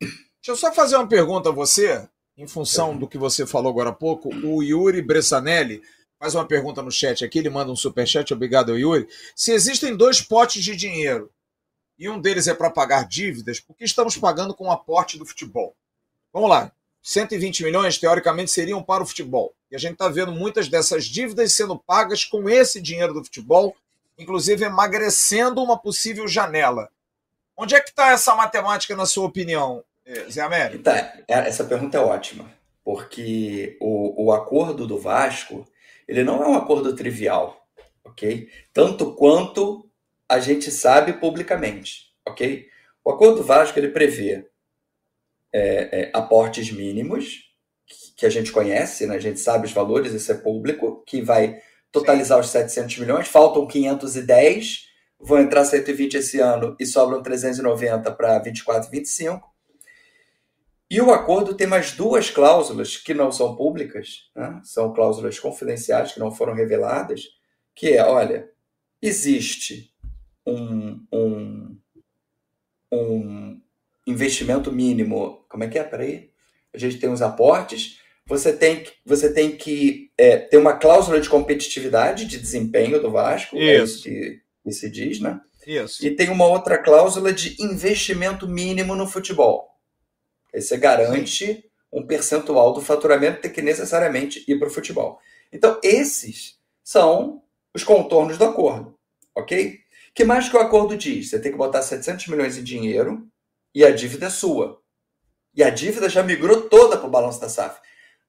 [0.00, 2.08] Deixa eu só fazer uma pergunta a você,
[2.40, 4.34] em função do que você falou agora há pouco.
[4.44, 5.82] O Yuri Bressanelli
[6.18, 9.06] faz uma pergunta no chat aqui, ele manda um superchat, obrigado Yuri.
[9.36, 11.30] Se existem dois potes de dinheiro
[11.98, 15.26] e um deles é para pagar dívidas, por que estamos pagando com o aporte do
[15.26, 15.76] futebol?
[16.32, 16.72] Vamos lá,
[17.02, 19.54] 120 milhões teoricamente seriam para o futebol.
[19.70, 23.76] E a gente está vendo muitas dessas dívidas sendo pagas com esse dinheiro do futebol
[24.20, 26.90] inclusive emagrecendo uma possível janela.
[27.56, 29.82] Onde é que está essa matemática, na sua opinião,
[30.30, 30.82] Zé Américo?
[30.82, 30.96] Tá,
[31.28, 32.50] é, essa pergunta é ótima,
[32.84, 35.66] porque o, o acordo do Vasco
[36.08, 37.64] ele não é um acordo trivial,
[38.04, 38.48] ok?
[38.72, 39.88] Tanto quanto
[40.28, 42.68] a gente sabe publicamente, ok?
[43.04, 44.46] O acordo do Vasco ele prevê
[45.52, 47.50] é, é, aportes mínimos
[48.16, 49.16] que a gente conhece, né?
[49.16, 51.60] a gente sabe os valores, isso é público, que vai
[51.90, 52.44] totalizar Sim.
[52.44, 54.86] os 700 milhões, faltam 510,
[55.18, 59.49] vão entrar 120 esse ano e sobram 390 para 24 e 25.
[60.90, 64.60] E o acordo tem mais duas cláusulas que não são públicas, né?
[64.64, 67.28] são cláusulas confidenciais que não foram reveladas,
[67.76, 68.50] que é, olha,
[69.00, 69.94] existe
[70.44, 71.78] um, um,
[72.92, 73.60] um
[74.04, 75.84] investimento mínimo, como é que é?
[75.84, 76.30] Peraí,
[76.74, 81.28] a gente tem os aportes, você tem, você tem que é, ter uma cláusula de
[81.28, 83.64] competitividade de desempenho do Vasco, isso.
[83.64, 85.40] é isso que, que se diz, né?
[85.64, 86.04] Isso.
[86.04, 89.68] E tem uma outra cláusula de investimento mínimo no futebol.
[90.54, 91.62] Aí você garante Sim.
[91.92, 95.18] um percentual do faturamento ter que necessariamente ir para o futebol.
[95.52, 97.42] Então, esses são
[97.74, 98.94] os contornos do acordo,
[99.34, 99.78] ok?
[100.12, 101.30] que mais que o acordo diz?
[101.30, 103.28] Você tem que botar 700 milhões em dinheiro
[103.74, 104.80] e a dívida é sua.
[105.54, 107.80] E a dívida já migrou toda para o balanço da SAF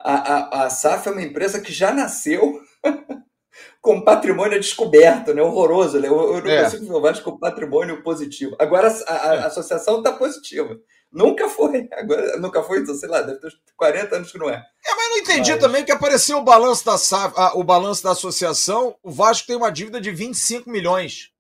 [0.03, 2.61] a, a, a SAF é uma empresa que já nasceu
[3.81, 5.41] com patrimônio descoberto, né?
[5.41, 6.07] Horroroso, né?
[6.07, 6.64] Eu, eu não é.
[6.64, 8.56] consigo Vasco com patrimônio positivo.
[8.60, 10.80] Agora a, a, a associação está positiva.
[11.12, 14.56] Nunca foi, agora nunca foi, então, sei lá, deve ter 40 anos que não é.
[14.86, 15.60] É, mas não entendi mas...
[15.60, 19.72] também que apareceu o balanço da SAF, o balanço da associação, o Vasco tem uma
[19.72, 21.32] dívida de 25 milhões.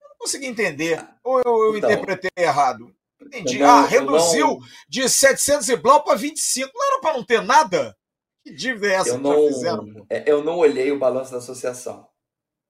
[0.00, 1.04] Eu não consegui entender.
[1.24, 2.94] Ou eu, eu então, interpretei errado?
[3.20, 3.58] Entendi.
[3.58, 4.58] Não, ah, reduziu não...
[4.88, 6.70] de 700 e blau para 25.
[6.72, 7.96] Não era para não ter nada?
[8.44, 10.06] Que dívida é essa eu que não, fizeram?
[10.10, 12.06] É, eu não olhei o balanço da associação.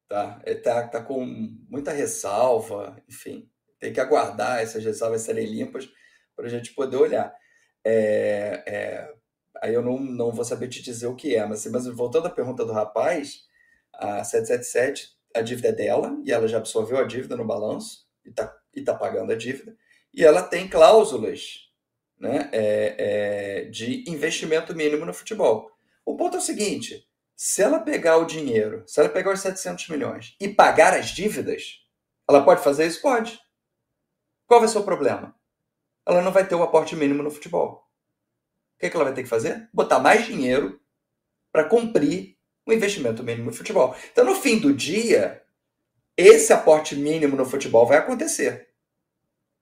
[0.09, 0.41] Tá?
[0.63, 1.25] Tá, tá com
[1.69, 3.51] muita ressalva, enfim.
[3.81, 5.91] Tem que aguardar essas ressalvas serem limpas
[6.37, 7.35] para a gente poder olhar.
[7.85, 9.15] É, é,
[9.63, 12.31] aí eu não, não vou saber te dizer o que é, mas, mas voltando à
[12.31, 13.45] pergunta do rapaz,
[13.93, 18.31] a 777, a dívida é dela, e ela já absorveu a dívida no balanço, e
[18.31, 19.77] está e tá pagando a dívida,
[20.13, 21.71] e ela tem cláusulas
[22.19, 25.71] né, é, é, de investimento mínimo no futebol.
[26.05, 27.07] O ponto é o seguinte:
[27.37, 31.81] se ela pegar o dinheiro, se ela pegar os 700 milhões e pagar as dívidas,
[32.29, 33.03] ela pode fazer isso?
[33.03, 33.41] Pode.
[34.47, 35.35] Qual vai ser o problema?
[36.07, 37.89] Ela não vai ter o aporte mínimo no futebol.
[38.77, 39.69] O que, é que ela vai ter que fazer?
[39.73, 40.81] Botar mais dinheiro
[41.53, 42.37] para cumprir
[42.67, 43.95] o investimento mínimo no futebol.
[44.11, 45.43] Então, no fim do dia,
[46.17, 48.69] esse aporte mínimo no futebol vai acontecer.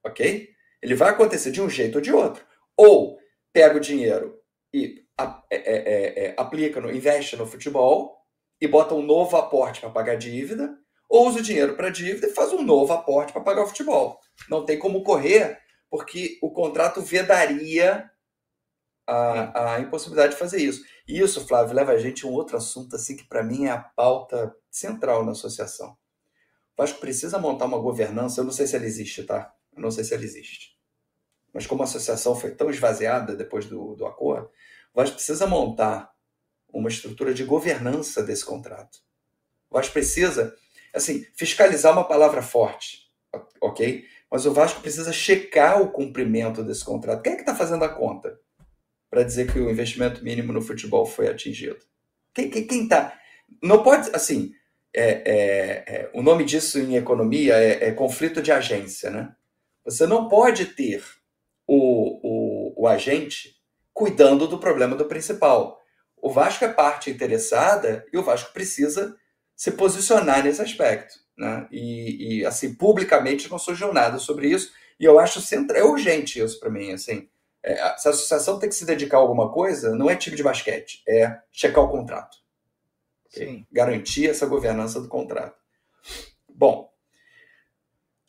[0.05, 0.49] Ok?
[0.81, 2.45] Ele vai acontecer de um jeito ou de outro.
[2.77, 3.19] Ou
[3.53, 4.39] pega o dinheiro
[4.73, 8.17] e é, é, é, é, aplica, no, investe no futebol
[8.61, 10.77] e bota um novo aporte para pagar dívida,
[11.09, 14.19] ou usa o dinheiro para dívida e faz um novo aporte para pagar o futebol.
[14.49, 15.61] Não tem como correr,
[15.93, 18.11] porque o contrato vedaria
[19.07, 20.83] a, a impossibilidade de fazer isso.
[21.07, 23.73] E isso, Flávio, leva a gente a um outro assunto assim que para mim é
[23.73, 25.91] a pauta central na associação.
[25.91, 29.55] O Vasco precisa montar uma governança, eu não sei se ela existe, tá?
[29.77, 30.79] Eu não sei se ela existe.
[31.53, 34.47] Mas como a associação foi tão esvaziada depois do, do acordo,
[34.95, 36.11] o Vasco precisa montar
[36.73, 39.01] uma estrutura de governança desse contrato.
[39.69, 40.57] O Vasco precisa,
[40.95, 43.13] assim, fiscalizar uma palavra forte,
[43.61, 44.07] ok?
[44.33, 47.21] Mas o Vasco precisa checar o cumprimento desse contrato.
[47.21, 48.41] Quem é que está fazendo a conta
[49.11, 51.77] para dizer que o investimento mínimo no futebol foi atingido?
[52.33, 52.55] Quem está?
[52.55, 53.21] Quem, quem tá?
[53.63, 54.55] Não pode, assim,
[54.95, 59.35] é, é, é, o nome disso em economia é, é, conflito de agência, né?
[59.85, 61.05] Você não pode ter
[61.67, 63.57] o, o, o agente
[63.93, 65.79] cuidando do problema do principal.
[66.17, 69.15] O Vasco é parte interessada e o Vasco precisa
[69.55, 71.22] se posicionar nesse aspecto.
[71.43, 71.67] Né?
[71.73, 74.73] E, e assim, publicamente não surgiu nada sobre isso.
[75.01, 76.93] E eu acho central, é urgente isso para mim.
[76.93, 77.29] Assim,
[77.65, 80.43] é, se a associação tem que se dedicar a alguma coisa, não é time de
[80.45, 82.39] basquete, é checar o contrato.
[83.27, 83.67] Okay?
[83.73, 85.57] Garantir essa governança do contrato.
[86.49, 86.89] Bom,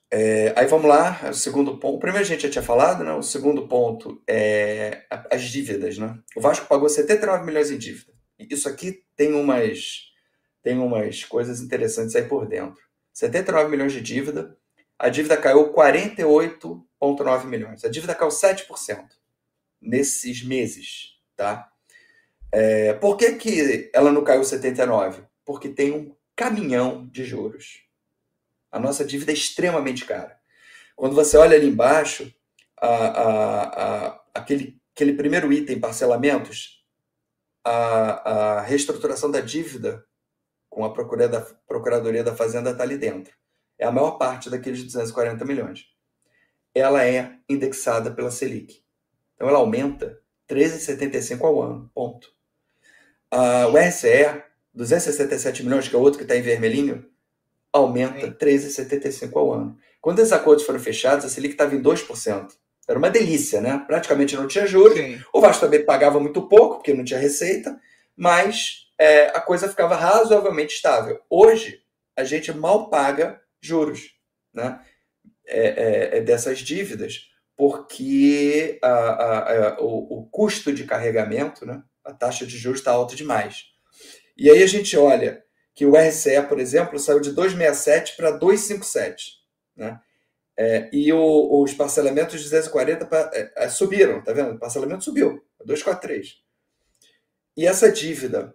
[0.09, 1.97] é, aí vamos lá, o segundo ponto.
[1.97, 3.13] O primeiro a gente já tinha falado, né?
[3.13, 6.17] O segundo ponto é as dívidas, né?
[6.35, 8.11] O Vasco pagou 79 milhões em dívida.
[8.39, 10.11] Isso aqui tem umas
[10.63, 12.82] tem umas coisas interessantes aí por dentro.
[13.13, 14.57] 79 milhões de dívida,
[14.97, 17.83] a dívida caiu 48,9 milhões.
[17.83, 19.05] A dívida caiu 7%
[19.81, 21.69] nesses meses, tá?
[22.51, 25.23] É, por que, que ela não caiu 79?
[25.45, 27.83] Porque tem um caminhão de juros.
[28.71, 30.39] A nossa dívida é extremamente cara.
[30.95, 32.33] Quando você olha ali embaixo,
[32.79, 36.83] a, a, a, aquele, aquele primeiro item, parcelamentos,
[37.63, 40.05] a, a reestruturação da dívida
[40.73, 43.33] com a Procuradoria da, Procuradoria da Fazenda está ali dentro.
[43.77, 45.85] É a maior parte daqueles 240 milhões.
[46.73, 48.81] Ela é indexada pela Selic.
[49.35, 50.19] Então ela aumenta
[50.49, 51.91] 13,75 ao ano.
[51.93, 52.27] Ponto.
[53.31, 54.43] Uh, o RCE,
[54.73, 57.05] 267 milhões, que é o outro que está em vermelhinho,
[57.71, 59.77] aumenta 13,75 ao ano.
[60.01, 62.47] Quando esses acordos foram fechados, a Selic estava em 2%.
[62.87, 63.83] Era uma delícia, né?
[63.87, 64.97] Praticamente não tinha juros.
[64.97, 65.21] Sim.
[65.31, 67.79] O Vasco também pagava muito pouco, porque não tinha receita,
[68.15, 71.21] mas é, a coisa ficava razoavelmente estável.
[71.29, 71.83] Hoje,
[72.15, 74.13] a gente mal paga juros
[74.53, 74.79] né?
[75.45, 81.83] É, é, é dessas dívidas, porque a, a, a, o, o, custo de carregamento, né?
[82.03, 83.65] a taxa de juros está alta demais.
[84.37, 85.43] E aí a gente olha
[85.75, 89.33] que o RCE, por exemplo, saiu de 267 para 257,
[89.75, 89.99] né?
[90.55, 94.53] É, e o, os parcelamentos de 240 pra, é, é, subiram, tá vendo?
[94.53, 96.35] O parcelamento subiu, 243.
[97.57, 98.53] E essa dívida,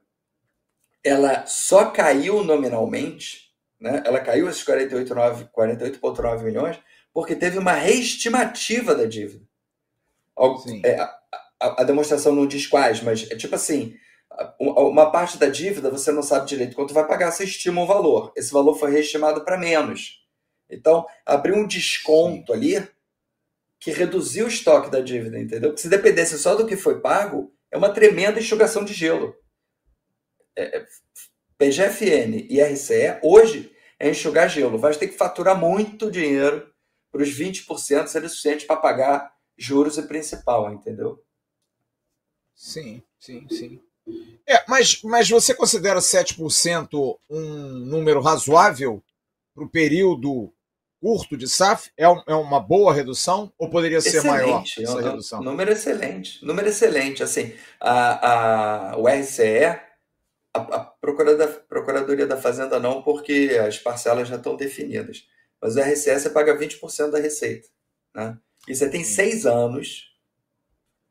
[1.04, 4.02] ela só caiu nominalmente, né?
[4.04, 6.78] Ela caiu esses 48,9 48 milhões
[7.12, 9.44] porque teve uma reestimativa da dívida.
[10.84, 11.18] É, a,
[11.60, 13.96] a, a demonstração não diz quais, mas é tipo assim,
[14.58, 18.32] uma parte da dívida você não sabe direito quanto vai pagar, você estima um valor.
[18.36, 20.24] Esse valor foi reestimado para menos.
[20.70, 22.58] Então, abriu um desconto Sim.
[22.58, 22.88] ali
[23.80, 25.70] que reduziu o estoque da dívida, entendeu?
[25.70, 29.34] Porque se dependesse só do que foi pago, é uma tremenda enxugação de gelo.
[30.58, 30.86] É, é
[31.56, 34.78] PGFN e RCE, hoje, é enxugar gelo.
[34.78, 36.72] Vai ter que faturar muito dinheiro
[37.10, 41.22] para os 20% serem suficientes para pagar juros e principal, entendeu?
[42.54, 43.80] Sim, sim, sim.
[44.46, 49.02] É, mas, mas você considera 7% um número razoável
[49.54, 50.52] para o período
[51.00, 51.90] curto de SAF?
[51.96, 55.42] É, é uma boa redução ou poderia ser excelente, maior essa é redução?
[55.42, 57.22] Número excelente, número excelente.
[57.22, 59.87] Assim, a, a, o RCE,
[60.58, 65.26] a, a Procuradoria, Procuradoria da Fazenda não, porque as parcelas já estão definidas.
[65.60, 67.68] Mas o RCE você paga 20% da receita.
[68.14, 68.38] Né?
[68.66, 70.14] E você tem seis anos,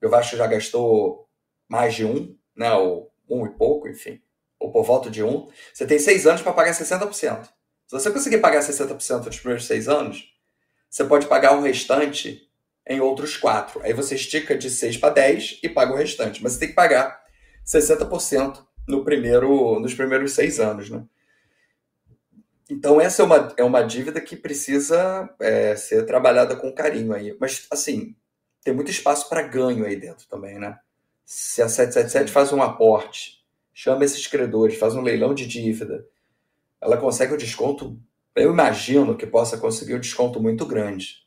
[0.01, 1.27] eu acho que já gastou
[1.67, 4.21] mais de um, né, ou um e pouco, enfim,
[4.59, 7.45] ou por volta de um, você tem seis anos para pagar 60%.
[7.45, 7.51] Se
[7.91, 10.33] você conseguir pagar 60% nos primeiros seis anos,
[10.89, 12.47] você pode pagar o restante
[12.87, 13.81] em outros quatro.
[13.83, 16.41] Aí você estica de 6 para 10 e paga o restante.
[16.41, 17.21] Mas você tem que pagar
[17.65, 20.89] 60% no primeiro, nos primeiros seis anos.
[20.89, 21.03] Né?
[22.69, 27.35] Então, essa é uma, é uma dívida que precisa é, ser trabalhada com carinho aí.
[27.39, 28.15] Mas, assim,
[28.63, 30.79] tem muito espaço para ganho aí dentro também, né?
[31.25, 36.07] Se a 777 faz um aporte, chama esses credores, faz um leilão de dívida,
[36.79, 37.99] ela consegue um desconto,
[38.35, 41.25] eu imagino que possa conseguir um desconto muito grande.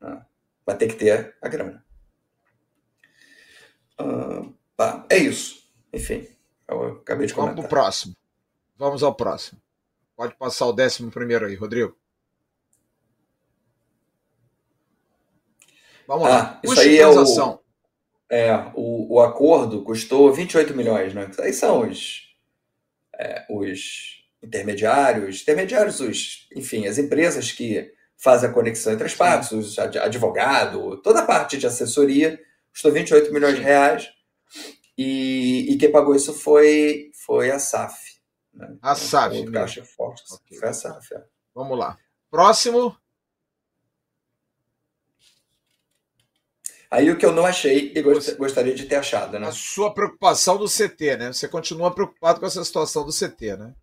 [0.00, 0.24] Né?
[0.64, 1.84] Vai ter que ter a grana.
[4.82, 5.62] Tá, é isso.
[5.92, 6.26] Enfim,
[6.72, 7.56] eu acabei de comentar.
[7.56, 8.16] Vamos pro próximo.
[8.76, 9.60] Vamos ao próximo.
[10.16, 11.96] Pode passar o décimo primeiro aí, Rodrigo.
[16.06, 16.54] Vamos lá.
[16.54, 17.60] Ah, isso aí é o,
[18.30, 21.30] é, o, o acordo custou 28 milhões, né?
[21.38, 22.34] Aí são os,
[23.18, 29.52] é, os intermediários, intermediários, os, enfim, as empresas que fazem a conexão entre as partes,
[29.52, 32.40] os advogado, toda a parte de assessoria,
[32.70, 34.08] custou 28 milhões de reais.
[35.02, 38.20] E, e quem pagou isso foi, foi a SAF.
[38.54, 38.66] Né?
[38.80, 39.50] A então, SAF.
[39.50, 40.22] Caixa forte.
[40.32, 40.58] Okay.
[40.58, 41.14] Foi a SAF.
[41.14, 41.24] É.
[41.52, 41.98] Vamos lá.
[42.30, 42.96] Próximo.
[46.88, 48.02] Aí o que eu não achei e
[48.36, 49.48] gostaria de ter achado, né?
[49.48, 51.32] A sua preocupação do CT, né?
[51.32, 53.74] Você continua preocupado com essa situação do CT, né?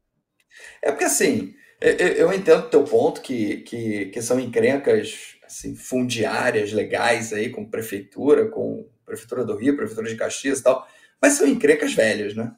[0.82, 6.72] É porque assim, eu entendo o teu ponto que, que, que são encrencas assim, fundiárias
[6.72, 10.88] legais aí com prefeitura, com prefeitura do Rio, prefeitura de Caxias e tal,
[11.22, 12.54] mas são encrencas velhas, né?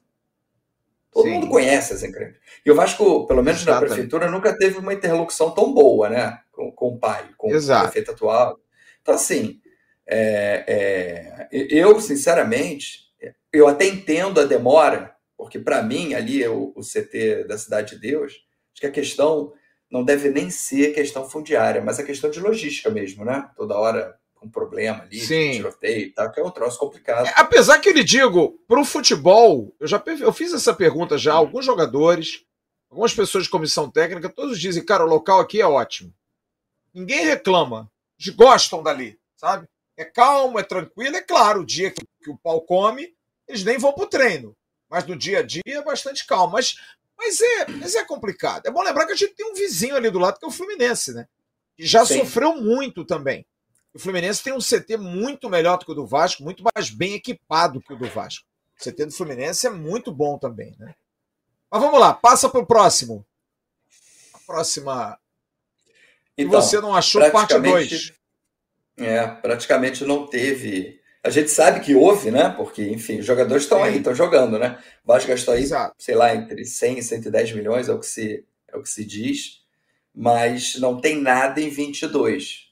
[1.12, 1.34] Todo Sim.
[1.34, 2.38] mundo conhece as encrencas.
[2.66, 3.82] E o Vasco, pelo menos Exatamente.
[3.82, 6.40] na prefeitura, nunca teve uma interlocução tão boa, né?
[6.52, 7.82] Com, com o pai, com Exato.
[7.82, 8.58] o prefeito atual.
[9.02, 9.60] Então, assim,
[10.08, 13.12] é, é, eu, sinceramente,
[13.52, 18.02] eu até entendo a demora, porque para mim, ali, o, o, CT da Cidade de
[18.02, 18.34] Deus,
[18.72, 19.54] acho que a questão
[19.92, 23.50] não deve nem ser questão fundiária, mas a questão de logística mesmo, né?
[23.58, 25.52] Toda hora um problema ali, Sim.
[25.52, 27.28] tiroteio e tal, que é um troço complicado.
[27.28, 31.34] É, apesar que ele digo, para o futebol, eu já eu fiz essa pergunta já,
[31.34, 32.44] alguns jogadores,
[32.90, 36.14] algumas pessoas de comissão técnica, todos dizem, cara, o local aqui é ótimo.
[36.94, 37.90] Ninguém reclama,
[38.20, 39.68] eles gostam dali, sabe?
[40.02, 41.16] é calmo, é tranquilo.
[41.16, 43.14] É claro, o dia que, que o pau come,
[43.48, 44.56] eles nem vão para o treino.
[44.90, 46.54] Mas no dia a dia é bastante calmo.
[46.54, 46.76] Mas,
[47.18, 48.66] mas, é, mas é complicado.
[48.66, 50.52] É bom lembrar que a gente tem um vizinho ali do lado que é o
[50.52, 51.28] Fluminense, né?
[51.78, 52.20] Que já Sim.
[52.20, 53.46] sofreu muito também.
[53.94, 57.14] O Fluminense tem um CT muito melhor do que o do Vasco, muito mais bem
[57.16, 58.46] equipado que o do Vasco.
[58.80, 60.96] O CT do Fluminense é muito bom também, né?
[61.70, 63.26] Mas vamos lá, passa para o próximo.
[64.34, 65.20] A próxima.
[66.38, 68.14] Então, você não achou parte 2.
[68.98, 71.00] É, praticamente não teve.
[71.24, 72.50] A gente sabe que houve, né?
[72.50, 74.82] Porque, enfim, os jogadores estão aí, estão jogando, né?
[75.04, 75.96] O Vasco gastou aí, Exato.
[75.98, 79.06] sei lá, entre 100 e 110 milhões, é o que se, é o que se
[79.06, 79.62] diz,
[80.14, 82.71] mas não tem nada em 22.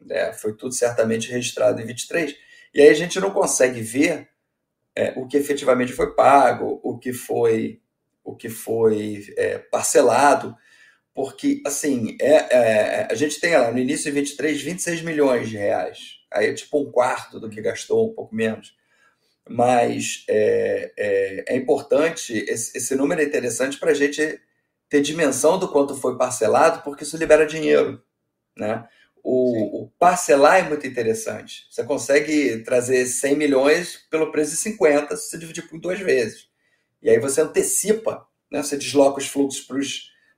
[0.00, 0.32] Né?
[0.32, 2.34] Foi tudo certamente registrado em 23.
[2.74, 4.28] E aí a gente não consegue ver
[4.94, 7.80] é, o que efetivamente foi pago, o que foi,
[8.24, 10.56] o que foi é, parcelado
[11.18, 15.56] porque, assim, é, é, a gente tem lá no início de 23, 26 milhões de
[15.56, 16.20] reais.
[16.32, 18.76] Aí é tipo um quarto do que gastou, um pouco menos.
[19.48, 24.40] Mas é, é, é importante, esse, esse, número é interessante para a gente
[24.88, 28.00] ter dimensão do quanto foi parcelado, porque isso libera dinheiro.
[28.56, 28.86] Né?
[29.30, 31.66] O, o, parcelar é muito interessante.
[31.70, 36.46] Você consegue trazer 100 milhões pelo preço de 50 se você dividir por duas vezes.
[37.02, 38.62] E aí você antecipa, né?
[38.62, 39.60] você desloca os fluxos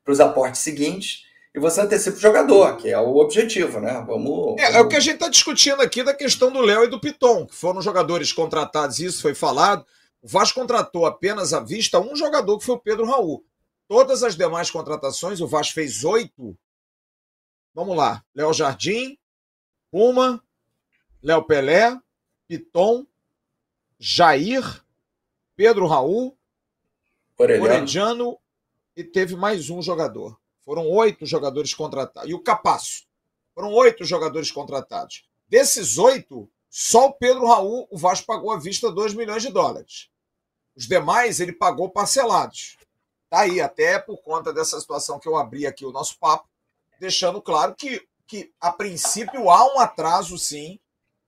[0.02, 1.22] para os aportes seguintes
[1.54, 4.04] e você antecipa o jogador, que é o objetivo, né?
[4.04, 4.58] Vamos.
[4.58, 4.76] É, vamos...
[4.76, 7.46] é o que a gente está discutindo aqui da questão do Léo e do Piton,
[7.46, 9.86] que foram jogadores contratados, isso foi falado.
[10.20, 13.44] O Vasco contratou apenas à vista um jogador, que foi o Pedro Raul.
[13.86, 16.58] Todas as demais contratações, o Vasco fez oito.
[17.74, 19.18] Vamos lá: Léo Jardim,
[19.90, 20.42] Puma,
[21.22, 21.98] Léo Pelé,
[22.46, 23.06] Piton,
[23.98, 24.84] Jair,
[25.56, 26.36] Pedro Raul,
[27.38, 28.38] Orelhano
[28.96, 30.38] e teve mais um jogador.
[30.60, 32.28] Foram oito jogadores contratados.
[32.28, 33.04] E o Capasso.
[33.54, 35.24] Foram oito jogadores contratados.
[35.48, 40.10] Desses oito, só o Pedro Raul, o Vasco pagou à vista 2 milhões de dólares.
[40.76, 42.76] Os demais ele pagou parcelados.
[43.28, 46.48] Tá aí, até por conta dessa situação que eu abri aqui o nosso papo,
[47.00, 50.78] deixando claro que, que a princípio há um atraso, sim,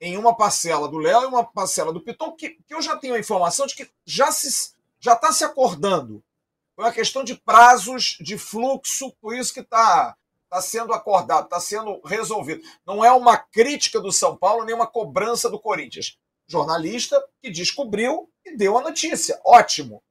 [0.01, 3.15] em uma parcela do Léo e uma parcela do Piton, que, que eu já tenho
[3.15, 6.23] a informação de que já se já está se acordando
[6.75, 10.17] foi uma questão de prazos, de fluxo, por isso que está
[10.49, 12.63] tá sendo acordado, está sendo resolvido.
[12.87, 16.19] Não é uma crítica do São Paulo, nem uma cobrança do Corinthians.
[16.47, 19.41] jornalista que descobriu e deu a notícia.
[19.45, 20.03] Ótimo.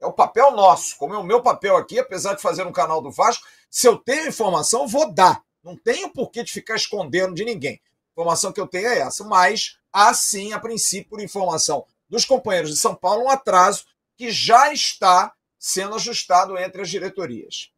[0.00, 0.96] É o papel nosso.
[0.96, 3.96] Como é o meu papel aqui, apesar de fazer um canal do Vasco, se eu
[3.96, 5.42] tenho informação, vou dar.
[5.64, 7.80] Não tenho por que de ficar escondendo de ninguém.
[7.80, 9.24] A informação que eu tenho é essa.
[9.24, 14.30] Mas há sim, a princípio, por informação dos companheiros de São Paulo, um atraso que
[14.30, 17.70] já está sendo ajustado entre as diretorias.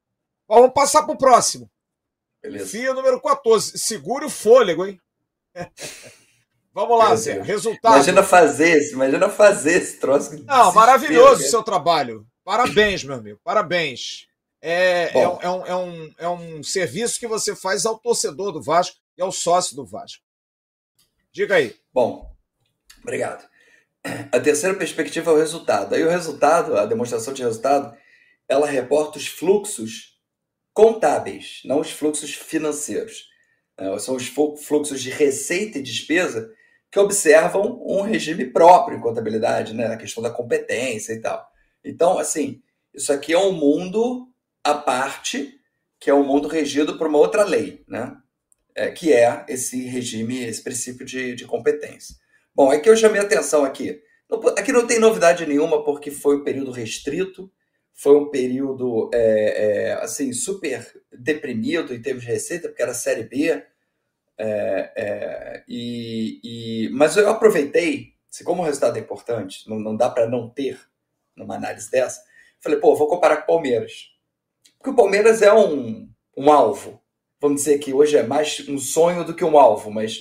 [0.49, 1.71] Bom, vamos passar para o próximo.
[2.43, 2.67] Beleza.
[2.67, 3.79] FIA número 14.
[3.79, 5.01] Segure o fôlego, hein?
[6.75, 7.41] Vamos lá, Zé.
[7.41, 7.95] Resultado.
[7.95, 10.45] Imagina fazer esse, imagina fazer esse troço.
[10.45, 12.27] Não, maravilhoso o seu trabalho.
[12.43, 13.39] Parabéns, meu amigo.
[13.45, 14.27] Parabéns.
[14.67, 18.51] É, é, um, é, um, é, um, é um serviço que você faz ao torcedor
[18.51, 20.25] do Vasco e ao sócio do Vasco.
[21.31, 21.77] Diga aí.
[21.93, 22.35] Bom,
[23.03, 23.47] obrigado.
[24.33, 25.95] A terceira perspectiva é o resultado.
[25.95, 27.95] Aí o resultado, a demonstração de resultado,
[28.49, 30.19] ela reporta os fluxos
[30.73, 33.29] contábeis, não os fluxos financeiros.
[33.77, 36.51] É, são os fluxos de receita e despesa
[36.91, 41.47] que observam um regime próprio em contabilidade, né, na questão da competência e tal.
[41.85, 42.63] Então, assim,
[42.95, 44.33] isso aqui é um mundo
[44.65, 45.61] à parte,
[46.01, 48.17] que é um mundo regido por uma outra lei, né,
[48.75, 52.17] é, que é esse regime, esse princípio de, de competência.
[52.55, 54.03] Bom, é que eu chamei atenção aqui.
[54.57, 57.53] Aqui não tem novidade nenhuma, porque foi um período restrito,
[57.93, 63.25] foi um período é, é, assim super deprimido em termos de receita, porque era Série
[63.25, 63.63] B.
[64.37, 69.97] É, é, e, e, mas eu aproveitei, se como o resultado é importante, não, não
[69.97, 70.81] dá para não ter
[71.37, 72.23] numa análise dessa,
[72.61, 74.14] falei, pô, vou comparar com o Palmeiras.
[74.85, 76.07] Porque o Palmeiras é um,
[76.37, 77.01] um alvo.
[77.41, 80.19] Vamos dizer que hoje é mais um sonho do que um alvo, mas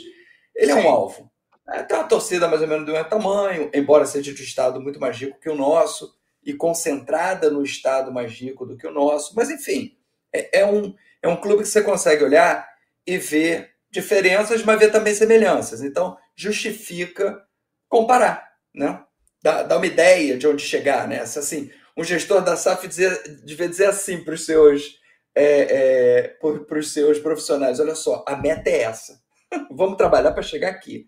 [0.55, 1.29] ele é um alvo.
[1.67, 4.79] É, tem uma torcida mais ou menos do mesmo tamanho, embora seja de um estado
[4.79, 8.93] muito mais rico que o nosso e concentrada no estado mais rico do que o
[8.93, 9.35] nosso.
[9.35, 9.97] Mas, enfim,
[10.31, 12.65] é, é um, é um clube que você consegue olhar
[13.05, 15.83] e ver diferenças, mas ver também semelhanças.
[15.83, 17.43] Então, justifica
[17.89, 19.03] comparar, né?
[19.41, 21.19] Dá, dá uma ideia de onde chegar, né?
[21.19, 24.99] Assim, um gestor da SAF dizer, devia dizer assim para os seus,
[25.35, 29.21] é, é, seus profissionais: olha só, a meta é essa.
[29.71, 31.07] Vamos trabalhar para chegar aqui.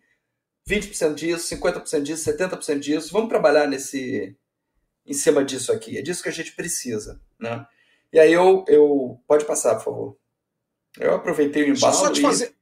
[0.67, 3.11] 20% disso, 50% disso, 70% disso.
[3.11, 4.35] Vamos trabalhar nesse
[5.05, 5.97] em cima disso aqui.
[5.97, 7.65] É disso que a gente precisa, né?
[8.11, 10.17] E aí eu, eu pode passar, por favor.
[10.99, 11.79] Eu aproveitei o embalo.
[11.79, 12.55] Deixa eu só, te fazer...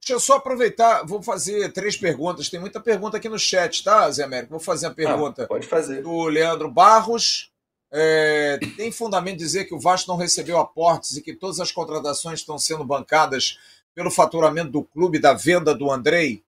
[0.00, 2.48] Deixa eu só aproveitar, vou fazer três perguntas.
[2.48, 4.50] Tem muita pergunta aqui no chat, tá, Zé Américo?
[4.50, 5.44] Vou fazer a ah, pergunta.
[5.44, 6.02] Ah, pode fazer.
[6.02, 7.53] Do Leandro Barros.
[7.96, 12.40] É, tem fundamento dizer que o Vasco não recebeu aportes e que todas as contratações
[12.40, 13.56] estão sendo bancadas
[13.94, 16.42] pelo faturamento do clube da venda do Andrei?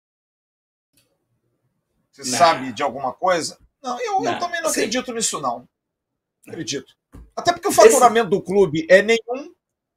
[2.10, 2.36] Você não.
[2.36, 3.56] sabe de alguma coisa?
[3.80, 4.32] Não, eu, não.
[4.32, 4.80] eu também não Sim.
[4.80, 5.68] acredito nisso, não.
[6.48, 6.96] Acredito.
[7.36, 8.36] Até porque o faturamento Esse...
[8.36, 9.54] do clube é nenhum,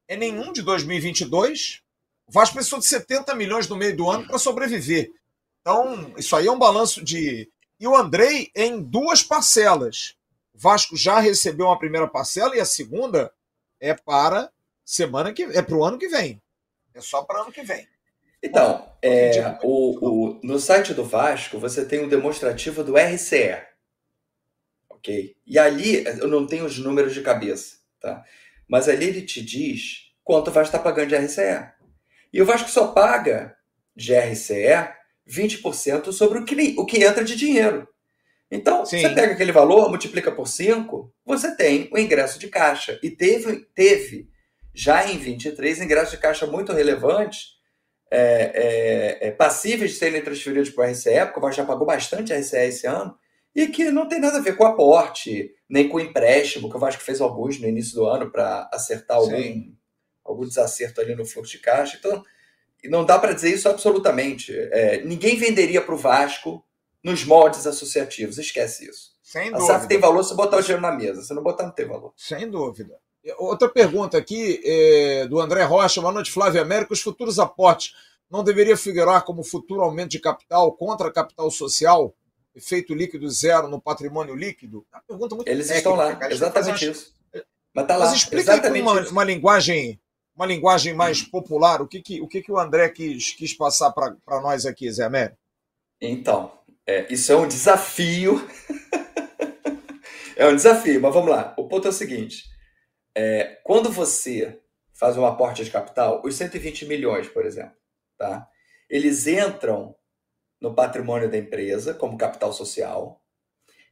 [0.08, 1.82] é nenhum de 2022.
[2.28, 5.12] O Vasco precisou de 70 milhões no meio do ano para sobreviver.
[5.62, 7.50] Então, isso aí é um balanço de.
[7.80, 10.19] E o Andrei em duas parcelas.
[10.60, 13.32] O Vasco já recebeu uma primeira parcela e a segunda
[13.80, 14.52] é para
[14.84, 16.42] semana que é para o ano que vem.
[16.94, 17.88] É só para o ano que vem.
[18.44, 23.58] Então, é, o, o, no site do Vasco você tem um demonstrativo do RCE.
[24.90, 25.34] Ok?
[25.48, 28.26] E ali, eu não tenho os números de cabeça, tá?
[28.68, 31.72] Mas ali ele te diz quanto o Vasco está pagando de RCE.
[32.34, 33.56] E o Vasco só paga
[33.96, 34.94] de RCE
[35.26, 37.88] 20% sobre o que, o que entra de dinheiro.
[38.52, 39.02] Então, Sim.
[39.02, 43.00] você pega aquele valor, multiplica por 5, você tem o ingresso de caixa.
[43.04, 44.28] E teve, teve
[44.74, 47.60] já em 23 ingressos de caixa muito relevantes
[48.12, 51.86] é, é, é, passíveis de serem transferidos para o RCE, porque o Vasco já pagou
[51.86, 53.16] bastante RCE esse ano,
[53.56, 57.04] e que não tem nada a ver com aporte, nem com empréstimo, que o Vasco
[57.04, 59.74] fez alguns no início do ano para acertar algum,
[60.24, 61.98] algum desacerto ali no fluxo de caixa.
[62.00, 62.24] Então,
[62.86, 64.58] não dá para dizer isso absolutamente.
[64.58, 66.64] É, ninguém venderia para o Vasco
[67.04, 69.10] nos moldes associativos, esquece isso.
[69.22, 71.72] Sem a SAF tem valor se botar o dinheiro na mesa, se não botar, não
[71.72, 72.14] tem valor.
[72.18, 72.98] Sem dúvida.
[73.38, 76.02] Outra pergunta aqui é, do André Rocha.
[76.02, 76.94] Boa noite, Flávio América.
[76.94, 77.94] Os futuros aportes
[78.30, 82.16] não deveria figurar como futuro aumento de capital contra capital social?
[82.56, 84.86] Efeito líquido zero no patrimônio líquido?
[84.92, 86.34] É uma pergunta muito Eles técnica, estão lá, cara.
[86.34, 87.14] exatamente isso.
[87.74, 90.00] Mas, tá lá, Mas explica com uma, uma, linguagem
[90.36, 93.92] uma linguagem mais popular, o que, que, o, que, que o André quis, quis passar
[93.92, 95.38] para nós aqui, Zé Américo?
[96.02, 96.52] Então,
[96.90, 98.42] é, isso é um desafio.
[100.36, 101.54] é um desafio, mas vamos lá.
[101.56, 102.46] O ponto é o seguinte:
[103.14, 104.60] é, quando você
[104.92, 107.78] faz um aporte de capital, os 120 milhões, por exemplo,
[108.18, 108.50] tá?
[108.90, 109.96] eles entram
[110.60, 113.24] no patrimônio da empresa como capital social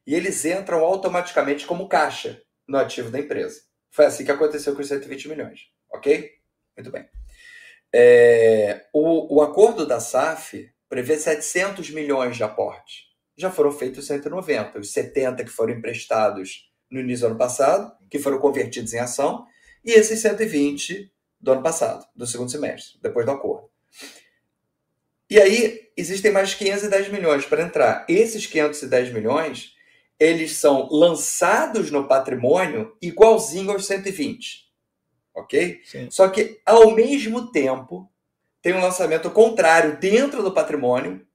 [0.04, 3.60] e eles entram automaticamente como caixa no ativo da empresa.
[3.90, 6.32] Foi assim que aconteceu com os 120 milhões, ok?
[6.76, 7.08] Muito bem.
[7.94, 13.08] É, o, o acordo da SAF prevê 700 milhões de aporte
[13.38, 14.80] já foram feitos 190.
[14.80, 19.46] Os 70 que foram emprestados no início do ano passado, que foram convertidos em ação,
[19.84, 21.10] e esses 120
[21.40, 23.70] do ano passado, do segundo semestre, depois do acordo.
[25.30, 28.04] E aí, existem mais 510 milhões para entrar.
[28.08, 29.74] Esses 510 milhões,
[30.18, 34.66] eles são lançados no patrimônio igualzinho aos 120.
[35.34, 35.80] Ok?
[35.84, 36.08] Sim.
[36.10, 38.10] Só que, ao mesmo tempo,
[38.62, 41.26] tem um lançamento contrário dentro do patrimônio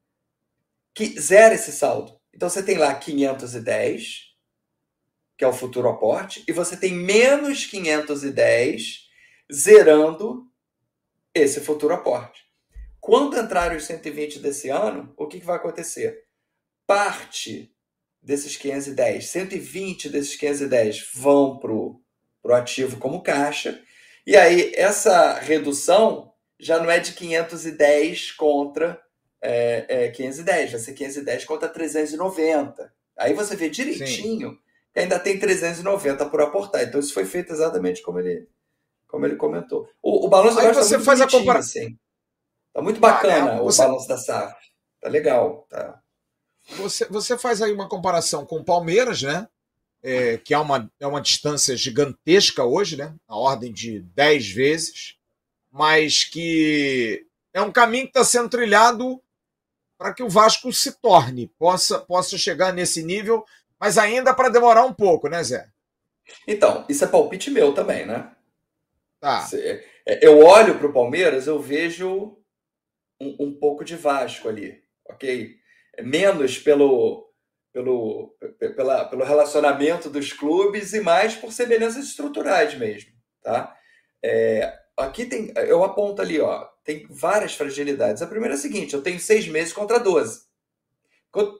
[0.94, 2.20] que zera esse saldo.
[2.34, 4.34] Então, você tem lá 510,
[5.38, 9.08] que é o futuro aporte, e você tem menos 510
[9.52, 10.48] zerando
[11.34, 12.44] esse futuro aporte.
[13.00, 16.24] Quando entrarem os 120 desse ano, o que, que vai acontecer?
[16.88, 17.74] Parte
[18.22, 22.02] desses 510, 120 desses 510 vão para o
[22.54, 23.82] ativo como caixa,
[24.26, 26.33] e aí essa redução
[26.64, 29.02] já não é de 510 contra
[29.42, 32.94] é, é, 510, vai ser 510 contra 390.
[33.18, 34.60] Aí você vê direitinho Sim.
[34.94, 36.84] que ainda tem 390 por aportar.
[36.84, 38.48] Então isso foi feito exatamente como ele,
[39.08, 39.90] como ele comentou.
[40.02, 41.84] O, o balanço aí você tá faz a comparação.
[41.84, 41.98] Assim.
[42.74, 43.82] Tá muito bacana ah, é, você...
[43.82, 44.56] o balanço da SAF.
[45.02, 46.02] Tá legal, tá.
[46.78, 49.48] Você, você faz aí uma comparação com o Palmeiras, né?
[50.02, 53.14] É, que é uma, é uma distância gigantesca hoje, né?
[53.28, 55.18] Na ordem de 10 vezes,
[55.74, 59.20] mas que é um caminho que está sendo trilhado
[59.98, 63.44] para que o Vasco se torne, possa, possa chegar nesse nível,
[63.80, 65.68] mas ainda para demorar um pouco, né, Zé?
[66.48, 68.32] Então, isso é palpite meu também, né?
[69.20, 69.50] Tá.
[70.06, 72.38] É, eu olho para o Palmeiras, eu vejo
[73.20, 75.56] um, um pouco de Vasco ali, ok?
[76.02, 77.32] Menos pelo,
[77.72, 78.36] pelo,
[78.76, 83.76] pela, pelo relacionamento dos clubes e mais por semelhanças estruturais mesmo, tá?
[84.24, 88.22] É, aqui tem, eu aponto ali, ó, tem várias fragilidades.
[88.22, 90.46] A primeira é a seguinte, eu tenho seis meses contra 12.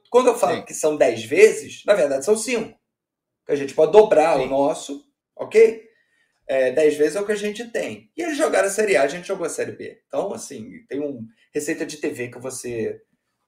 [0.08, 0.64] Quando eu falo Sim.
[0.64, 2.78] que são dez vezes, na verdade são cinco.
[3.48, 4.44] A gente pode dobrar Sim.
[4.44, 5.04] o nosso,
[5.34, 5.82] ok?
[6.46, 8.10] É, dez vezes é o que a gente tem.
[8.16, 10.00] E eles jogaram a Série A, a gente jogou a Série B.
[10.06, 13.00] Então, assim, tem um receita de TV que você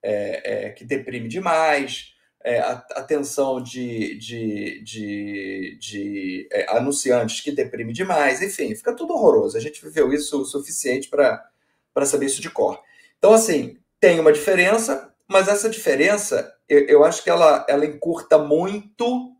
[0.02, 2.15] é, é, que deprime demais,
[2.46, 9.56] é, atenção de, de, de, de é, anunciantes que deprime demais, enfim, fica tudo horroroso.
[9.56, 12.80] A gente viveu isso o suficiente para saber isso de cor.
[13.18, 18.38] Então, assim, tem uma diferença, mas essa diferença, eu, eu acho que ela, ela encurta
[18.38, 19.36] muito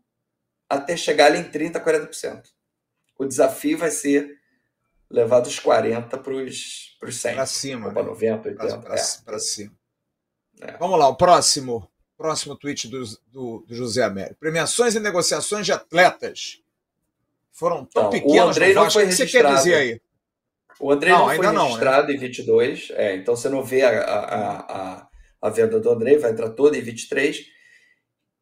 [0.67, 2.43] até chegar ali em 30%, 40%.
[3.17, 4.37] O desafio vai ser
[5.09, 7.35] levar dos 40 para os 100.
[7.35, 7.93] Para cima.
[7.93, 8.09] Para né?
[8.09, 8.77] 90, 80.
[8.79, 9.39] Para é.
[9.39, 9.71] cima.
[10.59, 10.75] É.
[10.77, 11.89] Vamos lá, o próximo.
[12.17, 14.39] Próximo tweet do, do, do, José Américo.
[14.39, 16.61] Premiações e negociações de atletas
[17.51, 18.47] foram tão não, pequenas.
[18.47, 20.01] O Andrei não foi O que você quer dizer aí?
[20.79, 22.13] O Andrei não, não foi não, registrado né?
[22.13, 25.07] em 22, é, então você não vê a, a, a,
[25.41, 27.45] a venda do Andrei, vai entrar toda em 23.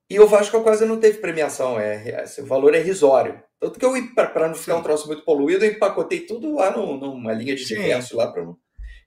[0.10, 3.42] E o Vasco quase não teve premiação, é, é o valor é irrisório.
[3.60, 6.98] Tanto que eu, para não ficar um troço muito poluído, eu empacotei tudo lá no,
[6.98, 8.46] numa linha de diverso lá para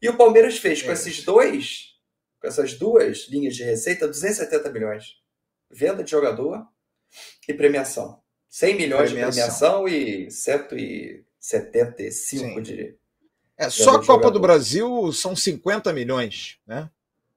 [0.03, 0.95] E o Palmeiras fez com é.
[0.95, 1.98] esses dois,
[2.41, 5.17] com essas duas linhas de receita, 270 milhões.
[5.71, 6.67] Venda de jogador
[7.49, 8.21] e premiação.
[8.49, 9.31] 100 milhões premiação.
[9.31, 12.63] de premiação e 175 Sim.
[12.63, 12.97] de.
[13.57, 14.31] É, só a Copa jogador.
[14.31, 16.89] do Brasil são 50 milhões, né?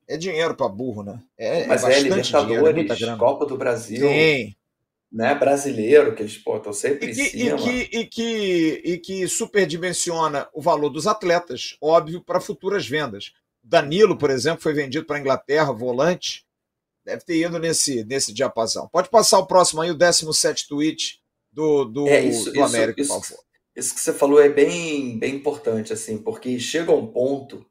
[0.07, 1.21] É dinheiro para burro, né?
[1.37, 4.07] É, Mas é, é Libertadores, dinheiro, é Copa do Brasil.
[4.07, 4.55] Sim
[5.11, 7.59] né, brasileiro, que eles estão sempre e que, em cima.
[7.59, 13.33] E que, e, que, e que superdimensiona o valor dos atletas, óbvio, para futuras vendas.
[13.63, 16.45] Danilo, por exemplo, foi vendido para a Inglaterra, volante,
[17.05, 18.87] deve ter ido nesse, nesse diapasão.
[18.89, 21.21] Pode passar o próximo aí, o 17 tweet
[21.51, 23.43] do, do, é, isso, do América, isso, por favor.
[23.75, 27.65] Isso que você falou é bem, bem importante, assim, porque chega um ponto.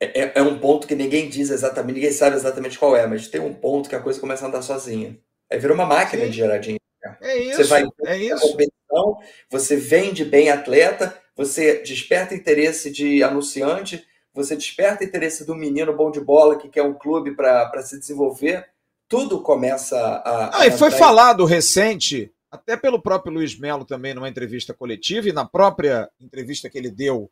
[0.00, 3.28] É, é, é um ponto que ninguém diz exatamente, ninguém sabe exatamente qual é, mas
[3.28, 5.18] tem um ponto que a coisa começa a andar sozinha.
[5.50, 6.30] Aí vira uma máquina Sim.
[6.30, 6.82] de gerar dinheiro.
[7.20, 8.40] É isso, você vai é isso.
[8.40, 9.18] competição,
[9.50, 16.10] você vende bem atleta, você desperta interesse de anunciante, você desperta interesse do menino bom
[16.10, 18.66] de bola que quer um clube para se desenvolver.
[19.08, 20.60] Tudo começa a.
[20.60, 25.32] Ah, e foi falado recente, até pelo próprio Luiz Melo também, numa entrevista coletiva, e
[25.32, 27.30] na própria entrevista que ele deu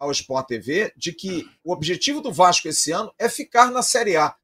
[0.00, 4.16] ao Sport TV, de que o objetivo do Vasco esse ano é ficar na Série
[4.16, 4.34] A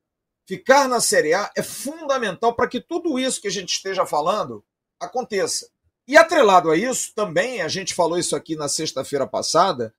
[0.46, 4.64] ficar na Série A é fundamental para que tudo isso que a gente esteja falando
[5.00, 5.68] aconteça.
[6.06, 9.94] E atrelado a isso, também, a gente falou isso aqui na sexta-feira passada,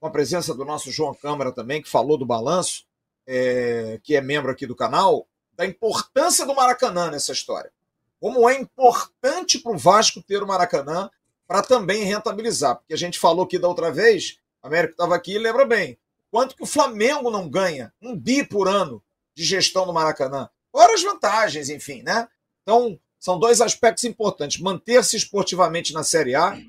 [0.00, 2.84] com a presença do nosso João Câmara também, que falou do balanço,
[3.26, 7.72] é, que é membro aqui do canal, da importância do Maracanã nessa história.
[8.20, 11.10] Como é importante para o Vasco ter o Maracanã
[11.46, 12.76] para também rentabilizar.
[12.76, 15.98] Porque a gente falou aqui da outra vez, a América estava aqui e lembra bem,
[16.30, 17.92] quanto que o Flamengo não ganha?
[18.00, 19.02] Um bi por ano
[19.34, 20.48] de gestão do Maracanã.
[20.72, 22.28] Fora as vantagens, enfim, né?
[22.62, 26.60] Então, são dois aspectos importantes: manter-se esportivamente na Série A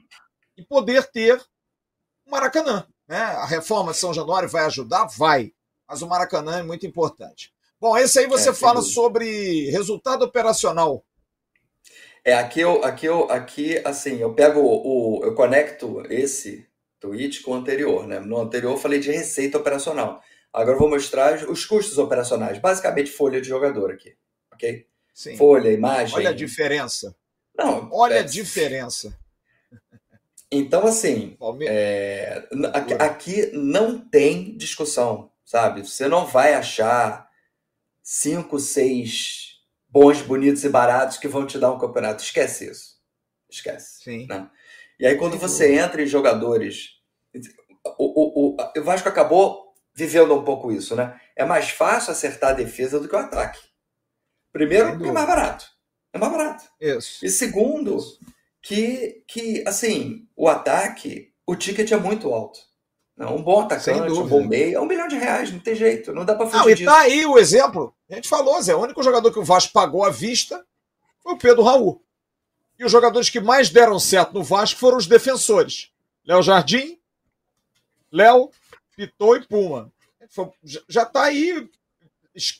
[0.55, 1.37] e poder ter
[2.25, 2.87] o Maracanã.
[3.05, 3.17] Né?
[3.17, 5.05] A reforma de São Januário vai ajudar?
[5.17, 5.51] Vai.
[5.85, 7.53] Mas o Maracanã é muito importante.
[7.77, 11.05] Bom, esse aí você é, fala sobre resultado operacional.
[12.23, 16.65] É, aqui eu, aqui eu, aqui, assim, eu pego o, eu conecto esse
[17.01, 18.21] tweet com o anterior, né?
[18.21, 20.21] No anterior eu falei de receita operacional.
[20.53, 24.15] Agora eu vou mostrar os custos operacionais, basicamente folha de jogador aqui,
[24.53, 24.87] ok?
[25.15, 25.37] Sim.
[25.37, 26.13] Folha, imagem.
[26.13, 27.15] Olha a diferença.
[27.57, 28.19] Não, olha é...
[28.19, 29.17] a diferença.
[30.51, 31.37] Então, assim,
[31.67, 32.43] é,
[32.99, 35.87] aqui não tem discussão, sabe?
[35.87, 37.29] Você não vai achar
[38.03, 42.21] cinco, seis bons, bonitos e baratos que vão te dar um campeonato.
[42.21, 42.95] Esquece isso.
[43.49, 44.03] Esquece.
[44.03, 44.27] Sim.
[44.27, 44.49] Né?
[44.99, 46.89] E aí, quando você entra em jogadores.
[47.97, 51.19] O, o, o, o Vasco acabou vivendo um pouco isso, né?
[51.35, 53.59] É mais fácil acertar a defesa do que o ataque.
[54.55, 55.65] Primeiro, porque é mais barato.
[56.13, 56.63] É mais barato.
[56.79, 57.25] Isso.
[57.25, 58.19] E segundo, isso
[58.61, 62.57] que, que assim, o ataque, o ticket é muito alto.
[63.17, 66.13] Não, um bom atacante, um bom meio, é um milhão de reais, não tem jeito,
[66.13, 67.93] não dá para fugir não, e tá aí o exemplo.
[68.09, 70.65] A gente falou, Zé, o único jogador que o Vasco pagou à vista
[71.21, 72.01] foi o Pedro Raul.
[72.79, 75.91] E os jogadores que mais deram certo no Vasco foram os defensores.
[76.25, 76.97] Léo Jardim,
[78.09, 78.49] Léo,
[78.95, 79.91] Pitou e Puma.
[80.87, 81.69] Já está aí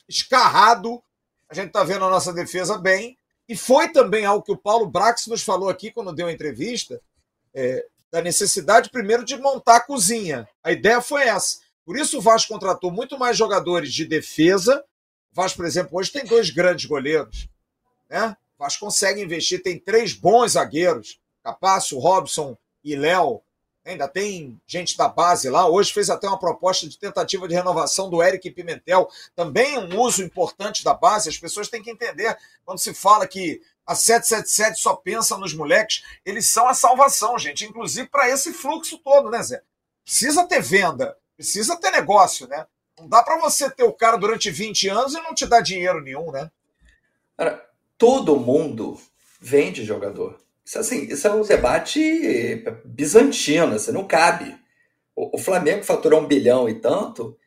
[0.08, 1.02] escarrado.
[1.48, 3.16] A gente está vendo a nossa defesa bem.
[3.48, 7.00] E foi também algo que o Paulo Brax nos falou aqui quando deu a entrevista,
[7.54, 10.48] é, da necessidade, primeiro, de montar a cozinha.
[10.62, 11.58] A ideia foi essa.
[11.84, 14.84] Por isso o Vasco contratou muito mais jogadores de defesa.
[15.32, 17.48] O Vasco, por exemplo, hoje tem dois grandes goleiros.
[18.10, 18.36] Né?
[18.58, 23.40] O Vasco consegue investir, tem três bons zagueiros, Capácio, Robson e Léo.
[23.86, 25.68] Ainda tem gente da base lá.
[25.68, 29.08] Hoje fez até uma proposta de tentativa de renovação do Eric Pimentel.
[29.34, 31.28] Também um uso importante da base.
[31.28, 36.02] As pessoas têm que entender quando se fala que a 777 só pensa nos moleques.
[36.24, 37.64] Eles são a salvação, gente.
[37.64, 39.62] Inclusive para esse fluxo todo, né, Zé?
[40.04, 42.66] Precisa ter venda, precisa ter negócio, né?
[42.98, 46.00] Não dá para você ter o cara durante 20 anos e não te dar dinheiro
[46.00, 46.50] nenhum, né?
[47.36, 47.64] Cara,
[47.96, 49.00] todo mundo
[49.40, 50.40] vende jogador.
[50.66, 54.58] Isso, assim, isso é um debate bizantino, assim, não cabe.
[55.14, 57.38] O, o Flamengo faturou um bilhão e tanto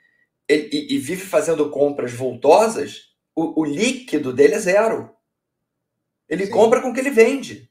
[0.47, 5.13] e, e, e vive fazendo compras voltosas, o, o, líquido dele é zero.
[6.29, 6.51] Ele Sim.
[6.51, 7.69] compra com o que ele vende.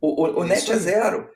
[0.00, 1.30] O, o, o net é zero.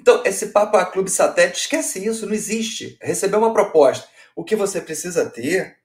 [0.00, 2.98] Então, esse papo a clube satélite, esquece isso, não existe.
[3.00, 4.08] Receber uma proposta.
[4.34, 5.78] O que você precisa ter,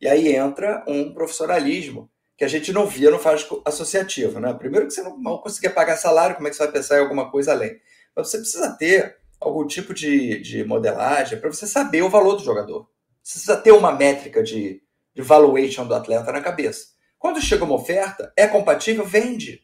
[0.00, 2.10] e aí entra um profissionalismo
[2.42, 4.40] que a gente não via no Vasco associativo.
[4.40, 4.52] Né?
[4.52, 7.02] Primeiro que você não, não conseguia pagar salário, como é que você vai pensar em
[7.02, 7.80] alguma coisa além?
[8.16, 12.42] Mas você precisa ter algum tipo de, de modelagem para você saber o valor do
[12.42, 12.90] jogador.
[13.22, 14.82] Você precisa ter uma métrica de,
[15.14, 16.86] de valuation do atleta na cabeça.
[17.16, 19.62] Quando chega uma oferta, é compatível, vende.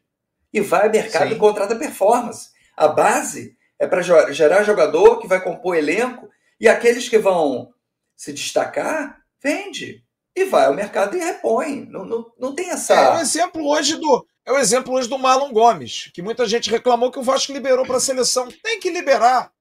[0.52, 1.34] E vai ao mercado Sim.
[1.34, 2.50] e contrata performance.
[2.76, 6.28] A base é para gerar jogador que vai compor elenco
[6.60, 7.74] e aqueles que vão
[8.14, 10.04] se destacar, vende
[10.40, 11.86] e vai ao mercado e repõe.
[11.86, 12.94] Não, não, não tem essa.
[12.94, 14.26] É o exemplo hoje do.
[14.44, 17.84] É o exemplo hoje do Marlon Gomes, que muita gente reclamou que o Vasco liberou
[17.84, 18.48] para a seleção.
[18.62, 19.52] Tem que liberar.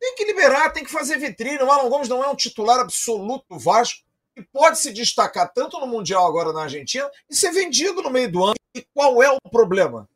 [0.00, 1.58] Tem que liberar, tem que fazer vitrine.
[1.58, 4.00] O Marlon Gomes não é um titular absoluto do Vasco
[4.36, 8.30] e pode se destacar tanto no Mundial agora na Argentina e ser vendido no meio
[8.30, 8.54] do ano.
[8.74, 10.08] E qual é o problema?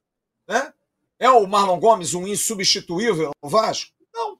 [0.46, 0.72] Né?
[1.18, 3.90] É o Marlon Gomes um insubstituível no Vasco?
[4.14, 4.38] Não.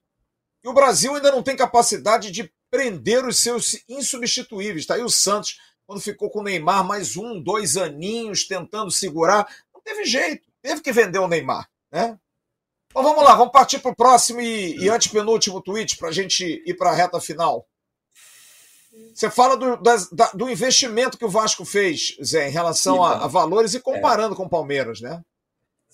[0.63, 4.81] E o Brasil ainda não tem capacidade de prender os seus insubstituíveis.
[4.81, 9.47] Está aí o Santos, quando ficou com o Neymar mais um, dois aninhos tentando segurar.
[9.75, 11.69] Não teve jeito, teve que vender o Neymar.
[11.93, 12.19] Né?
[12.91, 16.63] Então vamos lá, vamos partir para o próximo e, e antepenúltimo tweet para a gente
[16.65, 17.69] ir para a reta final.
[19.15, 23.25] Você fala do, das, da, do investimento que o Vasco fez, Zé, em relação a,
[23.25, 24.37] a, valores e comparando é.
[24.37, 25.23] com o Palmeiras, né?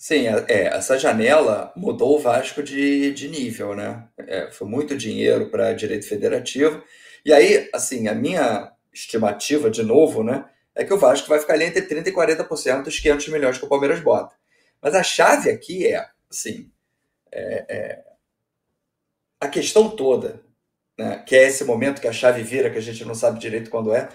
[0.01, 4.09] Sim, é, essa janela mudou o Vasco de, de nível, né?
[4.17, 6.81] É, foi muito dinheiro para direito federativo.
[7.25, 10.49] E aí, assim, a minha estimativa, de novo, né?
[10.73, 13.65] É que o Vasco vai ficar ali entre 30% e 40% dos 500 milhões que
[13.65, 14.37] o Palmeiras bota.
[14.81, 16.71] Mas a chave aqui é, assim,
[17.33, 18.05] é, é,
[19.41, 20.41] a questão toda,
[20.97, 23.69] né, que é esse momento que a chave vira, que a gente não sabe direito
[23.69, 24.09] quando é,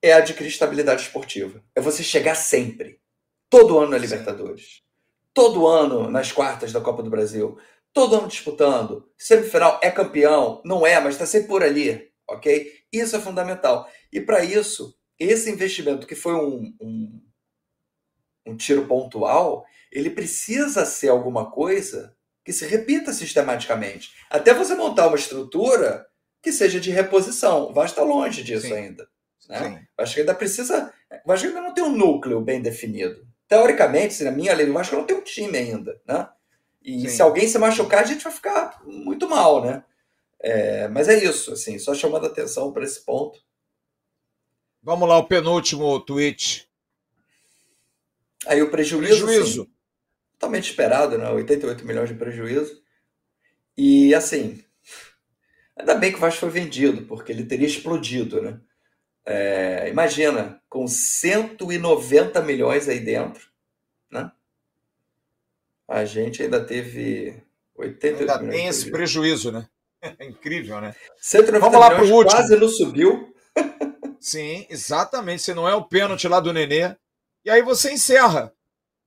[0.00, 1.60] é adquirir estabilidade esportiva.
[1.74, 3.00] É você chegar sempre
[3.50, 4.82] Todo ano na Libertadores.
[5.34, 7.58] Todo ano nas quartas da Copa do Brasil.
[7.92, 9.10] Todo ano disputando.
[9.18, 10.62] Semifinal é campeão?
[10.64, 12.10] Não é, mas está sempre por ali.
[12.28, 12.72] Ok?
[12.92, 13.88] Isso é fundamental.
[14.12, 17.20] E para isso, esse investimento que foi um, um,
[18.46, 24.12] um tiro pontual, ele precisa ser alguma coisa que se repita sistematicamente.
[24.30, 26.06] Até você montar uma estrutura
[26.42, 27.72] que seja de reposição.
[27.72, 28.74] Vai estar longe disso Sim.
[28.74, 29.08] ainda.
[29.48, 29.86] Né?
[29.98, 30.92] O Vasco ainda precisa.
[31.24, 33.26] O Vasco ainda não tem um núcleo bem definido.
[33.50, 36.00] Teoricamente, na minha lei do Vasco, não tem um time ainda.
[36.06, 36.28] Né?
[36.80, 37.08] E Sim.
[37.08, 39.84] se alguém se machucar, a gente vai ficar muito mal, né?
[40.38, 43.40] É, mas é isso, assim, só chamando atenção para esse ponto.
[44.80, 46.70] Vamos lá, o penúltimo tweet.
[48.46, 49.26] Aí o prejuízo.
[49.26, 49.62] Prejuízo.
[49.62, 49.72] Assim,
[50.34, 51.28] totalmente esperado, né?
[51.28, 52.80] 88 milhões de prejuízo.
[53.76, 54.64] E assim,
[55.76, 58.60] ainda bem que o Vasco foi vendido, porque ele teria explodido, né?
[59.32, 63.48] É, imagina, com 190 milhões aí dentro,
[64.10, 64.32] né?
[65.86, 67.40] A gente ainda teve
[67.76, 68.56] 88 ainda milhões.
[68.56, 69.68] Tem esse prejuízo, né?
[70.02, 70.96] É incrível, né?
[71.20, 72.32] 190 Vamos lá milhões, último.
[72.32, 73.32] quase não subiu.
[74.18, 75.42] Sim, exatamente.
[75.42, 76.96] Se não é o pênalti lá do Nenê.
[77.44, 78.52] E aí você encerra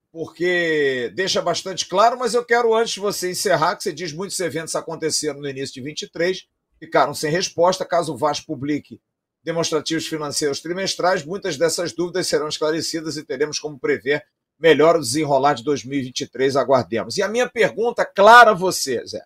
[0.10, 4.40] porque deixa bastante claro, mas eu quero, antes de você encerrar, que você diz muitos
[4.40, 6.48] eventos aconteceram no início de 23,
[6.80, 7.84] ficaram sem resposta.
[7.84, 9.02] Caso o Vasco publique
[9.44, 14.26] demonstrativos financeiros trimestrais, muitas dessas dúvidas serão esclarecidas e teremos como prever
[14.60, 16.56] melhor o desenrolar de 2023.
[16.56, 17.18] Aguardemos.
[17.18, 19.24] E a minha pergunta clara a você, Zé: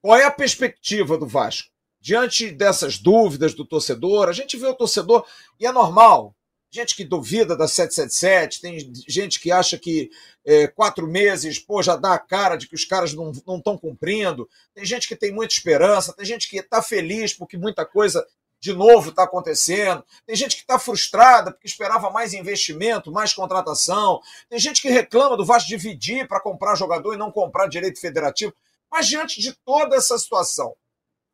[0.00, 1.70] qual é a perspectiva do Vasco?
[2.00, 5.24] Diante dessas dúvidas do torcedor, a gente vê o torcedor,
[5.60, 6.34] e é normal,
[6.68, 10.10] gente que duvida da 777, tem gente que acha que
[10.44, 14.48] é, quatro meses pô, já dá a cara de que os caras não estão cumprindo,
[14.74, 18.26] tem gente que tem muita esperança, tem gente que está feliz porque muita coisa
[18.62, 24.20] de novo está acontecendo, tem gente que está frustrada porque esperava mais investimento, mais contratação,
[24.48, 28.54] tem gente que reclama do Vasco dividir para comprar jogador e não comprar direito federativo.
[28.88, 30.76] Mas diante de toda essa situação,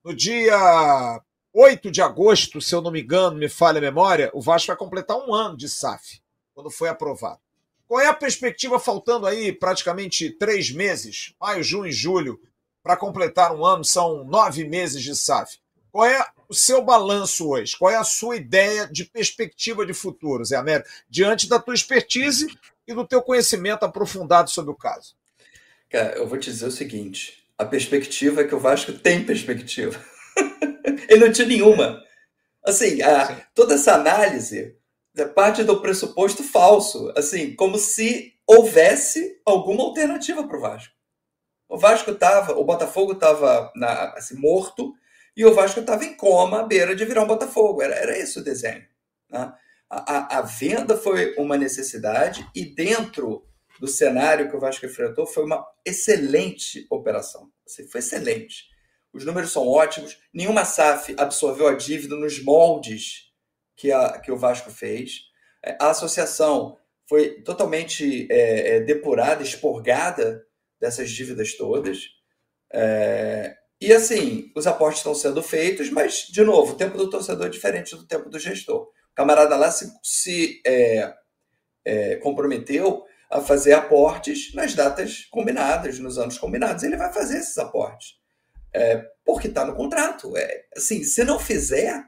[0.02, 1.20] no dia
[1.52, 4.76] 8 de agosto, se eu não me engano, me falha a memória, o Vasco vai
[4.76, 6.22] completar um ano de SAF,
[6.54, 7.40] quando foi aprovado.
[7.86, 12.40] Qual é a perspectiva, faltando aí praticamente três meses, maio, junho e julho,
[12.82, 15.58] para completar um ano, são nove meses de SAF.
[15.90, 17.76] Qual é o seu balanço hoje?
[17.76, 22.46] Qual é a sua ideia de perspectiva de futuro, Zé Américo, diante da tua expertise
[22.86, 25.14] e do teu conhecimento aprofundado sobre o caso?
[25.90, 29.98] Cara, eu vou te dizer o seguinte: a perspectiva é que o Vasco tem perspectiva.
[31.08, 32.02] Ele não tinha nenhuma.
[32.64, 34.76] Assim, a, toda essa análise
[35.16, 40.94] é parte do pressuposto falso, assim, como se houvesse alguma alternativa para o Vasco.
[41.68, 43.70] O Vasco estava, o Botafogo estava
[44.14, 44.94] assim, morto
[45.38, 47.80] e o Vasco estava em coma à beira de virar um Botafogo.
[47.80, 48.84] Era, era esse o desenho.
[49.30, 49.54] Né?
[49.88, 53.46] A, a, a, venda foi uma necessidade e dentro
[53.78, 57.52] do cenário que o Vasco enfrentou foi uma excelente operação.
[57.64, 58.64] Assim, foi excelente.
[59.12, 60.18] Os números são ótimos.
[60.34, 63.32] Nenhuma SAF absorveu a dívida nos moldes
[63.76, 65.20] que, a, que o Vasco fez.
[65.64, 66.76] É, a associação
[67.08, 70.44] foi totalmente é, é, depurada, expurgada
[70.80, 72.08] dessas dívidas todas.
[72.72, 77.46] É, e assim, os aportes estão sendo feitos, mas, de novo, o tempo do torcedor
[77.46, 78.82] é diferente do tempo do gestor.
[78.82, 81.14] O camarada lá se, se é,
[81.84, 86.82] é, comprometeu a fazer aportes nas datas combinadas, nos anos combinados.
[86.82, 88.16] Ele vai fazer esses aportes.
[88.74, 90.36] É, porque está no contrato.
[90.36, 92.04] É, assim, se não fizer,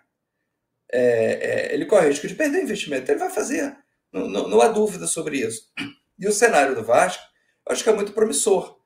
[0.93, 3.11] é, é, ele corre o risco de perder investimento.
[3.11, 3.77] Ele vai fazer.
[4.13, 5.69] Não, não, não, há dúvida sobre isso.
[6.19, 7.23] E o cenário do Vasco,
[7.69, 8.80] acho que é muito promissor.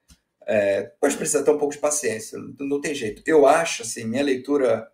[0.46, 3.22] É, mas precisa ter um pouco de paciência, não, tem jeito.
[3.26, 4.90] Eu acho, assim, minha leitura.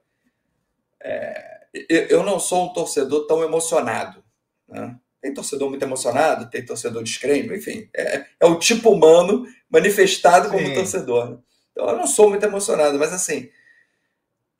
[1.02, 4.22] É, eu, eu não sou um torcedor tão emocionado.
[4.68, 4.96] Né?
[5.20, 10.56] Tem torcedor muito emocionado, tem torcedor descrente, enfim, é, é o tipo humano manifestado Sim.
[10.56, 11.30] como torcedor.
[11.30, 11.38] Né?
[11.72, 13.50] Então eu não sou muito emocionado, mas assim,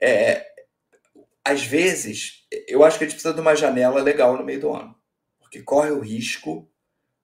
[0.00, 0.46] é,
[1.44, 4.72] às vezes, eu acho que a gente precisa de uma janela legal no meio do
[4.72, 4.94] ano,
[5.38, 6.68] porque corre o risco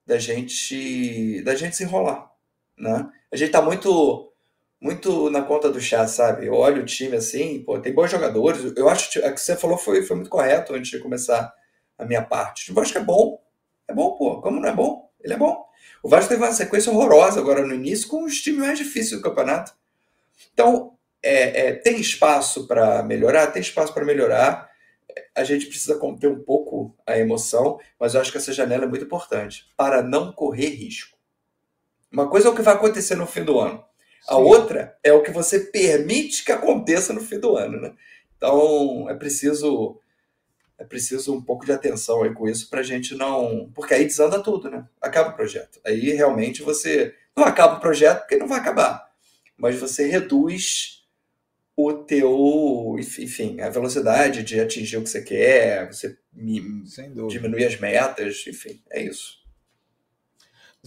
[0.05, 2.31] da gente da gente se enrolar,
[2.77, 3.09] né?
[3.31, 4.31] A gente tá muito
[4.79, 6.45] muito na conta do chá, sabe?
[6.45, 8.73] Eu olho o time assim, pô, tem bons jogadores.
[8.75, 11.51] Eu acho que o que você falou foi, foi muito correto antes de começar
[11.97, 12.71] a minha parte.
[12.71, 13.41] O Vasco é bom,
[13.87, 14.39] é bom, pô.
[14.41, 15.09] Como não é bom?
[15.19, 15.65] Ele é bom.
[16.03, 19.21] O Vasco teve uma sequência horrorosa agora no início com os times mais difíceis do
[19.21, 19.73] campeonato.
[20.53, 23.47] Então, é, é, tem espaço para melhorar?
[23.47, 24.69] Tem espaço para melhorar.
[25.35, 28.87] A gente precisa conter um pouco a emoção, mas eu acho que essa janela é
[28.87, 31.16] muito importante para não correr risco.
[32.17, 33.85] Uma coisa é o que vai acontecer no fim do ano.
[34.27, 34.41] A Sim.
[34.41, 37.79] outra é o que você permite que aconteça no fim do ano.
[37.79, 37.93] Né?
[38.35, 40.01] Então, é preciso
[40.79, 43.69] é preciso um pouco de atenção aí com isso para a gente não.
[43.71, 44.83] Porque aí desanda tudo, né?
[44.99, 45.79] Acaba o projeto.
[45.85, 47.13] Aí realmente você.
[47.35, 49.11] Não acaba o projeto porque não vai acabar.
[49.55, 51.05] Mas você reduz
[51.75, 52.95] o teu.
[52.97, 59.03] Enfim, a velocidade de atingir o que você quer, você diminui as metas, enfim, é
[59.03, 59.37] isso.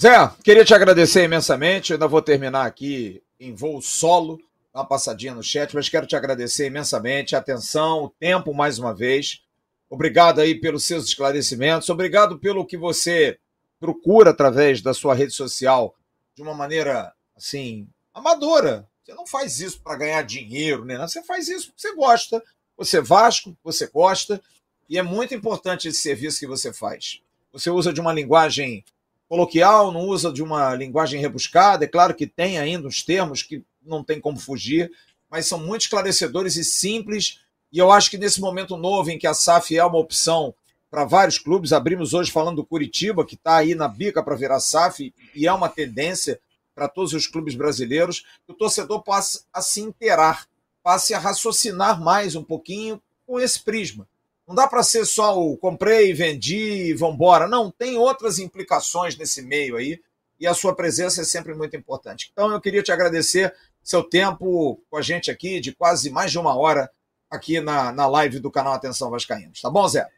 [0.00, 1.90] Zé, queria te agradecer imensamente.
[1.90, 4.40] Eu ainda vou terminar aqui em voo solo,
[4.72, 8.94] uma passadinha no chat, mas quero te agradecer imensamente a atenção, o tempo mais uma
[8.94, 9.42] vez
[9.90, 11.88] Obrigado aí pelos seus esclarecimentos.
[11.88, 13.40] Obrigado pelo que você
[13.80, 15.96] procura através da sua rede social
[16.36, 18.88] de uma maneira assim amadora.
[19.02, 20.96] Você não faz isso para ganhar dinheiro, né?
[20.98, 22.40] Você faz isso porque você gosta.
[22.76, 24.40] Você é Vasco, você gosta,
[24.88, 27.20] e é muito importante esse serviço que você faz.
[27.52, 28.84] Você usa de uma linguagem
[29.30, 31.84] coloquial, não usa de uma linguagem rebuscada.
[31.84, 34.90] É claro que tem ainda os termos que não tem como fugir,
[35.30, 37.40] mas são muito esclarecedores e simples.
[37.72, 40.52] E eu acho que nesse momento novo em que a SAF é uma opção
[40.90, 44.58] para vários clubes, abrimos hoje falando do Curitiba, que está aí na bica para virar
[44.58, 46.40] SAF, e é uma tendência
[46.74, 50.48] para todos os clubes brasileiros, que o torcedor passe a se inteirar,
[50.82, 54.08] passe a raciocinar mais um pouquinho com esse prisma.
[54.50, 57.46] Não dá para ser só o comprei, vendi e vambora.
[57.46, 60.00] Não, tem outras implicações nesse meio aí,
[60.40, 62.30] e a sua presença é sempre muito importante.
[62.32, 66.38] Então eu queria te agradecer seu tempo com a gente aqui, de quase mais de
[66.40, 66.90] uma hora
[67.30, 69.60] aqui na, na live do canal Atenção Vascaínos.
[69.60, 70.08] Tá bom, Zé?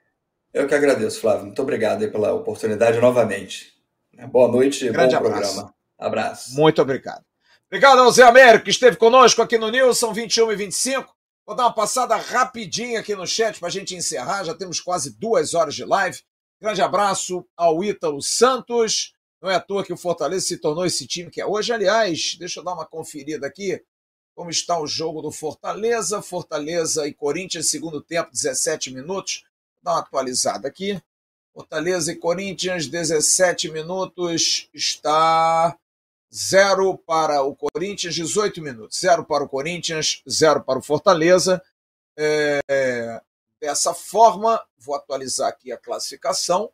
[0.55, 1.45] Eu que agradeço, Flávio.
[1.45, 3.75] Muito obrigado pela oportunidade novamente.
[4.31, 5.53] Boa noite, Grande bom abraço.
[5.53, 5.75] programa.
[5.99, 6.55] Abraço.
[6.55, 7.23] Muito obrigado.
[7.67, 11.15] Obrigado ao Zé Américo, que esteve conosco aqui no News, são 21 e 25.
[11.47, 15.11] Vou dar uma passada rapidinha aqui no chat para a gente encerrar, já temos quase
[15.19, 16.21] duas horas de live.
[16.61, 19.15] Grande abraço ao Ítalo Santos.
[19.41, 21.73] Não é à toa que o Fortaleza se tornou esse time que é hoje.
[21.73, 23.83] Aliás, deixa eu dar uma conferida aqui
[24.35, 26.23] como está o jogo do Fortaleza.
[26.23, 29.45] Fortaleza e Corinthians, segundo tempo, 17 minutos
[29.83, 31.03] dar uma atualizada aqui.
[31.53, 35.77] Fortaleza e Corinthians, 17 minutos, está
[36.35, 38.99] 0 para o Corinthians, 18 minutos.
[39.01, 41.63] 0 para o Corinthians, 0 para o Fortaleza.
[42.17, 43.21] É,
[43.61, 46.71] dessa forma, vou atualizar aqui a classificação.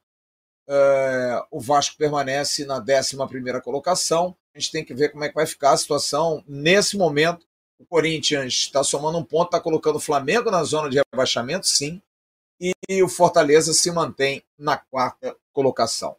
[0.68, 3.16] É, o Vasco permanece na 11
[3.62, 4.36] colocação.
[4.54, 7.46] A gente tem que ver como é que vai ficar a situação nesse momento.
[7.78, 12.02] O Corinthians está somando um ponto, está colocando o Flamengo na zona de rebaixamento, sim
[12.60, 16.16] e o Fortaleza se mantém na quarta colocação.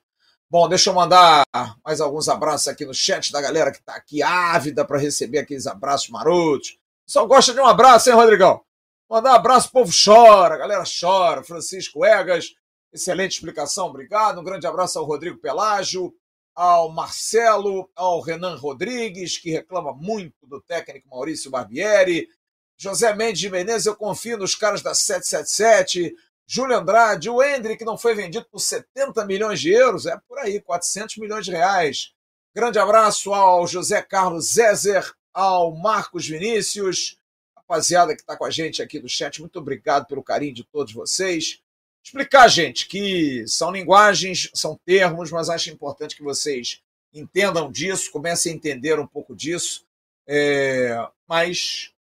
[0.51, 1.45] Bom, deixa eu mandar
[1.85, 5.67] mais alguns abraços aqui no chat da galera que está aqui ávida para receber aqueles
[5.67, 6.75] abraços marotos.
[7.05, 8.59] Só gosta de um abraço, hein, Rodrigão?
[9.07, 11.43] Mandar um abraço, o povo chora, a galera chora.
[11.43, 12.55] Francisco Egas,
[12.91, 14.41] excelente explicação, obrigado.
[14.41, 16.11] Um grande abraço ao Rodrigo Pelágio,
[16.55, 22.27] ao Marcelo, ao Renan Rodrigues, que reclama muito do técnico Maurício Barbieri.
[22.75, 26.15] José Mendes de Menezes, eu confio nos caras da 777.
[26.51, 30.39] Júlio Andrade, o Hendrick que não foi vendido por 70 milhões de euros, é por
[30.39, 32.11] aí, 400 milhões de reais.
[32.55, 37.19] Grande abraço ao José Carlos Zezer, ao Marcos Vinícius,
[37.55, 40.91] rapaziada que está com a gente aqui no chat, muito obrigado pelo carinho de todos
[40.91, 41.61] vocês.
[42.03, 46.81] Explicar, gente, que são linguagens, são termos, mas acho importante que vocês
[47.13, 49.85] entendam disso, comecem a entender um pouco disso.
[50.27, 50.97] É,
[51.27, 51.91] mas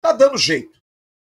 [0.00, 0.75] tá dando jeito.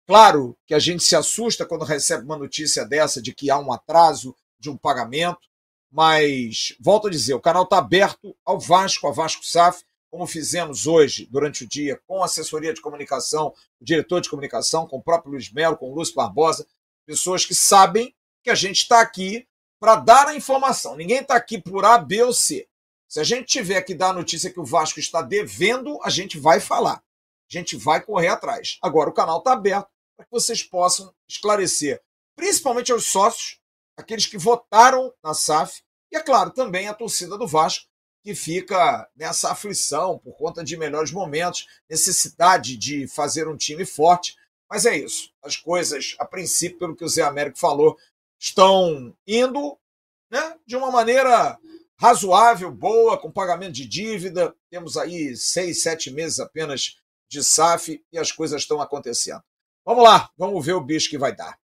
[0.08, 3.74] Claro que a gente se assusta quando recebe uma notícia dessa de que há um
[3.74, 5.40] atraso de um pagamento,
[5.92, 10.86] mas volto a dizer, o canal está aberto ao Vasco, a Vasco SAF, como fizemos
[10.86, 15.04] hoje durante o dia com a assessoria de comunicação, o diretor de comunicação, com o
[15.04, 16.68] próprio Luiz Melo, com o Lúcio Barbosa,
[17.06, 18.14] pessoas que sabem
[18.44, 19.48] que a gente está aqui
[19.80, 20.96] para dar a informação.
[20.96, 22.68] Ninguém está aqui por A, B ou C.
[23.08, 26.38] Se a gente tiver que dar a notícia que o Vasco está devendo, a gente
[26.38, 26.98] vai falar.
[26.98, 28.78] A gente vai correr atrás.
[28.82, 32.02] Agora, o canal está aberto para que vocês possam esclarecer,
[32.36, 33.60] principalmente aos sócios,
[33.98, 35.82] aqueles que votaram na SAF,
[36.12, 37.86] e, é claro, também a torcida do Vasco,
[38.24, 44.36] que fica nessa aflição por conta de melhores momentos, necessidade de fazer um time forte.
[44.70, 45.32] Mas é isso.
[45.44, 47.96] As coisas, a princípio, pelo que o Zé Américo falou,
[48.40, 49.78] estão indo
[50.32, 51.60] né, de uma maneira
[51.98, 54.56] razoável, boa, com pagamento de dívida.
[54.72, 56.98] Temos aí seis, sete meses apenas
[57.30, 59.44] de SAF e as coisas estão acontecendo.
[59.86, 61.60] Vamos lá, vamos ver o bicho que vai dar.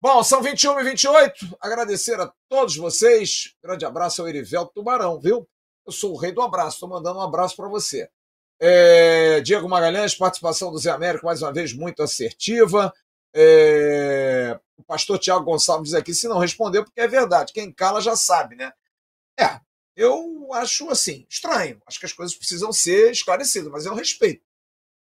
[0.00, 1.58] Bom, são 21 e 28.
[1.60, 3.56] Agradecer a todos vocês.
[3.60, 5.48] Grande abraço ao Erivelto Tubarão, viu?
[5.84, 8.08] Eu sou o rei do abraço, estou mandando um abraço para você.
[8.60, 12.94] É, Diego Magalhães, participação do Zé Américo, mais uma vez, muito assertiva.
[13.34, 17.52] É, o pastor Tiago Gonçalves diz aqui: se não respondeu, porque é verdade.
[17.52, 18.72] Quem cala já sabe, né?
[19.36, 19.60] É,
[19.96, 21.82] eu acho assim, estranho.
[21.84, 24.45] Acho que as coisas precisam ser esclarecidas, mas eu respeito.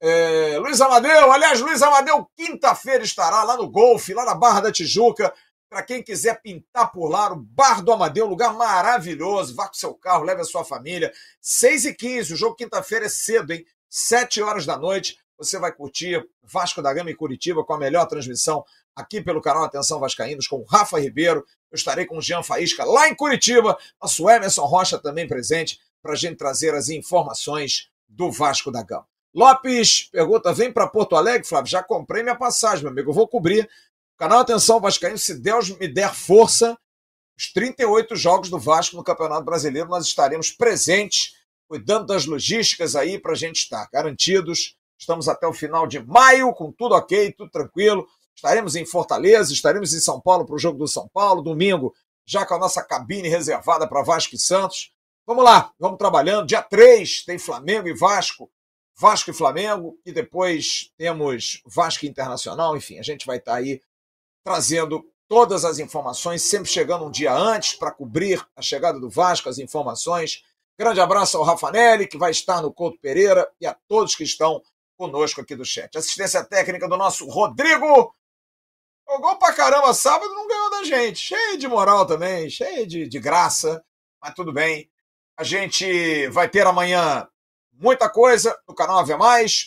[0.04, 4.72] É, Luiz Amadeu, aliás, Luiz Amadeu, quinta-feira estará lá no Golfe, lá na Barra da
[4.72, 5.32] Tijuca.
[5.70, 9.56] Para quem quiser pintar por lá, o Bar do Amadeu, lugar maravilhoso.
[9.56, 11.14] Vá com seu carro, leve a sua família.
[11.40, 13.64] 6 e 15 o jogo quinta-feira é cedo, hein?
[13.88, 15.20] 7 horas da noite.
[15.38, 18.66] Você vai curtir Vasco da Gama e Curitiba com a melhor transmissão
[18.96, 21.46] aqui pelo canal Atenção Vascaínos com o Rafa Ribeiro.
[21.72, 23.78] Eu estarei com o Jean Faísca lá em Curitiba.
[24.02, 29.11] Nosso Emerson Rocha também presente para a gente trazer as informações do Vasco da Gama.
[29.34, 31.72] Lopes pergunta: vem para Porto Alegre, Flávio?
[31.72, 33.10] Já comprei minha passagem, meu amigo.
[33.10, 33.70] Eu vou cobrir.
[34.18, 36.78] canal Atenção Vascaíno, se Deus me der força,
[37.38, 41.36] os 38 jogos do Vasco no Campeonato Brasileiro, nós estaremos presentes,
[41.68, 44.76] cuidando das logísticas aí para a gente estar garantidos.
[44.98, 48.08] Estamos até o final de maio, com tudo ok, tudo tranquilo.
[48.36, 51.94] Estaremos em Fortaleza, estaremos em São Paulo para o jogo do São Paulo, domingo,
[52.26, 54.94] já com a nossa cabine reservada para Vasco e Santos.
[55.26, 56.46] Vamos lá, vamos trabalhando.
[56.46, 58.52] Dia 3 tem Flamengo e Vasco,
[59.02, 62.78] Vasco e Flamengo, e depois temos Vasco Internacional.
[62.78, 63.82] Enfim, a gente vai estar aí
[64.46, 69.50] trazendo todas as informações, sempre chegando um dia antes para cobrir a chegada do Vasco,
[69.50, 70.44] as informações.
[70.78, 74.62] Grande abraço ao Rafanelli, que vai estar no Couto Pereira, e a todos que estão
[74.96, 75.98] conosco aqui do chat.
[75.98, 78.14] Assistência técnica do nosso Rodrigo
[79.10, 81.18] Jogou pra caramba sábado não ganhou da gente.
[81.18, 83.84] Cheio de moral também, cheio de, de graça,
[84.22, 84.90] mas tudo bem.
[85.36, 87.28] A gente vai ter amanhã
[87.82, 89.10] muita coisa no canal AV.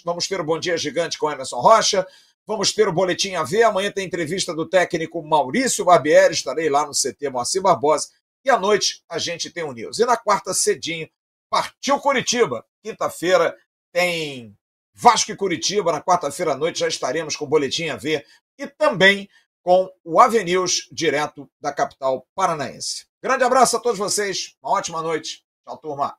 [0.05, 2.07] Vamos ter o Bom Dia Gigante com Emerson Rocha.
[2.47, 3.63] Vamos ter o Boletim AV.
[3.65, 6.33] Amanhã tem entrevista do técnico Maurício Barbieri.
[6.33, 8.09] Estarei lá no CT Moacir Barbosa.
[8.45, 9.99] E à noite a gente tem o News.
[9.99, 11.09] E na quarta, cedinho,
[11.51, 12.65] partiu Curitiba.
[12.83, 13.57] Quinta-feira
[13.93, 14.57] tem
[14.95, 15.91] Vasco e Curitiba.
[15.91, 18.25] Na quarta-feira à noite já estaremos com o Boletim AV
[18.57, 19.29] e também
[19.63, 23.07] com o Avenews, direto da capital paranaense.
[23.23, 25.43] Grande abraço a todos vocês, uma ótima noite.
[25.67, 26.19] Tchau, turma.